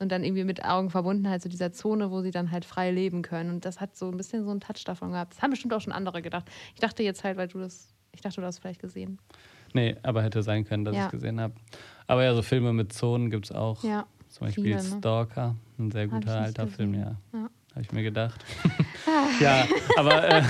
und 0.00 0.10
dann 0.10 0.24
irgendwie 0.24 0.42
mit 0.42 0.64
Augen 0.64 0.90
verbunden 0.90 1.28
halt 1.28 1.42
zu 1.42 1.48
dieser 1.48 1.72
Zone, 1.72 2.10
wo 2.10 2.20
sie 2.20 2.32
dann 2.32 2.50
halt 2.50 2.64
frei 2.64 2.90
leben 2.90 3.22
können. 3.22 3.50
Und 3.50 3.64
das 3.64 3.80
hat 3.80 3.96
so 3.96 4.08
ein 4.08 4.16
bisschen 4.16 4.44
so 4.44 4.50
einen 4.50 4.58
Touch 4.58 4.82
davon 4.84 5.12
gehabt. 5.12 5.34
Das 5.34 5.42
haben 5.42 5.50
bestimmt 5.50 5.72
auch 5.72 5.80
schon 5.80 5.92
andere 5.92 6.20
gedacht. 6.20 6.50
Ich 6.74 6.80
dachte 6.80 7.04
jetzt 7.04 7.22
halt, 7.22 7.36
weil 7.36 7.46
du 7.46 7.60
das, 7.60 7.94
ich 8.10 8.22
dachte, 8.22 8.40
du 8.40 8.46
hast 8.46 8.58
vielleicht 8.58 8.80
gesehen. 8.80 9.20
Nee, 9.74 9.96
aber 10.02 10.22
hätte 10.22 10.42
sein 10.42 10.64
können, 10.64 10.84
dass 10.86 10.94
Ja. 10.94 11.00
ich 11.02 11.06
es 11.06 11.12
gesehen 11.12 11.38
habe. 11.40 11.52
Aber 12.06 12.24
ja, 12.24 12.34
so 12.34 12.40
Filme 12.42 12.72
mit 12.72 12.92
Zonen 12.92 13.30
gibt 13.30 13.46
es 13.46 13.52
auch. 13.52 13.84
Ja. 13.84 14.06
Zum 14.30 14.46
Beispiel 14.46 14.64
viele, 14.64 14.76
ne? 14.76 14.98
Stalker, 14.98 15.54
ein 15.78 15.90
sehr 15.90 16.06
guter 16.08 16.40
alter 16.40 16.66
Film, 16.66 16.92
gesehen. 16.92 17.16
ja. 17.32 17.38
Ja. 17.40 17.48
Habe 17.72 17.80
ich 17.82 17.92
mir 17.92 18.02
gedacht. 18.02 18.42
ja, 19.40 19.64
aber 19.96 20.28
äh, 20.28 20.42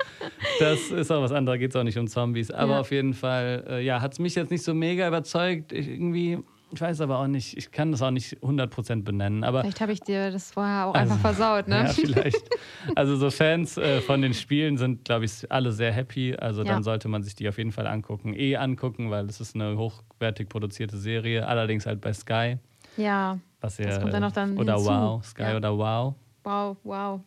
das 0.60 0.90
ist 0.90 1.10
auch 1.10 1.22
was 1.22 1.32
anderes, 1.32 1.58
geht 1.58 1.70
es 1.70 1.76
auch 1.76 1.82
nicht 1.84 1.98
um 1.98 2.06
Zombies. 2.08 2.50
Aber 2.50 2.72
Ja. 2.72 2.80
auf 2.80 2.90
jeden 2.90 3.14
Fall, 3.14 3.64
äh, 3.68 3.84
ja, 3.84 4.00
hat 4.00 4.12
es 4.12 4.18
mich 4.18 4.34
jetzt 4.34 4.50
nicht 4.50 4.62
so 4.64 4.74
mega 4.74 5.06
überzeugt. 5.06 5.72
Ich, 5.72 5.88
irgendwie, 5.88 6.38
ich 6.72 6.80
weiß 6.80 7.00
aber 7.02 7.18
auch 7.18 7.26
nicht, 7.26 7.56
ich 7.56 7.70
kann 7.70 7.92
das 7.92 8.00
auch 8.02 8.10
nicht 8.10 8.38
100% 8.42 9.02
benennen. 9.04 9.44
Aber 9.44 9.60
Vielleicht 9.60 9.80
habe 9.80 9.92
ich 9.92 10.00
dir 10.00 10.30
das 10.30 10.50
vorher 10.52 10.86
auch 10.86 10.94
Also, 10.94 11.12
einfach 11.14 11.20
versaut, 11.34 11.68
ne? 11.68 11.84
Ja, 11.84 11.86
vielleicht. 11.92 12.48
Also 12.94 13.16
so 13.16 13.30
Fans 13.30 13.76
äh, 13.76 14.00
von 14.00 14.22
den 14.22 14.34
Spielen 14.34 14.76
sind, 14.78 15.04
glaube 15.04 15.24
ich, 15.26 15.50
alle 15.52 15.72
sehr 15.72 15.92
happy. 15.92 16.34
Also 16.34 16.62
Ja. 16.62 16.72
dann 16.74 16.82
sollte 16.82 17.08
man 17.08 17.22
sich 17.22 17.34
die 17.34 17.48
auf 17.48 17.58
jeden 17.58 17.72
Fall 17.72 17.86
angucken. 17.86 18.34
Eh 18.34 18.56
angucken, 18.56 19.10
weil 19.10 19.26
es 19.26 19.40
ist 19.40 19.54
eine 19.54 19.76
hochwertig 19.76 20.48
produzierte 20.48 20.96
Serie. 20.96 21.46
Allerdings 21.46 21.86
halt 21.86 22.00
bei 22.00 22.12
Sky. 22.12 22.58
ja. 22.96 23.38
Was 23.60 23.76
Das 23.76 23.86
ja, 23.86 24.00
kommt 24.00 24.12
dann 24.12 24.22
noch 24.22 24.32
dann 24.32 24.56
oder 24.58 24.74
hinzu. 24.74 24.88
Wow. 24.90 25.24
Sky 25.24 25.42
Ja. 25.42 25.56
oder 25.56 25.78
Wow. 25.78 26.14
Wow, 26.42 26.76
wow. 26.82 27.20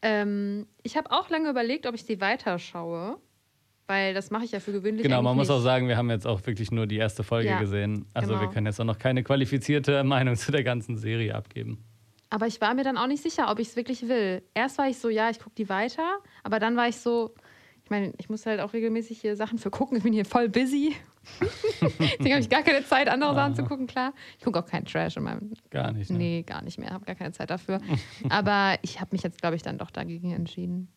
Ähm, 0.00 0.66
ich 0.82 0.96
habe 0.96 1.10
auch 1.10 1.28
lange 1.28 1.50
überlegt, 1.50 1.86
ob 1.86 1.94
ich 1.94 2.06
die 2.06 2.20
weiterschaue, 2.20 3.18
weil 3.88 4.14
das 4.14 4.30
mache 4.30 4.44
ich 4.44 4.52
ja 4.52 4.60
für 4.60 4.72
gewöhnlich. 4.72 5.02
Genau, 5.02 5.22
man 5.22 5.34
muss 5.34 5.50
auch 5.50 5.60
sagen, 5.60 5.88
wir 5.88 5.96
haben 5.96 6.10
jetzt 6.10 6.26
auch 6.26 6.46
wirklich 6.46 6.70
nur 6.70 6.86
die 6.86 6.96
erste 6.98 7.24
Folge 7.24 7.48
Ja, 7.48 7.58
gesehen. 7.58 8.06
Also 8.14 8.30
wir 8.30 8.38
genau. 8.40 8.52
können 8.52 8.66
jetzt 8.66 8.80
auch 8.80 8.84
noch 8.84 8.98
keine 8.98 9.24
qualifizierte 9.24 10.04
Meinung 10.04 10.36
zu 10.36 10.52
der 10.52 10.62
ganzen 10.62 10.96
Serie 10.96 11.34
abgeben. 11.34 11.82
Aber 12.30 12.46
ich 12.46 12.60
war 12.60 12.74
mir 12.74 12.84
dann 12.84 12.98
auch 12.98 13.06
nicht 13.06 13.22
sicher, 13.22 13.50
ob 13.50 13.58
ich 13.58 13.68
es 13.68 13.76
wirklich 13.76 14.06
will. 14.06 14.42
Erst 14.54 14.76
war 14.78 14.88
ich 14.88 14.98
so, 14.98 15.08
ja, 15.08 15.30
ich 15.30 15.38
gucke 15.38 15.54
die 15.56 15.68
weiter, 15.70 16.18
aber 16.44 16.58
dann 16.58 16.76
war 16.76 16.86
ich 16.86 16.96
so, 16.96 17.34
ich 17.82 17.90
meine, 17.90 18.12
ich 18.18 18.28
muss 18.28 18.44
halt 18.44 18.60
auch 18.60 18.74
regelmäßig 18.74 19.18
hier 19.18 19.34
Sachen 19.34 19.56
für 19.56 19.70
gucken. 19.70 19.96
Ich 19.96 20.02
bin 20.02 20.12
hier 20.12 20.26
voll 20.26 20.50
busy. 20.50 20.94
Deswegen 21.80 22.32
habe 22.32 22.40
ich 22.40 22.50
gar 22.50 22.62
keine 22.62 22.84
Zeit, 22.84 23.08
andere 23.08 23.34
Sachen 23.34 23.54
zu 23.54 23.64
gucken, 23.64 23.86
klar. 23.86 24.12
Ich 24.38 24.44
gucke 24.44 24.58
auch 24.58 24.66
keinen 24.66 24.84
Trash 24.84 25.16
in 25.16 25.22
meinem. 25.22 25.52
Gar 25.70 25.92
nicht. 25.92 26.10
Ne? 26.10 26.18
Nee, 26.18 26.42
gar 26.42 26.62
nicht 26.62 26.78
mehr. 26.78 26.90
Habe 26.90 27.06
gar 27.06 27.14
keine 27.14 27.32
Zeit 27.32 27.48
dafür. 27.48 27.80
aber 28.28 28.76
ich 28.82 29.00
habe 29.00 29.08
mich 29.12 29.22
jetzt, 29.22 29.40
glaube 29.40 29.56
ich, 29.56 29.62
dann 29.62 29.78
doch 29.78 29.90
dagegen 29.90 30.32
entschieden. 30.32 30.88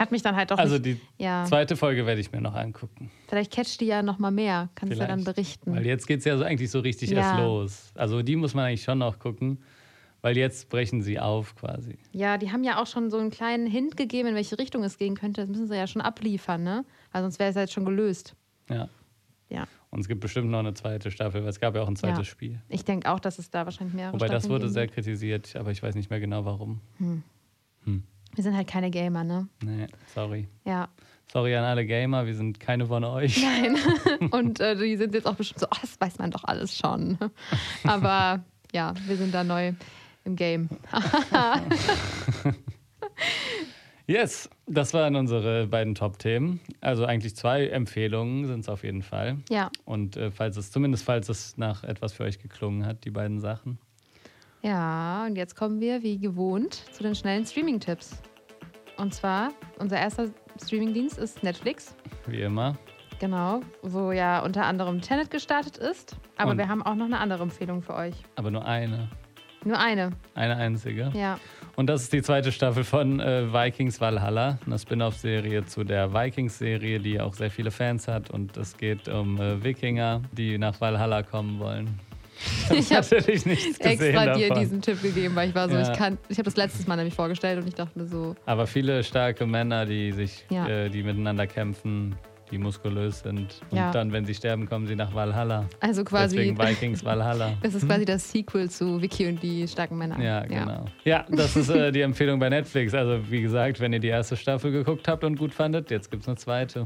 Hat 0.00 0.10
mich 0.12 0.22
dann 0.22 0.34
halt 0.34 0.50
doch 0.50 0.56
Also 0.58 0.78
nicht, 0.78 0.84
die 0.86 1.22
ja, 1.22 1.44
zweite 1.44 1.76
Folge 1.76 2.06
werde 2.06 2.20
ich 2.22 2.32
mir 2.32 2.40
noch 2.40 2.54
angucken. 2.54 3.10
vielleicht 3.28 3.52
catcht 3.52 3.80
die 3.82 3.86
ja 3.86 4.02
noch 4.02 4.18
mal 4.18 4.30
mehr. 4.30 4.70
Kannst 4.74 4.94
du 4.96 4.98
ja 4.98 5.06
dann 5.06 5.20
Vielleicht. 5.20 5.36
berichten. 5.36 5.74
Weil 5.76 5.84
jetzt 5.86 6.06
geht 6.06 6.20
es 6.20 6.24
ja 6.24 6.38
so 6.38 6.44
eigentlich 6.44 6.70
so 6.70 6.80
richtig 6.80 7.10
Ja. 7.10 7.18
erst 7.18 7.38
los. 7.38 7.92
Also 7.94 8.22
die 8.22 8.34
muss 8.36 8.54
man 8.54 8.64
eigentlich 8.64 8.82
schon 8.82 8.96
noch 8.98 9.18
gucken, 9.18 9.58
weil 10.22 10.38
jetzt 10.38 10.70
brechen 10.70 11.02
sie 11.02 11.20
auf 11.20 11.54
quasi. 11.54 11.98
Ja, 12.12 12.38
die 12.38 12.50
haben 12.50 12.64
ja 12.64 12.80
auch 12.80 12.86
schon 12.86 13.10
so 13.10 13.18
einen 13.18 13.30
kleinen 13.30 13.66
Hint 13.66 13.98
gegeben, 13.98 14.28
in 14.30 14.34
welche 14.34 14.58
Richtung 14.58 14.82
es 14.84 14.96
gehen 14.96 15.16
könnte. 15.16 15.42
Das 15.42 15.50
müssen 15.50 15.68
sie 15.68 15.76
ja 15.76 15.86
schon 15.86 16.00
abliefern, 16.00 16.62
ne? 16.62 16.86
Weil 17.12 17.20
sonst 17.22 17.38
wäre 17.38 17.50
es 17.50 17.56
ja 17.56 17.60
jetzt 17.62 17.74
schon 17.74 17.84
gelöst. 17.84 18.34
Ja. 18.70 18.88
Ja. 19.50 19.66
Und 19.90 20.00
es 20.00 20.08
gibt 20.08 20.20
bestimmt 20.22 20.48
noch 20.50 20.60
eine 20.60 20.72
zweite 20.72 21.10
Staffel, 21.10 21.42
weil 21.42 21.50
es 21.50 21.60
gab 21.60 21.74
ja 21.74 21.82
auch 21.82 21.88
ein 21.88 21.96
zweites 21.96 22.18
Ja. 22.18 22.24
Spiel. 22.24 22.62
Ich 22.70 22.86
denke 22.86 23.10
auch, 23.10 23.20
dass 23.20 23.38
es 23.38 23.50
da 23.50 23.66
wahrscheinlich 23.66 23.94
mehrere 23.94 24.14
Wobei 24.14 24.28
das 24.28 24.44
Staffeln 24.44 24.50
wurde 24.52 24.62
geben 24.64 24.72
sehr 24.72 24.86
kritisiert, 24.88 25.56
aber 25.56 25.72
ich 25.72 25.82
weiß 25.82 25.94
nicht 25.94 26.08
mehr 26.08 26.20
genau 26.20 26.44
warum. 26.46 26.80
Wir 28.34 28.44
sind 28.44 28.56
halt 28.56 28.68
keine 28.68 28.90
Gamer, 28.90 29.24
ne? 29.24 29.48
Nee, 29.62 29.86
sorry. 30.14 30.48
Ja. 30.64 30.88
Sorry 31.32 31.54
an 31.54 31.64
alle 31.64 31.86
Gamer, 31.86 32.26
wir 32.26 32.34
sind 32.34 32.58
keine 32.58 32.86
von 32.86 33.04
euch. 33.04 33.40
Nein. 33.42 33.76
Und 34.30 34.58
äh, 34.60 34.76
die 34.76 34.96
sind 34.96 35.14
jetzt 35.14 35.26
auch 35.26 35.36
bestimmt 35.36 35.60
so, 35.60 35.66
oh, 35.66 35.78
das 35.80 36.00
weiß 36.00 36.18
man 36.18 36.30
doch 36.30 36.44
alles 36.44 36.76
schon. 36.76 37.18
Aber 37.84 38.42
ja, 38.72 38.94
wir 39.06 39.16
sind 39.16 39.32
da 39.32 39.44
neu 39.44 39.72
im 40.24 40.36
Game. 40.36 40.68
Yes, 44.10 44.50
das 44.66 44.92
waren 44.92 45.14
unsere 45.14 45.68
beiden 45.68 45.94
Top-Themen. 45.94 46.58
Also 46.80 47.04
eigentlich 47.04 47.36
zwei 47.36 47.68
Empfehlungen 47.68 48.48
sind 48.48 48.58
es 48.58 48.68
auf 48.68 48.82
jeden 48.82 49.02
Fall. 49.02 49.36
Ja. 49.48 49.70
Und 49.84 50.16
äh, 50.16 50.32
falls 50.32 50.56
es, 50.56 50.72
zumindest 50.72 51.04
falls 51.04 51.28
es 51.28 51.56
nach 51.58 51.84
etwas 51.84 52.14
für 52.14 52.24
euch 52.24 52.40
geklungen 52.40 52.84
hat, 52.84 53.04
die 53.04 53.12
beiden 53.12 53.38
Sachen. 53.38 53.78
Ja, 54.62 55.24
und 55.26 55.36
jetzt 55.36 55.56
kommen 55.56 55.80
wir 55.80 56.02
wie 56.02 56.18
gewohnt 56.18 56.74
zu 56.74 57.02
den 57.02 57.14
schnellen 57.14 57.46
Streaming-Tipps. 57.46 58.20
Und 58.98 59.14
zwar, 59.14 59.50
unser 59.78 59.98
erster 59.98 60.26
Streaming-Dienst 60.62 61.18
ist 61.18 61.42
Netflix. 61.42 61.96
Wie 62.26 62.42
immer. 62.42 62.76
Genau, 63.18 63.60
wo 63.82 64.12
ja 64.12 64.40
unter 64.42 64.64
anderem 64.66 65.00
Tenet 65.00 65.30
gestartet 65.30 65.76
ist. 65.78 66.16
Aber 66.36 66.52
Und- 66.52 66.58
wir 66.58 66.68
haben 66.68 66.82
auch 66.82 66.94
noch 66.94 67.06
eine 67.06 67.18
andere 67.18 67.42
Empfehlung 67.42 67.82
für 67.82 67.94
euch. 67.94 68.14
Aber 68.36 68.50
nur 68.50 68.64
eine. 68.64 69.08
Nur 69.62 69.78
eine, 69.78 70.10
Eine 70.34 70.56
einzige. 70.56 71.10
ja. 71.14 71.38
Und 71.76 71.88
das 71.88 72.02
ist 72.04 72.12
die 72.14 72.22
zweite 72.22 72.50
Staffel 72.50 72.82
von 72.82 73.20
äh, 73.20 73.52
Vikings 73.52 74.00
Valhalla, 74.00 74.58
eine 74.64 74.78
Spin-off-Serie 74.78 75.66
zu 75.66 75.84
der 75.84 76.14
Vikings-Serie, 76.14 76.98
die 76.98 77.20
auch 77.20 77.34
sehr 77.34 77.50
viele 77.50 77.70
Fans 77.70 78.08
hat. 78.08 78.30
Und 78.30 78.56
es 78.56 78.74
geht 78.78 79.06
um 79.08 79.38
äh, 79.38 79.62
Wikinger, 79.62 80.22
die 80.32 80.56
nach 80.56 80.80
Valhalla 80.80 81.22
kommen 81.22 81.58
wollen. 81.58 81.98
Ich 82.70 82.92
habe 82.92 83.06
Natürlich 83.10 83.44
nichts 83.46 83.78
gesehen 83.78 84.00
extra 84.00 84.34
dir 84.34 84.48
davon. 84.48 84.62
diesen 84.62 84.80
Tipp 84.82 85.02
gegeben, 85.02 85.34
weil 85.34 85.48
ich 85.50 85.54
war 85.54 85.68
so, 85.68 85.74
Ja. 85.76 85.82
ich 85.92 85.98
kann, 85.98 86.18
ich 86.28 86.38
habe 86.38 86.44
das 86.44 86.56
letztes 86.56 86.86
Mal 86.86 86.96
nämlich 86.96 87.14
vorgestellt 87.14 87.60
und 87.60 87.68
ich 87.68 87.74
dachte 87.74 88.06
so, 88.06 88.34
Aber 88.46 88.66
viele 88.66 89.02
starke 89.04 89.46
Männer, 89.46 89.84
die 89.86 90.12
sich, 90.12 90.44
Ja. 90.50 90.66
äh, 90.68 90.88
die 90.88 91.02
miteinander 91.02 91.46
kämpfen, 91.46 92.14
die 92.50 92.58
muskulös 92.58 93.20
sind. 93.20 93.60
Und 93.70 93.78
Ja. 93.78 93.90
dann, 93.92 94.12
wenn 94.12 94.24
sie 94.24 94.34
sterben, 94.34 94.68
kommen 94.68 94.86
sie 94.86 94.96
nach 94.96 95.14
Valhalla. 95.14 95.66
also 95.80 96.04
quasi, 96.04 96.36
Deswegen 96.36 96.58
Vikings 96.58 97.04
Valhalla. 97.04 97.52
das 97.62 97.74
ist 97.74 97.86
quasi 97.86 98.04
das 98.04 98.30
Sequel 98.30 98.68
zu 98.70 99.00
Vicky 99.00 99.28
und 99.28 99.42
die 99.42 99.66
starken 99.68 99.96
Männer. 99.98 100.20
Ja, 100.20 100.40
genau. 100.40 100.84
Ja, 101.04 101.24
das 101.30 101.56
ist 101.56 101.70
äh, 101.70 101.92
die 101.92 102.00
Empfehlung 102.00 102.38
bei 102.40 102.48
Netflix. 102.48 102.94
Also, 102.94 103.20
wie 103.30 103.42
gesagt, 103.42 103.80
wenn 103.80 103.92
ihr 103.92 104.00
die 104.00 104.08
erste 104.08 104.36
Staffel 104.36 104.72
geguckt 104.72 105.06
habt 105.08 105.24
und 105.24 105.36
gut 105.36 105.54
fandet, 105.54 105.90
jetzt 105.90 106.10
gibt 106.10 106.22
es 106.22 106.28
eine 106.28 106.36
zweite. 106.36 106.84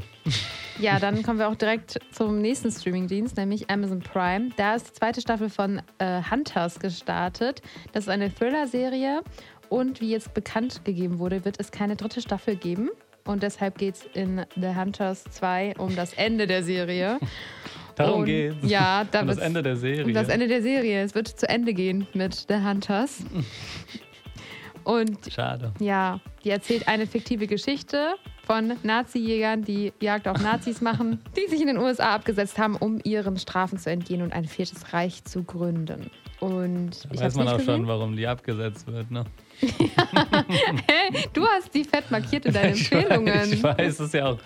Ja, 0.79 0.99
dann 0.99 1.23
kommen 1.23 1.39
wir 1.39 1.49
auch 1.49 1.55
direkt 1.55 1.99
zum 2.13 2.41
nächsten 2.41 2.71
Streamingdienst, 2.71 3.37
nämlich 3.37 3.71
Amazon 3.71 4.01
Prime. 4.01 4.51
Da 4.57 4.75
ist 4.75 4.89
die 4.89 4.93
zweite 4.95 5.21
Staffel 5.21 5.49
von 5.49 5.81
äh, 5.99 6.21
Hunters 6.31 6.79
gestartet. 6.79 7.63
Das 7.93 8.05
ist 8.05 8.09
eine 8.11 8.33
Thriller-Serie 8.35 9.23
und 9.69 10.01
wie 10.01 10.11
jetzt 10.11 10.35
bekannt 10.35 10.85
gegeben 10.85 11.19
wurde, 11.19 11.45
wird 11.45 11.59
es 11.59 11.71
keine 11.71 11.97
dritte 11.97 12.21
Staffel 12.21 12.57
geben. 12.57 12.91
Und 13.27 13.43
deshalb 13.43 13.79
geht 13.79 13.95
es 13.95 14.07
in 14.13 14.45
The 14.55 14.75
Hunters 14.77 15.25
2 15.25 15.75
um 15.79 15.97
das 15.97 16.13
Ende 16.15 16.47
der 16.47 16.63
Serie. 16.63 17.19
Darum 17.97 18.21
und, 18.21 18.27
geht's. 18.27 18.57
Ja, 18.63 19.05
da 19.11 19.21
um 19.21 19.29
das 19.29 19.39
Ende 19.39 19.63
der 19.63 19.77
Serie. 19.77 20.05
um 20.05 20.13
das 20.13 20.29
Ende 20.29 20.49
der 20.49 20.63
Serie. 20.63 21.03
Es 21.03 21.15
wird 21.15 21.29
zu 21.29 21.49
Ende 21.49 21.73
gehen 21.73 22.07
mit 22.13 22.47
The 22.49 22.57
Hunters. 22.57 23.25
Und 24.85 25.33
Schade. 25.33 25.73
ja, 25.81 26.21
die 26.45 26.51
erzählt 26.51 26.89
eine 26.89 27.07
fiktive 27.07 27.47
Geschichte 27.47 28.17
von 28.47 28.73
Nazi-Jägern, 28.83 29.63
die 29.63 29.93
Jagd 30.01 30.29
auf 30.29 30.41
Nazis 30.43 30.81
machen, 30.81 31.21
die 31.37 31.49
sich 31.51 31.61
in 31.61 31.67
den 31.69 31.79
USA 31.79 32.15
abgesetzt 32.15 32.59
haben, 32.59 32.77
um 32.77 33.01
ihren 33.05 33.39
Strafen 33.39 33.79
zu 33.79 33.91
entgehen 33.91 34.23
und 34.23 34.33
ein 34.33 34.45
viertes 34.45 34.93
Reich 34.93 35.25
zu 35.25 35.43
gründen. 35.45 36.11
Und 36.41 37.05
Da 37.05 37.09
ich 37.13 37.21
weiß 37.21 37.37
man 37.37 37.49
auch 37.49 37.57
gesehen. 37.57 37.67
schon, 37.77 37.87
warum 37.89 38.17
die 38.17 38.27
abgesetzt 38.27 38.87
wird. 38.87 39.11
Ne? 39.11 39.25
Hä? 39.61 41.27
Du 41.33 41.47
hast 41.47 41.73
die 41.75 41.85
fett 41.85 42.11
markiert 42.11 42.45
in 42.47 42.53
deinen 42.53 42.71
Empfehlungen. 42.73 43.53
ich 43.53 43.63
weiß, 43.63 43.95
es 43.95 44.01
ist 44.01 44.15
ja 44.15 44.27
auch. 44.27 44.39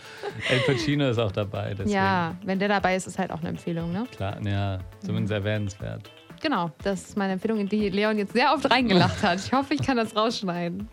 El 0.51 0.61
Pacino 0.61 1.09
ist 1.09 1.19
auch 1.19 1.33
dabei. 1.33 1.71
Deswegen. 1.71 1.91
Ja, 1.91 2.37
wenn 2.45 2.59
der 2.59 2.69
dabei 2.69 2.95
ist, 2.95 3.07
ist 3.07 3.19
halt 3.19 3.31
auch 3.33 3.41
eine 3.41 3.49
Empfehlung, 3.49 3.93
ne? 3.93 4.05
Klar, 4.15 4.37
ja, 4.47 4.79
zumindest 5.05 5.33
erwähnenswert. 5.33 6.11
Genau, 6.41 6.71
das 6.85 7.03
ist 7.03 7.17
meine 7.17 7.33
Empfehlung, 7.33 7.59
in 7.59 7.69
die 7.69 7.89
Leon 7.89 8.17
jetzt 8.19 8.33
sehr 8.33 8.53
oft 8.55 8.71
reingelacht 8.71 9.21
hat. 9.23 9.41
Ich 9.45 9.53
hoffe, 9.53 9.75
ich 9.75 9.83
kann 9.83 9.97
das 9.97 10.15
rausschneiden. 10.15 10.89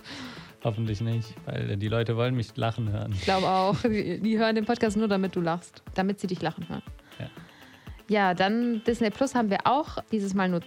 Hoffentlich 0.65 0.99
nicht, 0.99 1.35
weil 1.45 1.77
die 1.77 1.87
Leute 1.89 2.17
wollen 2.17 2.35
mich 2.35 2.57
lachen 2.57 2.91
hören. 2.91 3.11
Ich 3.11 3.21
glaube 3.21 3.47
auch. 3.47 3.77
Die, 3.83 4.19
die 4.19 4.39
hören 4.39 4.55
den 4.55 4.65
Podcast 4.65 4.97
nur, 4.97 5.07
damit 5.07 5.35
du 5.35 5.39
lachst. 5.39 5.83
Damit 5.93 6.19
sie 6.19 6.25
dich 6.25 6.41
lachen 6.41 6.67
hören. 6.67 6.81
Ja. 7.19 7.29
Ja, 8.07 8.33
dann 8.33 8.83
Disney 8.83 9.11
Plus 9.11 9.35
haben 9.35 9.51
wir 9.51 9.59
auch 9.65 9.99
dieses 10.11 10.33
Mal 10.33 10.49
nur, 10.49 10.61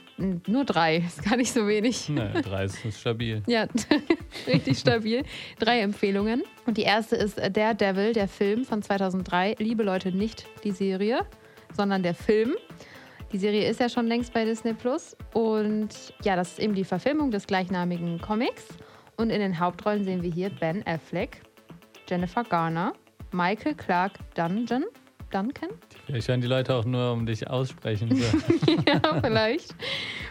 nur 0.47 0.65
drei. 0.65 0.99
Ist 1.07 1.25
gar 1.25 1.37
nicht 1.37 1.53
so 1.53 1.67
wenig. 1.67 2.09
Ne, 2.09 2.31
drei 2.45 2.67
ist 2.67 2.79
stabil. 2.97 3.43
Ja, 3.49 3.67
richtig 4.47 4.79
stabil. 4.79 5.25
Drei 5.59 5.81
Empfehlungen. 5.81 6.45
Und 6.67 6.77
die 6.77 6.83
erste 6.83 7.17
ist 7.17 7.37
Daredevil, 7.37 8.13
der 8.13 8.29
Film 8.29 8.65
von 8.65 8.83
2003. 8.83 9.57
Liebe 9.59 9.83
Leute, 9.83 10.13
nicht 10.13 10.47
die 10.63 10.73
Serie, 10.73 11.23
sondern 11.77 12.05
der 12.05 12.15
Film. 12.15 12.55
Die 13.33 13.39
Serie 13.39 13.69
ist 13.69 13.81
ja 13.81 13.89
schon 13.89 14.07
längst 14.07 14.33
bei 14.33 14.45
Disney 14.45 14.75
Plus. 14.75 15.17
Und 15.35 15.89
ja, 16.23 16.37
das 16.37 16.53
ist 16.53 16.59
eben 16.61 16.77
die 16.77 16.85
Verfilmung 16.85 17.33
des 17.33 17.49
gleichnamigen 17.49 18.21
Comics. 18.21 18.65
Und 19.19 19.31
in 19.31 19.41
den 19.41 19.59
Hauptrollen 19.59 20.05
sehen 20.05 20.23
wir 20.23 20.31
hier 20.31 20.49
Ben 20.49 20.87
Affleck, 20.87 21.43
Jennifer 22.09 22.45
Garner, 22.45 22.93
Michael 23.33 23.75
Clark 23.75 24.13
Dungeon. 24.35 24.85
Duncan? 25.31 25.69
Vielleicht 26.07 26.29
hören 26.29 26.41
die 26.41 26.47
Leute 26.47 26.75
auch 26.75 26.87
nur, 26.87 27.13
um 27.13 27.27
dich 27.27 27.51
aussprechen 27.51 28.17
ja, 28.87 29.21
vielleicht. 29.23 29.75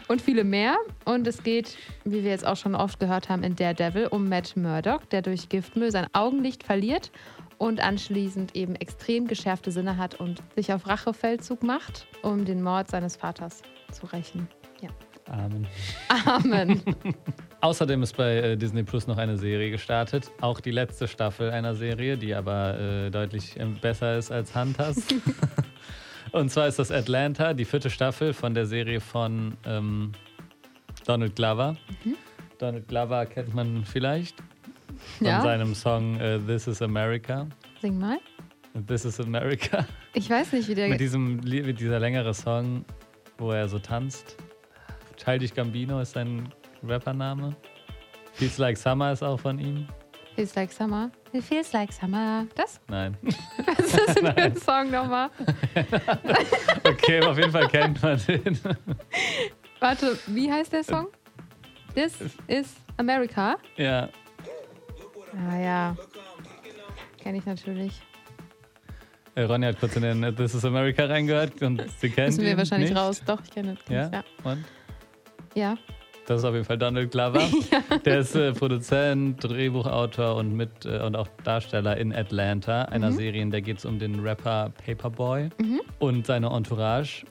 Und 0.08 0.24
viele 0.24 0.44
mehr. 0.44 0.76
Und 1.06 1.28
es 1.28 1.44
geht, 1.44 1.78
wie 2.04 2.24
wir 2.24 2.32
jetzt 2.32 2.48
auch 2.48 2.56
schon 2.56 2.74
oft 2.74 3.00
gehört 3.00 3.30
haben, 3.30 3.44
in 3.44 3.56
Daredevil 3.56 4.08
um 4.08 4.28
Matt 4.28 4.58
Murdock, 4.58 5.08
der 5.12 5.22
durch 5.22 5.50
Giftmüll 5.50 5.92
sein 5.92 6.08
Augenlicht 6.14 6.64
verliert 6.64 7.12
und 7.60 7.80
anschließend 7.80 8.56
eben 8.56 8.76
extrem 8.76 9.28
geschärfte 9.28 9.72
Sinne 9.72 9.98
hat 9.98 10.16
und 10.16 10.42
sich 10.56 10.74
auf 10.74 10.88
Rachefeldzug 10.88 11.62
macht, 11.62 12.08
um 12.24 12.46
den 12.46 12.64
Mord 12.64 12.90
seines 12.90 13.18
Vaters 13.18 13.62
zu 13.92 14.08
rächen. 14.08 14.48
Amen. 15.30 15.68
Amen. 16.26 16.82
Außerdem 17.62 18.04
ist 18.04 18.16
bei 18.16 18.36
äh, 18.38 18.58
Disney 18.58 18.84
Plus 18.84 19.08
noch 19.08 19.18
eine 19.18 19.38
Serie 19.38 19.72
gestartet. 19.72 20.32
Auch 20.42 20.60
die 20.60 20.72
letzte 20.72 21.08
Staffel 21.08 21.50
einer 21.50 21.76
Serie, 21.76 22.18
die 22.18 22.34
aber 22.36 22.80
äh, 22.80 23.10
deutlich 23.10 23.60
ähm, 23.60 23.76
besser 23.82 24.18
ist 24.18 24.32
als 24.32 24.56
Hunters. 24.56 25.08
Und 26.32 26.50
zwar 26.52 26.68
ist 26.68 26.78
das 26.80 26.92
Atlanta, 26.92 27.54
die 27.54 27.66
vierte 27.66 27.90
Staffel 27.90 28.34
von 28.34 28.54
der 28.54 28.66
Serie 28.66 29.00
von 29.00 29.58
ähm, 29.66 30.12
Donald 31.06 31.36
Glover. 31.36 31.76
Donald 32.60 32.88
Glover 32.88 33.26
kennt 33.26 33.54
man 33.56 33.84
vielleicht 33.86 34.38
von 35.18 35.28
Ja. 35.28 35.42
seinem 35.42 35.74
Song 35.74 36.20
äh, 36.20 36.40
This 36.40 36.68
is 36.68 36.82
America. 36.82 37.48
Sing 37.82 37.98
mal. 37.98 38.20
This 38.88 39.06
is 39.06 39.20
America. 39.20 39.86
Ich 40.14 40.30
weiß 40.30 40.54
nicht, 40.54 40.68
wie 40.68 40.76
der. 40.76 40.90
Mit 40.90 41.00
diesem 41.00 41.38
mit 41.38 41.80
dieser 41.80 42.00
längere 42.00 42.34
Song, 42.34 42.86
wo 43.38 43.52
er 43.52 43.68
so 43.68 43.80
tanzt. 43.80 44.38
Childish 45.18 45.54
Gambino 45.54 46.00
ist 46.02 46.14
sein 46.14 46.48
Rappername. 46.84 47.56
Feels 48.34 48.58
Like 48.58 48.78
Summer 48.78 49.12
ist 49.12 49.24
auch 49.24 49.40
von 49.40 49.58
ihm. 49.60 49.88
Feels 50.36 50.54
like 50.56 50.72
summer. 50.72 51.10
It 51.34 51.44
feels 51.44 51.74
like 51.74 51.92
summer. 51.92 52.46
Das? 52.54 52.80
Nein. 52.88 53.18
Was 53.66 53.80
ist 53.94 54.16
denn 54.22 54.26
für 54.28 54.38
ein 54.38 54.56
Song 54.56 54.92
nochmal? 54.92 55.32
Okay, 56.84 57.22
auf 57.24 57.38
jeden 57.38 57.52
Fall 57.52 57.68
kennt 57.68 58.02
man 58.04 58.20
den. 58.28 58.58
Warte, 59.80 60.18
wie 60.28 60.52
heißt 60.52 60.72
der 60.74 60.84
Song? 60.84 61.08
This 61.96 62.14
is 62.48 62.76
America. 62.98 63.58
Ja, 63.78 64.10
Ah 65.50 65.58
ja. 65.58 65.96
Kenne 67.22 67.40
ich 67.40 67.46
natürlich. 67.46 67.94
äh, 69.36 69.42
Ronny 69.42 69.66
hat 69.66 69.80
kurz 69.80 69.96
in 69.96 70.04
den 70.04 70.36
This 70.36 70.54
is 70.54 70.64
America 70.64 71.06
reingehört 71.06 71.60
und 71.64 71.84
sie 72.00 72.10
kennt 72.12 72.28
Müssen 72.28 72.44
wir 72.44 72.52
ihn 72.52 72.58
wahrscheinlich 72.58 72.92
nicht. 72.92 73.00
raus. 73.00 73.22
Doch, 73.26 73.42
ich 73.44 73.50
kenne 73.52 73.76
das. 73.76 73.90
Ja? 73.90 74.10
Ja. 74.20 74.24
Und? 74.44 74.64
Ja. 75.58 75.78
Das 76.28 76.40
ist 76.40 76.46
auf 76.46 76.54
jeden 76.54 76.66
Fall 76.66 76.78
Donald 76.78 77.10
Glover. 77.10 77.42
Der 78.06 78.20
ist 78.20 78.36
äh, 78.36 78.52
Produzent, 78.52 79.42
Drehbuchautor 79.42 80.36
und, 80.36 80.56
mit, 80.56 80.86
äh, 80.86 81.00
und 81.00 81.16
auch 81.16 81.28
Darsteller 81.46 81.96
in 81.98 82.14
Atlanta, 82.14 82.84
einer 82.84 83.14
Serie, 83.14 83.42
in 83.42 83.50
der 83.50 83.62
geht 83.62 83.78
es 83.78 83.86
um 83.86 83.98
den 83.98 84.20
Rapper 84.20 84.74
Paperboy 84.86 85.50
und 86.00 86.26
seine 86.26 86.48
Entourage. 86.48 87.26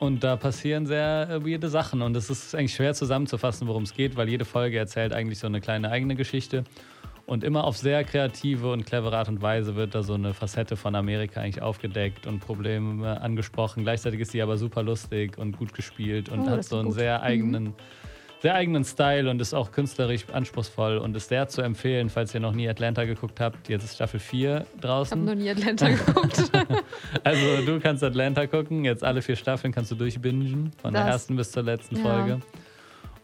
Und 0.00 0.24
da 0.24 0.34
passieren 0.34 0.86
sehr 0.86 1.28
äh, 1.30 1.46
weirde 1.46 1.68
Sachen. 1.68 2.02
Und 2.02 2.16
es 2.16 2.28
ist 2.28 2.56
eigentlich 2.56 2.74
schwer 2.74 2.92
zusammenzufassen, 2.94 3.68
worum 3.68 3.84
es 3.84 3.94
geht, 3.94 4.16
weil 4.16 4.28
jede 4.28 4.44
Folge 4.44 4.76
erzählt 4.76 5.12
eigentlich 5.12 5.38
so 5.38 5.46
eine 5.46 5.60
kleine 5.60 5.92
eigene 5.92 6.16
Geschichte. 6.16 6.64
Und 7.24 7.44
immer 7.44 7.64
auf 7.64 7.76
sehr 7.78 8.02
kreative 8.04 8.72
und 8.72 8.84
clevere 8.84 9.16
Art 9.16 9.28
und 9.28 9.40
Weise 9.40 9.74
wird 9.76 9.94
da 9.94 10.02
so 10.02 10.14
eine 10.14 10.34
Facette 10.34 10.76
von 10.76 10.94
Amerika 10.94 11.40
eigentlich 11.40 11.62
aufgedeckt 11.62 12.26
und 12.26 12.40
Probleme 12.40 13.20
angesprochen. 13.20 13.84
Gleichzeitig 13.84 14.20
ist 14.20 14.32
sie 14.32 14.42
aber 14.42 14.56
super 14.58 14.82
lustig 14.82 15.38
und 15.38 15.56
gut 15.56 15.72
gespielt 15.72 16.28
und 16.28 16.40
Oh, 16.40 16.50
hat 16.50 16.64
so 16.64 16.76
einen 16.78 16.86
gut. 16.88 16.94
sehr 16.94 17.22
eigenen, 17.22 17.74
sehr 18.40 18.54
eigenen 18.56 18.84
Style 18.84 19.30
und 19.30 19.40
ist 19.40 19.54
auch 19.54 19.70
künstlerisch 19.70 20.24
anspruchsvoll 20.32 20.98
und 20.98 21.16
ist 21.16 21.28
sehr 21.28 21.46
zu 21.46 21.62
empfehlen, 21.62 22.10
falls 22.10 22.34
ihr 22.34 22.40
noch 22.40 22.52
nie 22.54 22.68
Atlanta 22.68 23.04
geguckt 23.04 23.38
habt. 23.38 23.68
Jetzt 23.68 23.84
ist 23.84 23.94
Staffel 23.94 24.18
4 24.18 24.50
Ich 24.50 24.56
habe 24.72 24.80
draußen. 24.80 25.24
noch 25.24 25.34
nie 25.36 25.48
Atlanta 25.48 25.88
geguckt. 25.88 26.42
Also 27.24 27.64
du 27.64 27.78
kannst 27.78 28.02
Atlanta 28.02 28.46
gucken, 28.48 28.84
jetzt 28.84 29.04
alle 29.04 29.22
vier 29.22 29.36
Staffeln 29.36 29.72
kannst 29.72 29.90
du 29.92 29.94
durchbingen, 29.94 30.72
von 30.82 30.92
der 30.92 31.04
Das- 31.04 31.12
ersten 31.14 31.36
bis 31.36 31.52
zur 31.52 31.62
letzten 31.62 31.96
Ja. 31.96 32.02
Folge. 32.02 32.40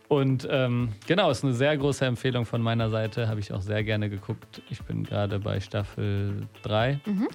Und 0.08 0.48
ähm, 0.50 0.90
genau, 1.06 1.30
ist 1.30 1.44
eine 1.44 1.52
sehr 1.52 1.76
große 1.76 2.04
Empfehlung 2.06 2.46
von 2.46 2.62
meiner 2.62 2.88
Seite, 2.88 3.28
habe 3.28 3.40
ich 3.40 3.52
auch 3.52 3.60
sehr 3.60 3.84
gerne 3.84 4.08
geguckt. 4.08 4.62
Ich 4.70 4.82
bin 4.82 5.04
gerade 5.04 5.38
bei 5.38 5.60
Staffel 5.60 6.48
3 6.62 7.00
Mhm. 7.04 7.28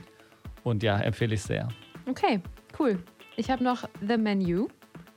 und 0.63 0.81
ja, 0.81 0.97
empfehle 0.99 1.35
ich 1.35 1.43
sehr. 1.43 1.67
Okay, 2.07 2.41
cool. 2.79 2.97
Ich 3.35 3.49
habe 3.51 3.63
noch 3.63 3.83
The 4.07 4.17
Menu 4.17 4.67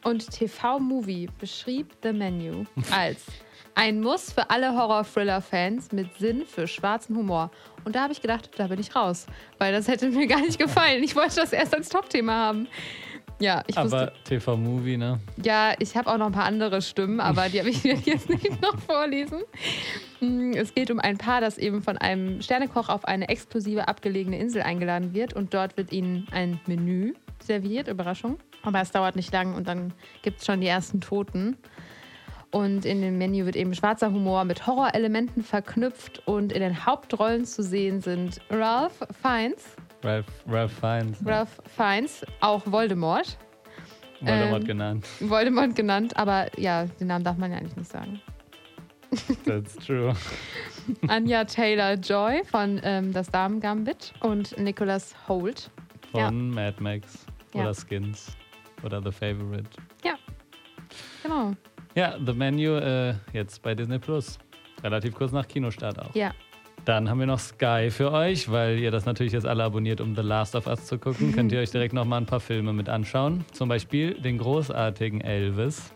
und 0.05 0.31
TV 0.31 0.79
Movie 0.79 1.29
beschrieb 1.41 1.93
The 2.03 2.13
Menu 2.13 2.65
als 2.91 3.25
ein 3.75 4.01
Muss 4.01 4.33
für 4.33 4.49
alle 4.51 4.75
Horror-Thriller-Fans 4.75 5.93
mit 5.93 6.15
Sinn 6.19 6.45
für 6.47 6.67
schwarzen 6.67 7.17
Humor. 7.17 7.51
Und 7.85 7.95
da 7.97 8.03
habe 8.03 8.13
ich 8.13 8.23
gedacht, 8.23 8.51
da 8.57 8.67
bin 8.69 8.81
ich 8.81 8.95
raus, 8.95 9.27
weil 9.59 9.73
das 9.73 9.89
hätte 9.89 10.09
mir 10.11 10.27
gar 10.27 10.41
nicht 10.41 10.59
gefallen. 10.59 11.03
Ich 11.03 11.15
wollte 11.17 11.37
das 11.37 11.53
erst 11.53 11.75
als 11.75 11.89
Top-Thema 11.89 12.33
haben. 12.33 12.69
Ja, 13.39 13.63
ich 13.67 13.77
Aber 13.77 14.13
TV-Movie, 14.25 14.97
ne? 14.97 15.21
ja, 15.45 15.75
ich 15.79 15.95
habe 15.97 16.11
auch 16.11 16.17
noch 16.17 16.27
ein 16.27 16.33
paar 16.33 16.47
andere 16.47 16.81
Stimmen, 16.81 17.21
aber 17.21 17.49
die 17.51 17.59
habe 17.59 17.69
ich 17.69 17.83
jetzt 17.85 18.29
nicht 18.31 18.63
noch 18.63 18.79
vorlesen. 18.79 19.43
Mm, 20.21 20.53
Es 20.55 20.75
geht 20.75 20.91
um 20.91 20.99
ein 21.01 21.19
Paar, 21.19 21.41
das 21.43 21.59
eben 21.59 21.83
von 21.83 21.99
einem 21.99 22.41
Sternekoch 22.41 22.89
auf 22.89 23.05
eine 23.05 23.29
exklusive 23.29 23.89
abgelegene 23.89 24.39
Insel 24.39 24.63
eingeladen 24.63 25.13
wird 25.13 25.35
und 25.35 25.53
dort 25.53 25.77
wird 25.77 25.93
ihnen 25.93 26.27
ein 26.33 26.61
Menü 26.67 27.13
serviert, 27.41 27.89
Überraschung. 27.89 28.39
Aber 28.63 28.81
es 28.81 28.91
dauert 28.91 29.17
nicht 29.17 29.33
lang 29.33 29.55
und 29.55 29.69
dann 29.69 29.93
gibt 30.23 30.41
es 30.41 30.47
schon 30.47 30.61
die 30.63 30.67
ersten 30.67 31.01
Toten. 31.03 31.57
Und 32.51 32.87
in 32.87 33.03
dem 33.03 33.19
Menü 33.19 33.45
wird 33.45 33.57
eben 33.57 33.75
schwarzer 33.75 34.11
Humor 34.11 34.45
mit 34.45 34.67
Horrorelementen 34.67 35.43
verknüpft 35.45 36.27
und 36.27 36.53
in 36.53 36.61
den 36.61 36.87
Hauptrollen 36.87 37.45
zu 37.45 37.63
sehen 37.63 38.01
sind 38.01 38.41
Ralph 38.49 38.99
Fiennes, 39.21 39.77
Ralph, 40.03 40.27
Ralph 40.49 40.73
Fiennes. 40.73 41.21
ne? 41.21 41.31
Ralph 41.33 41.61
Fiennes, 41.77 42.25
auch 42.41 42.63
Voldemort. 42.67 43.37
Voldemort 44.21 44.63
ähm, 44.63 44.67
genannt. 44.67 45.07
Voldemort 45.21 45.75
genannt, 45.75 46.17
aber 46.17 46.47
ja, 46.59 46.85
den 46.87 47.09
Namen 47.09 47.25
darf 47.25 47.37
man 47.37 47.51
ja 47.53 47.59
eigentlich 47.59 47.77
nicht 47.77 47.91
sagen. 47.91 48.21
That's 49.45 49.77
true. 49.77 50.15
Anja 51.09 51.45
Taylor 51.45 51.95
Joy 51.95 52.43
von 52.45 52.81
ähm, 52.83 53.13
Das 53.13 53.29
Damen 53.31 53.61
Gambit 53.61 54.13
und 54.21 54.57
Nicholas 54.59 55.15
Holt. 55.29 55.71
Von 56.13 56.21
Ja. 56.21 56.31
Mad 56.31 56.83
Max 56.83 57.27
Ja. 57.53 57.63
oder 57.63 57.75
Skins 57.75 58.37
oder 58.83 59.03
The 59.03 59.11
Favorite. 59.13 59.69
Genau. 61.23 61.53
Ja, 61.97 62.17
The 62.25 62.33
Menu 62.33 62.77
äh, 62.77 63.15
jetzt 63.33 63.61
bei 63.63 63.75
Disney 63.75 63.99
Plus. 63.99 64.39
Relativ 64.85 65.15
kurz 65.15 65.33
nach 65.33 65.47
Kinostart 65.49 65.99
auch. 65.99 66.15
Ja. 66.15 66.31
Dann 66.87 67.11
haben 67.11 67.19
wir 67.19 67.27
noch 67.27 67.41
Sky 67.41 67.89
für 67.91 68.13
euch, 68.13 68.49
weil 68.49 68.79
ihr 68.79 68.93
das 68.93 69.07
natürlich 69.07 69.33
jetzt 69.33 69.45
alle 69.45 69.65
abonniert, 69.65 70.01
um 70.01 70.15
The 70.15 70.23
Last 70.23 70.55
of 70.55 70.69
Us 70.69 70.87
zu 70.87 70.99
gucken. 70.99 71.33
Könnt 71.33 71.51
ihr 71.51 71.59
euch 71.59 71.73
direkt 71.73 71.93
noch 71.93 72.05
mal 72.05 72.19
ein 72.19 72.27
paar 72.27 72.39
Filme 72.39 72.73
mit 72.73 72.89
anschauen. 72.89 73.45
Zum 73.51 73.69
Beispiel 73.69 74.15
den 74.15 74.39
großartigen 74.39 75.21
Elvis. 75.21 75.93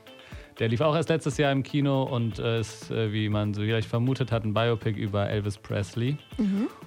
Der 0.59 0.66
lief 0.66 0.81
auch 0.81 0.96
erst 0.96 1.09
letztes 1.09 1.38
Jahr 1.38 1.53
im 1.53 1.62
Kino 1.62 2.03
und 2.03 2.40
äh, 2.40 2.59
ist, 2.59 2.90
äh, 2.90 3.12
wie 3.12 3.29
man 3.29 3.55
so 3.55 3.62
vielleicht 3.62 3.88
vermutet 3.88 4.33
hat, 4.33 4.44
ein 4.44 4.53
Biopic 4.53 4.98
über 4.98 5.31
Elvis 5.31 5.59
Presley. 5.59 6.16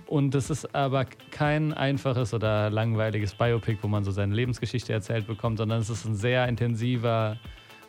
Und 0.05 0.35
es 0.35 0.49
ist 0.49 0.75
aber 0.75 1.05
kein 1.31 1.71
einfaches 1.71 2.33
oder 2.33 2.69
langweiliges 2.69 3.33
Biopic, 3.33 3.77
wo 3.83 3.87
man 3.87 4.03
so 4.03 4.11
seine 4.11 4.35
Lebensgeschichte 4.35 4.91
erzählt 4.91 5.27
bekommt, 5.27 5.59
sondern 5.59 5.79
es 5.79 5.89
ist 5.89 6.03
ein 6.03 6.15
sehr 6.15 6.45
intensiver 6.49 7.37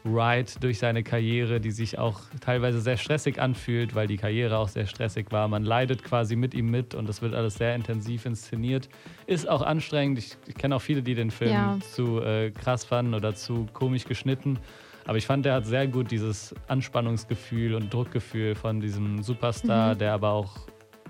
Ride 0.04 0.50
durch 0.60 0.78
seine 0.78 1.02
Karriere, 1.02 1.60
die 1.60 1.70
sich 1.70 1.98
auch 1.98 2.20
teilweise 2.40 2.80
sehr 2.80 2.96
stressig 2.98 3.40
anfühlt, 3.40 3.94
weil 3.94 4.06
die 4.06 4.18
Karriere 4.18 4.58
auch 4.58 4.68
sehr 4.68 4.86
stressig 4.86 5.32
war. 5.32 5.48
Man 5.48 5.64
leidet 5.64 6.04
quasi 6.04 6.36
mit 6.36 6.52
ihm 6.54 6.70
mit 6.70 6.94
und 6.94 7.08
es 7.08 7.22
wird 7.22 7.34
alles 7.34 7.54
sehr 7.54 7.74
intensiv 7.74 8.26
inszeniert. 8.26 8.88
Ist 9.26 9.48
auch 9.48 9.62
anstrengend. 9.62 10.18
Ich, 10.18 10.36
ich 10.46 10.54
kenne 10.54 10.76
auch 10.76 10.82
viele, 10.82 11.02
die 11.02 11.14
den 11.14 11.30
Film 11.30 11.52
Ja. 11.52 11.78
zu 11.80 12.20
äh, 12.20 12.50
krass 12.50 12.84
fanden 12.84 13.14
oder 13.14 13.34
zu 13.34 13.66
komisch 13.72 14.04
geschnitten. 14.04 14.58
Aber 15.06 15.16
ich 15.18 15.26
fand, 15.26 15.44
der 15.46 15.54
hat 15.54 15.66
sehr 15.66 15.86
gut 15.86 16.10
dieses 16.10 16.54
Anspannungsgefühl 16.68 17.74
und 17.74 17.92
Druckgefühl 17.92 18.54
von 18.54 18.80
diesem 18.80 19.22
Superstar, 19.22 19.94
der 19.94 20.12
aber 20.12 20.30
auch 20.30 20.52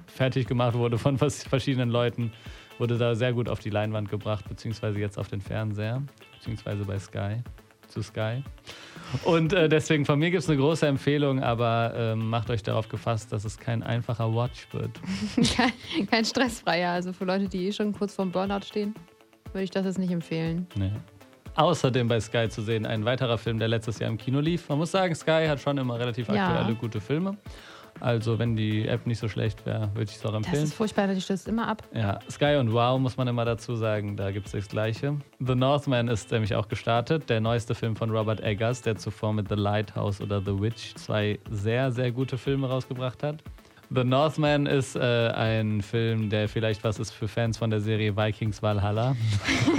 fertig 0.06 0.46
gemacht 0.46 0.74
wurde 0.74 0.98
von 0.98 1.18
vers- 1.18 1.44
verschiedenen 1.44 1.90
Leuten, 1.90 2.32
wurde 2.78 2.98
da 2.98 3.14
sehr 3.14 3.32
gut 3.32 3.48
auf 3.48 3.60
die 3.60 3.70
Leinwand 3.70 4.08
gebracht, 4.08 4.48
beziehungsweise 4.48 4.98
jetzt 4.98 5.18
auf 5.18 5.28
den 5.28 5.40
Fernseher, 5.40 6.02
beziehungsweise 6.38 6.84
bei 6.84 6.98
Sky, 6.98 7.36
zu 7.88 8.02
Sky. 8.02 8.42
Und 9.24 9.52
äh, 9.52 9.68
deswegen 9.68 10.04
von 10.04 10.18
mir 10.18 10.30
gibt 10.30 10.42
es 10.42 10.48
eine 10.48 10.58
große 10.58 10.86
Empfehlung, 10.86 11.42
aber 11.42 11.92
ähm, 11.96 12.28
macht 12.28 12.50
euch 12.50 12.62
darauf 12.62 12.88
gefasst, 12.88 13.32
dass 13.32 13.44
es 13.44 13.58
kein 13.58 13.82
einfacher 13.82 14.34
Watch 14.34 14.66
wird. 14.72 14.90
kein, 15.56 16.06
kein 16.10 16.24
stressfreier. 16.24 16.90
Also 16.90 17.12
für 17.12 17.24
Leute, 17.24 17.48
die 17.48 17.66
eh 17.68 17.72
schon 17.72 17.92
kurz 17.92 18.14
vorm 18.14 18.30
Burnout 18.32 18.62
stehen, 18.66 18.94
würde 19.52 19.64
ich 19.64 19.70
das 19.70 19.84
jetzt 19.84 19.98
nicht 19.98 20.10
empfehlen. 20.10 20.66
Nee. 20.74 20.90
Außerdem 21.56 22.08
bei 22.08 22.18
Sky 22.18 22.48
zu 22.48 22.62
sehen 22.62 22.84
ein 22.84 23.04
weiterer 23.04 23.38
Film, 23.38 23.58
der 23.60 23.68
letztes 23.68 24.00
Jahr 24.00 24.10
im 24.10 24.18
Kino 24.18 24.40
lief. 24.40 24.68
Man 24.68 24.78
muss 24.78 24.90
sagen, 24.90 25.14
Sky 25.14 25.46
hat 25.48 25.60
schon 25.60 25.78
immer 25.78 25.98
relativ 25.98 26.28
Ja. 26.28 26.48
aktuelle, 26.48 26.74
gute 26.74 27.00
Filme. 27.00 27.36
Also, 28.00 28.38
wenn 28.38 28.56
die 28.56 28.86
App 28.88 29.06
nicht 29.06 29.18
so 29.18 29.28
schlecht 29.28 29.64
wäre, 29.66 29.88
würde 29.94 30.10
ich 30.10 30.16
es 30.16 30.24
auch 30.26 30.30
Das 30.30 30.38
empfehlen. 30.38 30.64
ist 30.64 30.74
furchtbar, 30.74 31.06
die 31.08 31.20
stößt 31.20 31.48
immer 31.48 31.68
ab. 31.68 31.82
Ja, 31.94 32.18
Sky 32.30 32.56
und 32.58 32.72
Wow 32.72 32.98
muss 33.00 33.16
man 33.16 33.28
immer 33.28 33.44
dazu 33.44 33.76
sagen, 33.76 34.16
da 34.16 34.30
gibt 34.30 34.46
es 34.46 34.52
das 34.52 34.68
Gleiche. 34.68 35.16
The 35.38 35.54
Northman 35.54 36.08
ist 36.08 36.30
nämlich 36.32 36.54
auch 36.54 36.68
gestartet, 36.68 37.30
der 37.30 37.40
neueste 37.40 37.74
Film 37.74 37.96
von 37.96 38.10
Robert 38.10 38.40
Eggers, 38.42 38.82
der 38.82 38.96
zuvor 38.96 39.32
mit 39.32 39.48
The 39.48 39.54
Lighthouse 39.54 40.20
oder 40.20 40.40
The 40.40 40.60
Witch 40.60 40.94
zwei 40.96 41.38
sehr, 41.50 41.92
sehr 41.92 42.10
gute 42.12 42.36
Filme 42.36 42.68
rausgebracht 42.68 43.22
hat. 43.22 43.36
The 43.94 44.02
Northman 44.02 44.66
ist 44.66 44.96
äh, 44.96 45.00
ein 45.28 45.80
Film, 45.82 46.28
der 46.30 46.48
vielleicht 46.48 46.82
was 46.82 46.98
ist 46.98 47.12
für 47.12 47.28
Fans 47.28 47.58
von 47.58 47.70
der 47.70 47.80
Serie 47.80 48.16
Vikings 48.16 48.62
Valhalla. 48.62 49.14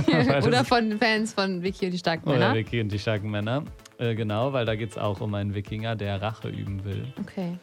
Das- 0.08 0.46
Oder 0.48 0.64
von 0.64 0.98
Fans 1.00 1.34
von 1.34 1.62
Vicky 1.64 1.86
und 1.88 1.92
die 1.92 1.98
starken 1.98 2.30
Oder 2.30 2.38
Männer. 2.40 2.54
Vicky 2.54 2.80
und 2.80 2.90
die 2.92 3.00
starken 3.00 3.30
Männer. 3.30 3.64
Äh, 3.98 4.16
genau, 4.16 4.54
weil 4.54 4.66
da 4.66 4.76
geht 4.76 4.92
es 4.92 4.98
auch 4.98 5.20
um 5.20 5.34
einen 5.34 5.54
Wikinger, 5.54 5.96
der 5.96 6.22
Rache 6.22 6.48
üben 6.50 6.84
will. 6.86 7.06
Okay. 7.20 7.58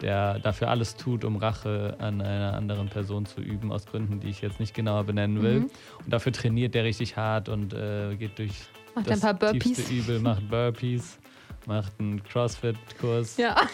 Der 0.00 0.38
dafür 0.38 0.68
alles 0.68 0.94
tut, 0.94 1.24
um 1.24 1.36
Rache 1.36 1.96
an 1.98 2.20
einer 2.20 2.54
anderen 2.54 2.88
Person 2.88 3.26
zu 3.26 3.40
üben, 3.40 3.72
aus 3.72 3.84
Gründen, 3.86 4.20
die 4.20 4.28
ich 4.28 4.40
jetzt 4.42 4.60
nicht 4.60 4.72
genauer 4.74 5.02
benennen 5.04 5.42
will. 5.42 5.60
Mhm. 5.60 5.70
Und 6.04 6.12
dafür 6.12 6.30
trainiert 6.32 6.74
der 6.74 6.84
richtig 6.84 7.16
hart 7.16 7.48
und 7.48 7.74
äh, 7.74 8.14
geht 8.16 8.38
durch 8.38 8.52
Macht 8.94 9.10
das 9.10 9.24
ein 9.24 9.36
paar 9.38 9.52
Burpees. 9.52 9.76
tiefste 9.76 9.92
Übel, 9.94 10.20
macht 10.20 10.48
Burpees, 10.48 11.18
macht 11.66 11.92
einen 11.98 12.22
Crossfit-Kurs 12.22 13.36
Ja. 13.38 13.56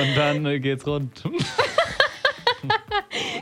und 0.00 0.16
dann 0.16 0.46
äh, 0.46 0.58
geht's 0.58 0.86
rund. 0.86 1.22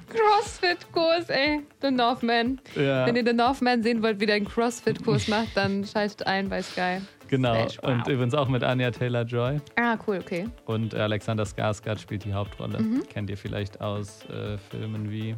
Crossfit-Kurs, 0.09 1.28
ey. 1.30 1.61
The 1.82 1.90
Northman. 1.90 2.61
ja, 2.74 3.07
Wenn 3.07 3.16
ihr 3.16 3.24
The 3.24 3.32
Northman 3.32 3.82
sehen 3.82 4.03
wollt, 4.03 4.20
wie 4.20 4.26
der 4.26 4.36
einen 4.36 4.49
Crossfit-Kurs 4.49 5.28
macht, 5.28 5.49
dann 5.57 5.84
schaltet 5.84 6.26
ein 6.26 6.49
bei 6.49 6.62
Sky. 6.62 6.99
Genau. 7.37 7.55
Slash, 7.55 7.78
wow. 7.82 7.91
Und 7.93 8.09
übrigens 8.09 8.35
auch 8.35 8.49
mit 8.49 8.62
Anya 8.62 8.91
Taylor-Joy. 8.91 9.61
Ah, 9.76 9.97
cool, 10.07 10.18
okay. 10.18 10.47
Und 10.66 10.95
Alexander 10.95 11.45
Skarsgård 11.45 11.99
spielt 11.99 12.24
die 12.24 12.32
Hauptrolle. 12.32 12.80
Mhm. 12.80 13.03
Kennt 13.09 13.30
ihr 13.30 13.37
vielleicht 13.37 13.80
aus 13.80 14.24
äh, 14.28 14.57
Filmen 14.59 15.11
wie 15.11 15.35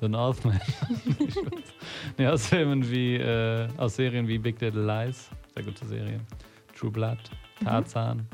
The 0.00 0.08
Northman? 0.08 0.60
Nee, 2.18 2.26
aus 2.28 2.46
Filmen 2.46 2.88
wie, 2.90 3.16
äh, 3.16 3.68
aus 3.76 3.96
Serien 3.96 4.26
wie 4.26 4.38
Big 4.38 4.60
Little 4.60 4.84
Lies, 4.84 5.28
sehr 5.54 5.62
gute 5.64 5.84
Serie. 5.86 6.20
True 6.78 6.90
Blood, 6.90 7.18
Mhm. 7.60 7.64
Tarzan. 7.66 8.26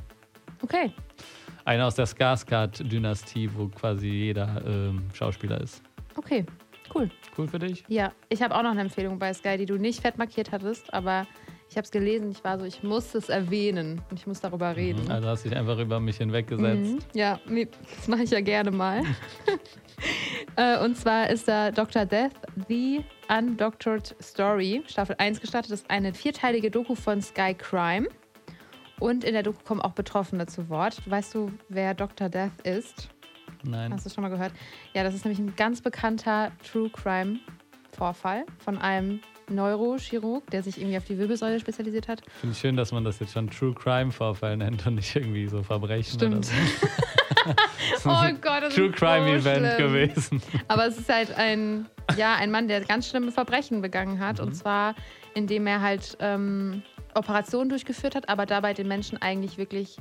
Okay. 0.62 0.93
Eine 1.64 1.84
aus 1.84 1.97
der 1.97 2.07
Skarsgård-Dynastie, 2.07 3.51
wo 3.55 3.66
quasi 3.68 4.09
jeder 4.09 4.62
ähm, 4.64 5.03
Schauspieler 5.12 5.61
ist. 5.61 5.82
Okay. 6.16 6.47
Cool. 6.95 7.11
Cool 7.37 7.49
für 7.49 7.59
dich? 7.59 7.84
Ja, 7.89 8.12
ich 8.28 8.41
habe 8.41 8.55
auch 8.55 8.62
noch 8.62 8.70
eine 8.70 8.82
Empfehlung 8.82 9.18
bei 9.18 9.34
Sky, 9.34 9.57
die 9.59 9.66
du 9.66 9.76
nicht 9.76 10.01
fett 10.01 10.16
markiert 10.16 10.53
hattest, 10.53 10.95
aber 10.95 11.26
ich 11.68 11.76
habe 11.76 11.84
es 11.84 11.90
gelesen. 11.90 12.30
Ich 12.30 12.42
war 12.44 12.58
so, 12.58 12.64
ich 12.64 12.82
muss 12.82 13.14
es 13.14 13.28
erwähnen 13.28 14.00
und 14.10 14.18
ich 14.18 14.26
muss 14.26 14.40
darüber 14.40 14.76
reden. 14.76 15.10
Also 15.10 15.28
hast 15.28 15.44
dich 15.44 15.56
einfach 15.56 15.78
über 15.78 16.00
mich 16.00 16.16
hinweggesetzt. 16.18 16.92
Mhm. 16.92 16.98
Ja, 17.12 17.40
das 17.96 18.08
mache 18.08 18.22
ich 18.22 18.30
ja 18.30 18.40
gerne 18.40 18.70
mal. 18.70 19.02
Äh, 20.56 20.82
und 20.82 20.96
zwar 20.96 21.28
ist 21.28 21.48
da 21.48 21.70
Dr. 21.70 22.06
Death, 22.06 22.32
The 22.68 23.04
Undoctored 23.28 24.14
Story, 24.22 24.82
Staffel 24.86 25.16
1 25.18 25.40
gestartet. 25.40 25.70
Das 25.70 25.80
ist 25.80 25.90
eine 25.90 26.14
vierteilige 26.14 26.70
Doku 26.70 26.94
von 26.94 27.20
Sky 27.20 27.54
Crime. 27.54 28.08
Und 28.98 29.24
in 29.24 29.34
der 29.34 29.42
Doku 29.42 29.58
kommen 29.64 29.82
auch 29.82 29.92
Betroffene 29.92 30.46
zu 30.46 30.68
Wort. 30.70 30.98
Weißt 31.10 31.34
du, 31.34 31.50
wer 31.68 31.92
Dr. 31.94 32.30
Death 32.30 32.60
ist? 32.64 33.08
Nein. 33.64 33.92
Hast 33.92 34.06
du 34.06 34.10
schon 34.10 34.22
mal 34.22 34.30
gehört? 34.30 34.52
Ja, 34.94 35.02
das 35.02 35.14
ist 35.14 35.24
nämlich 35.24 35.38
ein 35.38 35.54
ganz 35.56 35.82
bekannter 35.82 36.52
True 36.70 36.90
Crime 36.90 37.38
Vorfall 37.92 38.44
von 38.58 38.78
einem 38.78 39.20
Neurochirurg, 39.49 40.51
der 40.51 40.62
sich 40.62 40.78
irgendwie 40.78 40.97
auf 40.97 41.05
die 41.05 41.18
Wirbelsäule 41.18 41.61
spezialisiert 41.61 42.09
hat. 42.09 42.22
Finde 42.40 42.55
ich 42.55 42.61
schön, 42.61 42.76
dass 42.76 42.92
man 42.92 43.05
das 43.05 43.18
jetzt 43.20 43.32
schon 43.32 43.49
True 43.51 43.74
Crime 43.74 44.11
Vorfall 44.12 44.57
nennt 44.57 44.86
und 44.86 44.97
nicht 44.97 45.14
irgendwie 45.14 45.47
so 45.47 45.62
Verbrechen 45.62 46.14
Stimmt. 46.18 46.34
oder 46.34 46.42
so. 46.44 46.53
Oh 48.05 48.24
Gott, 48.40 48.62
das 48.62 48.74
True 48.74 48.86
ist 48.88 48.97
Crime 48.97 49.40
so 49.40 49.49
Event 49.49 49.74
schlimm. 49.74 49.92
gewesen. 49.92 50.42
Aber 50.66 50.86
es 50.86 50.99
ist 50.99 51.09
halt 51.09 51.32
ein, 51.36 51.86
ja, 52.16 52.34
ein 52.34 52.51
Mann, 52.51 52.66
der 52.66 52.80
ganz 52.80 53.09
schlimme 53.09 53.30
Verbrechen 53.30 53.82
begangen 53.82 54.18
hat. 54.18 54.40
Und 54.40 54.55
zwar, 54.55 54.97
indem 55.34 55.66
er 55.68 55.80
halt 55.80 56.16
ähm, 56.20 56.82
Operationen 57.14 57.68
durchgeführt 57.68 58.14
hat, 58.16 58.28
aber 58.28 58.47
dabei 58.47 58.74
den 58.74 58.88
Menschen 58.88 59.20
eigentlich 59.22 59.59
wirklich, 59.59 59.97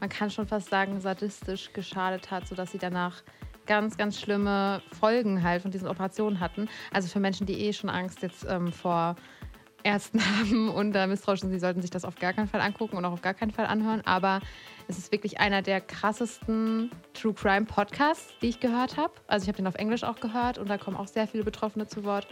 man 0.00 0.08
kann 0.08 0.30
schon 0.30 0.46
fast 0.48 0.68
sagen, 0.70 1.00
sadistisch 1.00 1.72
geschadet 1.72 2.30
hat, 2.30 2.48
sodass 2.48 2.72
sie 2.72 2.78
danach 2.78 3.22
ganz, 3.70 3.96
ganz 3.96 4.20
schlimme 4.20 4.82
Folgen 4.98 5.44
halt 5.44 5.62
von 5.62 5.70
diesen 5.70 5.86
Operationen 5.86 6.40
hatten. 6.40 6.68
Also 6.92 7.06
für 7.06 7.20
Menschen, 7.20 7.46
die 7.46 7.54
eh 7.68 7.72
schon 7.72 7.88
Angst 7.88 8.20
jetzt 8.20 8.44
ähm, 8.50 8.72
vor 8.72 9.14
Ärzten 9.84 10.20
haben 10.38 10.68
und 10.70 10.92
da 10.92 11.06
misstrauisch 11.06 11.42
sind, 11.42 11.52
sie 11.52 11.60
sollten 11.60 11.80
sich 11.80 11.92
das 11.92 12.04
auf 12.04 12.16
gar 12.16 12.32
keinen 12.32 12.48
Fall 12.48 12.62
angucken 12.62 12.96
und 12.96 13.04
auch 13.04 13.12
auf 13.12 13.22
gar 13.22 13.32
keinen 13.32 13.52
Fall 13.52 13.66
anhören. 13.66 14.02
Aber 14.04 14.40
es 14.88 14.98
ist 14.98 15.12
wirklich 15.12 15.38
einer 15.38 15.62
der 15.62 15.80
krassesten 15.80 16.90
True 17.14 17.32
Crime 17.32 17.64
Podcasts, 17.64 18.34
die 18.42 18.48
ich 18.48 18.58
gehört 18.58 18.96
habe. 18.96 19.12
Also 19.28 19.44
ich 19.44 19.48
habe 19.48 19.58
den 19.58 19.68
auf 19.68 19.76
Englisch 19.76 20.02
auch 20.02 20.18
gehört 20.18 20.58
und 20.58 20.68
da 20.68 20.76
kommen 20.76 20.96
auch 20.96 21.06
sehr 21.06 21.28
viele 21.28 21.44
Betroffene 21.44 21.86
zu 21.86 22.02
Wort. 22.02 22.26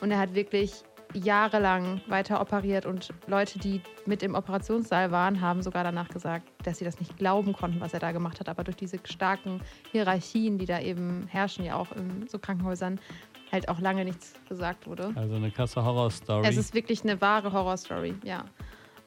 Und 0.00 0.10
er 0.10 0.18
hat 0.18 0.34
wirklich 0.34 0.72
jahrelang 1.14 2.00
weiter 2.06 2.40
operiert 2.40 2.86
und 2.86 3.12
Leute, 3.26 3.58
die 3.58 3.80
mit 4.06 4.22
im 4.22 4.34
Operationssaal 4.34 5.10
waren, 5.10 5.40
haben 5.40 5.62
sogar 5.62 5.84
danach 5.84 6.08
gesagt, 6.08 6.48
dass 6.64 6.78
sie 6.78 6.84
das 6.84 6.98
nicht 7.00 7.16
glauben 7.16 7.52
konnten, 7.52 7.80
was 7.80 7.94
er 7.94 8.00
da 8.00 8.12
gemacht 8.12 8.40
hat. 8.40 8.48
Aber 8.48 8.64
durch 8.64 8.76
diese 8.76 8.98
starken 9.04 9.60
Hierarchien, 9.90 10.58
die 10.58 10.66
da 10.66 10.80
eben 10.80 11.26
herrschen, 11.28 11.64
ja 11.64 11.76
auch 11.76 11.92
in 11.92 12.28
so 12.28 12.38
Krankenhäusern, 12.38 13.00
halt 13.50 13.68
auch 13.68 13.80
lange 13.80 14.04
nichts 14.04 14.34
gesagt 14.48 14.86
wurde. 14.86 15.12
Also 15.14 15.36
eine 15.36 15.50
krasse 15.50 15.84
Horrorstory. 15.84 16.46
Es 16.46 16.56
ist 16.56 16.74
wirklich 16.74 17.02
eine 17.02 17.20
wahre 17.20 17.52
Horrorstory, 17.52 18.14
ja. 18.24 18.44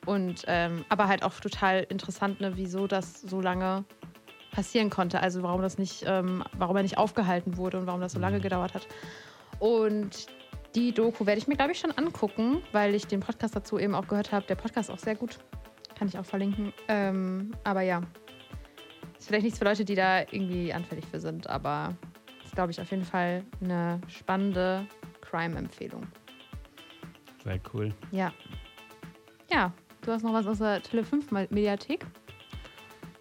Und 0.06 0.43
ähm, 0.47 0.84
aber 0.89 1.08
halt 1.08 1.24
auch 1.24 1.34
total 1.39 1.86
interessant, 1.89 2.41
ne, 2.41 2.54
wieso 2.56 2.88
das 2.88 3.22
so 3.22 3.39
lange 3.39 3.86
passieren 4.52 4.89
konnte. 4.89 5.20
Also 5.20 5.43
warum 5.43 5.62
das 5.62 5.78
nicht, 5.78 6.04
ähm, 6.08 6.43
warum 6.58 6.76
er 6.76 6.84
nicht 6.84 6.97
aufgehalten 6.97 7.58
wurde 7.58 7.78
und 7.78 7.86
warum 7.86 8.02
das 8.02 8.14
so 8.14 8.20
lange 8.20 8.39
gedauert 8.39 8.74
hat. 8.74 8.88
Und 9.60 10.28
die 10.76 10.93
Doku 10.93 11.26
werde 11.26 11.39
ich 11.39 11.47
mir, 11.47 11.55
glaube 11.55 11.72
ich, 11.74 11.80
schon 11.80 11.91
angucken, 11.91 12.61
weil 12.72 12.95
ich 12.95 13.07
den 13.07 13.19
Podcast 13.19 13.55
dazu 13.55 13.78
eben 13.78 13.95
auch 13.95 14.07
gehört 14.07 14.32
habe. 14.32 14.45
Der 14.47 14.55
Podcast 14.55 14.89
ist 14.89 14.95
auch 14.95 14.99
sehr 14.99 15.15
gut. 15.15 15.38
Kann 15.97 16.07
ich 16.07 16.17
auch 16.17 16.26
verlinken. 16.26 16.74
Ähm, 16.88 17.51
aber 17.63 17.82
ja. 17.82 18.01
Ist 19.17 19.28
vielleicht 19.28 19.43
nichts 19.43 19.59
für 19.59 19.65
Leute, 19.65 19.86
die 19.86 19.95
da 19.95 20.22
irgendwie 20.22 20.74
anfällig 20.74 21.05
für 21.05 21.19
sind, 21.19 21.47
aber 21.47 21.95
ist, 22.43 22.55
glaube 22.55 22.72
ich, 22.72 22.82
auf 22.82 22.89
jeden 22.89 23.05
Fall 23.05 23.43
eine 23.61 24.01
spannende 24.07 24.88
Crime-Empfehlung. 25.22 26.07
Sehr 27.43 27.59
cool. 27.74 27.93
Ja. 28.11 28.34
Ja, 29.51 29.74
du 30.01 30.11
hast 30.11 30.24
noch 30.24 30.34
was 30.34 30.47
aus 30.47 30.57
der 30.57 30.82
Tele 30.82 31.03
5 31.03 31.32
Mediathek. 31.32 32.05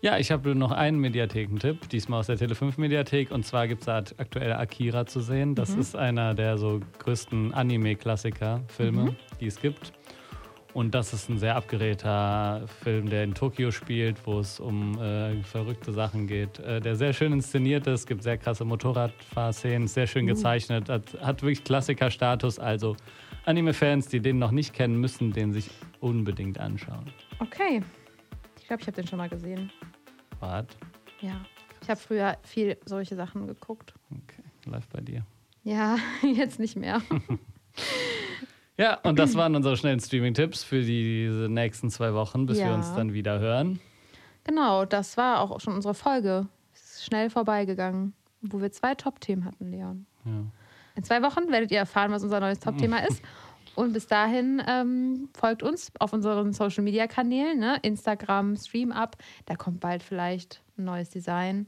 Ja, 0.03 0.17
ich 0.19 0.31
habe 0.31 0.55
noch 0.55 0.71
einen 0.71 0.99
Mediathekentipp, 0.99 1.89
diesmal 1.91 2.21
aus 2.21 2.27
der 2.29 2.39
Tele5-Mediathek. 2.39 3.31
Und 3.31 3.45
zwar 3.45 3.69
gibt 3.69 3.83
es 3.83 3.87
da 3.87 3.99
aktuell 4.17 4.53
Akira 4.55 5.05
zu 5.05 5.21
sehen. 5.21 5.55
Das 5.55 5.75
Mhm. 5.75 5.81
ist 5.81 5.95
einer 5.97 6.35
der 6.35 6.57
so 6.57 6.81
größten 7.01 7.53
Anime-Klassiker-Filme, 7.53 9.03
Mhm. 9.03 9.17
die 9.41 9.47
es 9.47 9.61
gibt. 9.61 9.93
Und 10.73 10.95
das 10.95 11.13
ist 11.13 11.29
ein 11.29 11.37
sehr 11.37 11.57
abgedrehter 11.57 12.63
Film, 12.83 13.11
der 13.11 13.25
in 13.25 13.35
Tokio 13.35 13.73
spielt, 13.73 14.25
wo 14.27 14.39
es 14.39 14.59
um 14.61 14.97
äh, 14.99 15.43
verrückte 15.43 15.93
Sachen 15.93 16.27
geht. 16.29 16.61
Äh, 16.61 16.81
der 16.81 16.95
sehr 16.97 17.13
schön 17.13 17.33
inszeniert 17.33 17.87
ist, 17.89 18.07
gibt 18.07 18.23
sehr 18.23 18.39
krasse 18.39 18.65
Motorradfahrszenen, 18.65 19.89
sehr 19.89 20.07
schön 20.07 20.25
Uh. 20.25 20.29
gezeichnet, 20.29 20.89
hat, 20.89 21.21
hat 21.21 21.43
wirklich 21.43 21.65
Klassikerstatus. 21.65 22.59
Also 22.61 22.97
Anime-Fans, 23.45 24.09
die 24.09 24.21
den 24.21 24.39
noch 24.39 24.53
nicht 24.53 24.73
kennen, 24.73 24.99
müssen 24.99 25.33
den 25.33 25.53
sich 25.53 25.69
unbedingt 25.99 26.59
anschauen. 26.59 27.11
Okay. 27.41 27.83
Ich 28.61 28.67
glaube, 28.69 28.83
ich 28.83 28.87
habe 28.87 28.95
den 28.97 29.09
schon 29.09 29.19
mal 29.19 29.29
gesehen. 29.29 29.73
Wart. 30.41 30.77
Ja. 31.21 31.41
Ich 31.83 31.89
habe 31.89 31.99
früher 32.01 32.37
viel 32.43 32.77
solche 32.85 33.17
Sachen 33.17 33.47
geguckt. 33.47 33.95
Okay, 34.11 34.43
läuft 34.67 34.91
bei 34.91 35.01
dir. 35.01 35.25
Ja, 35.65 35.97
jetzt 36.23 36.59
nicht 36.59 36.77
mehr. 36.77 37.01
Ja, 38.77 38.95
und 39.03 39.19
das 39.19 39.35
waren 39.35 39.55
unsere 39.55 39.77
schnellen 39.77 40.01
Streaming-Tipps 40.01 40.65
für 40.65 40.81
diese 40.83 41.49
nächsten 41.51 41.91
zwei 41.91 42.15
Wochen, 42.15 42.47
bis 42.47 42.57
wir 42.59 42.67
Ja. 42.69 42.75
uns 42.75 42.95
dann 42.95 43.13
wieder 43.13 43.39
hören. 43.39 43.79
Genau, 44.45 44.87
das 44.87 45.19
war 45.19 45.41
auch 45.41 45.61
schon 45.61 45.75
unsere 45.75 45.93
Folge. 45.93 46.47
Ist 46.73 47.05
schnell 47.05 47.29
vorbeigegangen, 47.29 48.15
wo 48.41 48.59
wir 48.61 48.73
zwei 48.73 48.95
Top-Themen 48.95 49.45
hatten, 49.45 49.71
Leon. 49.71 50.07
Ja. 50.25 50.33
In 50.97 51.05
zwei 51.05 51.23
Wochen 51.23 51.51
werdet 51.53 51.71
ihr 51.73 51.79
erfahren, 51.79 52.11
was 52.11 52.23
unser 52.23 52.41
neues 52.41 52.59
Top-Thema 52.59 52.99
ist. 53.07 53.23
Und 53.75 53.93
bis 53.93 54.07
dahin 54.07 54.63
ähm, 54.67 55.29
folgt 55.35 55.63
uns 55.63 55.93
auf 55.99 56.13
unseren 56.13 56.53
Social-Media-Kanälen, 56.53 57.59
ne? 57.59 57.79
Instagram, 57.83 58.57
StreamUp. 58.57 59.17
Da 59.47 59.57
kommt 59.57 59.81
bald 59.81 60.03
vielleicht 60.03 60.63
ein 60.77 60.85
neues 60.85 61.11
Design. 61.11 61.67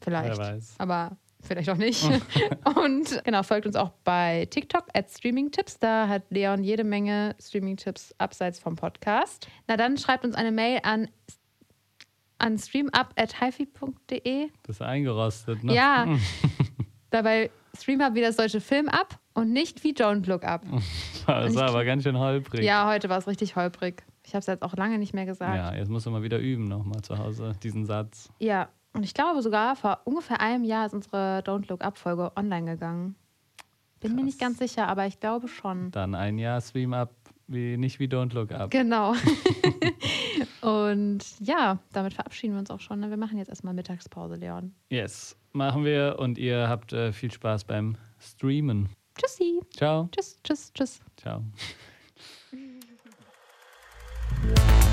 Vielleicht. 0.00 0.38
Wer 0.38 0.54
weiß. 0.54 0.74
Aber 0.78 1.16
Vielleicht 1.42 1.68
auch 1.70 1.76
nicht. 1.76 2.04
und 2.76 3.22
genau, 3.24 3.42
folgt 3.42 3.66
uns 3.66 3.74
auch 3.76 3.90
bei 4.04 4.46
TikTok 4.50 4.86
at 4.94 5.10
Streamingtipps. 5.10 5.78
Da 5.78 6.08
hat 6.08 6.22
Leon 6.30 6.64
jede 6.64 6.84
Menge 6.84 7.34
Streaming-Tipps 7.40 8.14
abseits 8.18 8.60
vom 8.60 8.76
Podcast. 8.76 9.48
Na 9.66 9.76
dann 9.76 9.98
schreibt 9.98 10.24
uns 10.24 10.34
eine 10.36 10.52
Mail 10.52 10.78
an, 10.84 11.08
an 12.38 12.56
streamup.hifi.de. 12.58 14.48
Das 14.62 14.76
ist 14.76 14.82
eingerostet, 14.82 15.64
ne? 15.64 15.74
Ja. 15.74 16.06
Dabei 17.10 17.50
Streamup 17.76 18.14
wie 18.14 18.20
das 18.20 18.36
deutsche 18.36 18.60
Film 18.60 18.88
ab 18.88 19.18
und 19.34 19.52
nicht 19.52 19.82
wie 19.84 19.92
Don't 19.92 20.28
Look 20.28 20.44
Up. 20.44 20.62
Das 21.26 21.54
war 21.54 21.68
aber 21.68 21.84
ganz 21.84 22.02
schön 22.02 22.18
holprig. 22.18 22.62
Ja, 22.62 22.88
heute 22.88 23.08
war 23.08 23.18
es 23.18 23.26
richtig 23.26 23.56
holprig. 23.56 24.02
Ich 24.24 24.34
habe 24.34 24.40
es 24.40 24.46
jetzt 24.46 24.62
auch 24.62 24.76
lange 24.76 24.98
nicht 24.98 25.14
mehr 25.14 25.26
gesagt. 25.26 25.56
Ja, 25.56 25.74
jetzt 25.74 25.88
musst 25.88 26.06
du 26.06 26.10
mal 26.10 26.22
wieder 26.22 26.38
üben, 26.38 26.68
nochmal 26.68 27.00
zu 27.02 27.18
Hause, 27.18 27.52
diesen 27.62 27.86
Satz. 27.86 28.28
Ja, 28.38 28.68
und 28.92 29.04
ich 29.04 29.14
glaube 29.14 29.40
sogar, 29.42 29.76
vor 29.76 30.00
ungefähr 30.04 30.40
einem 30.40 30.64
Jahr 30.64 30.86
ist 30.86 30.94
unsere 30.94 31.42
Don't 31.46 31.68
Look 31.68 31.82
Up-Folge 31.82 32.32
online 32.36 32.72
gegangen. 32.72 33.16
Bin 34.00 34.12
mir 34.12 34.16
Krass. 34.18 34.26
nicht 34.26 34.40
ganz 34.40 34.58
sicher, 34.58 34.88
aber 34.88 35.06
ich 35.06 35.20
glaube 35.20 35.48
schon. 35.48 35.90
Dann 35.92 36.14
ein 36.14 36.38
Jahr 36.38 36.60
Stream 36.60 36.92
Up, 36.92 37.14
wie, 37.46 37.76
nicht 37.76 38.00
wie 38.00 38.06
Don't 38.06 38.34
Look 38.34 38.52
Up. 38.52 38.70
Genau. 38.70 39.14
Und 40.60 41.24
ja, 41.40 41.78
damit 41.92 42.14
verabschieden 42.14 42.54
wir 42.54 42.60
uns 42.60 42.70
auch 42.70 42.80
schon. 42.80 43.00
Ne? 43.00 43.10
Wir 43.10 43.16
machen 43.16 43.38
jetzt 43.38 43.48
erstmal 43.48 43.74
Mittagspause, 43.74 44.34
Leon. 44.34 44.74
Yes, 44.90 45.36
machen 45.52 45.84
wir 45.84 46.16
und 46.18 46.38
ihr 46.38 46.68
habt 46.68 46.92
äh, 46.92 47.12
viel 47.12 47.30
Spaß 47.30 47.64
beim 47.64 47.96
Streamen. 48.18 48.88
Tschüssi. 49.16 49.60
Ciao. 49.76 50.08
Tschüss, 50.12 50.38
tschüss, 50.42 50.72
tschüss. 50.72 51.00
Ciao. 51.16 51.42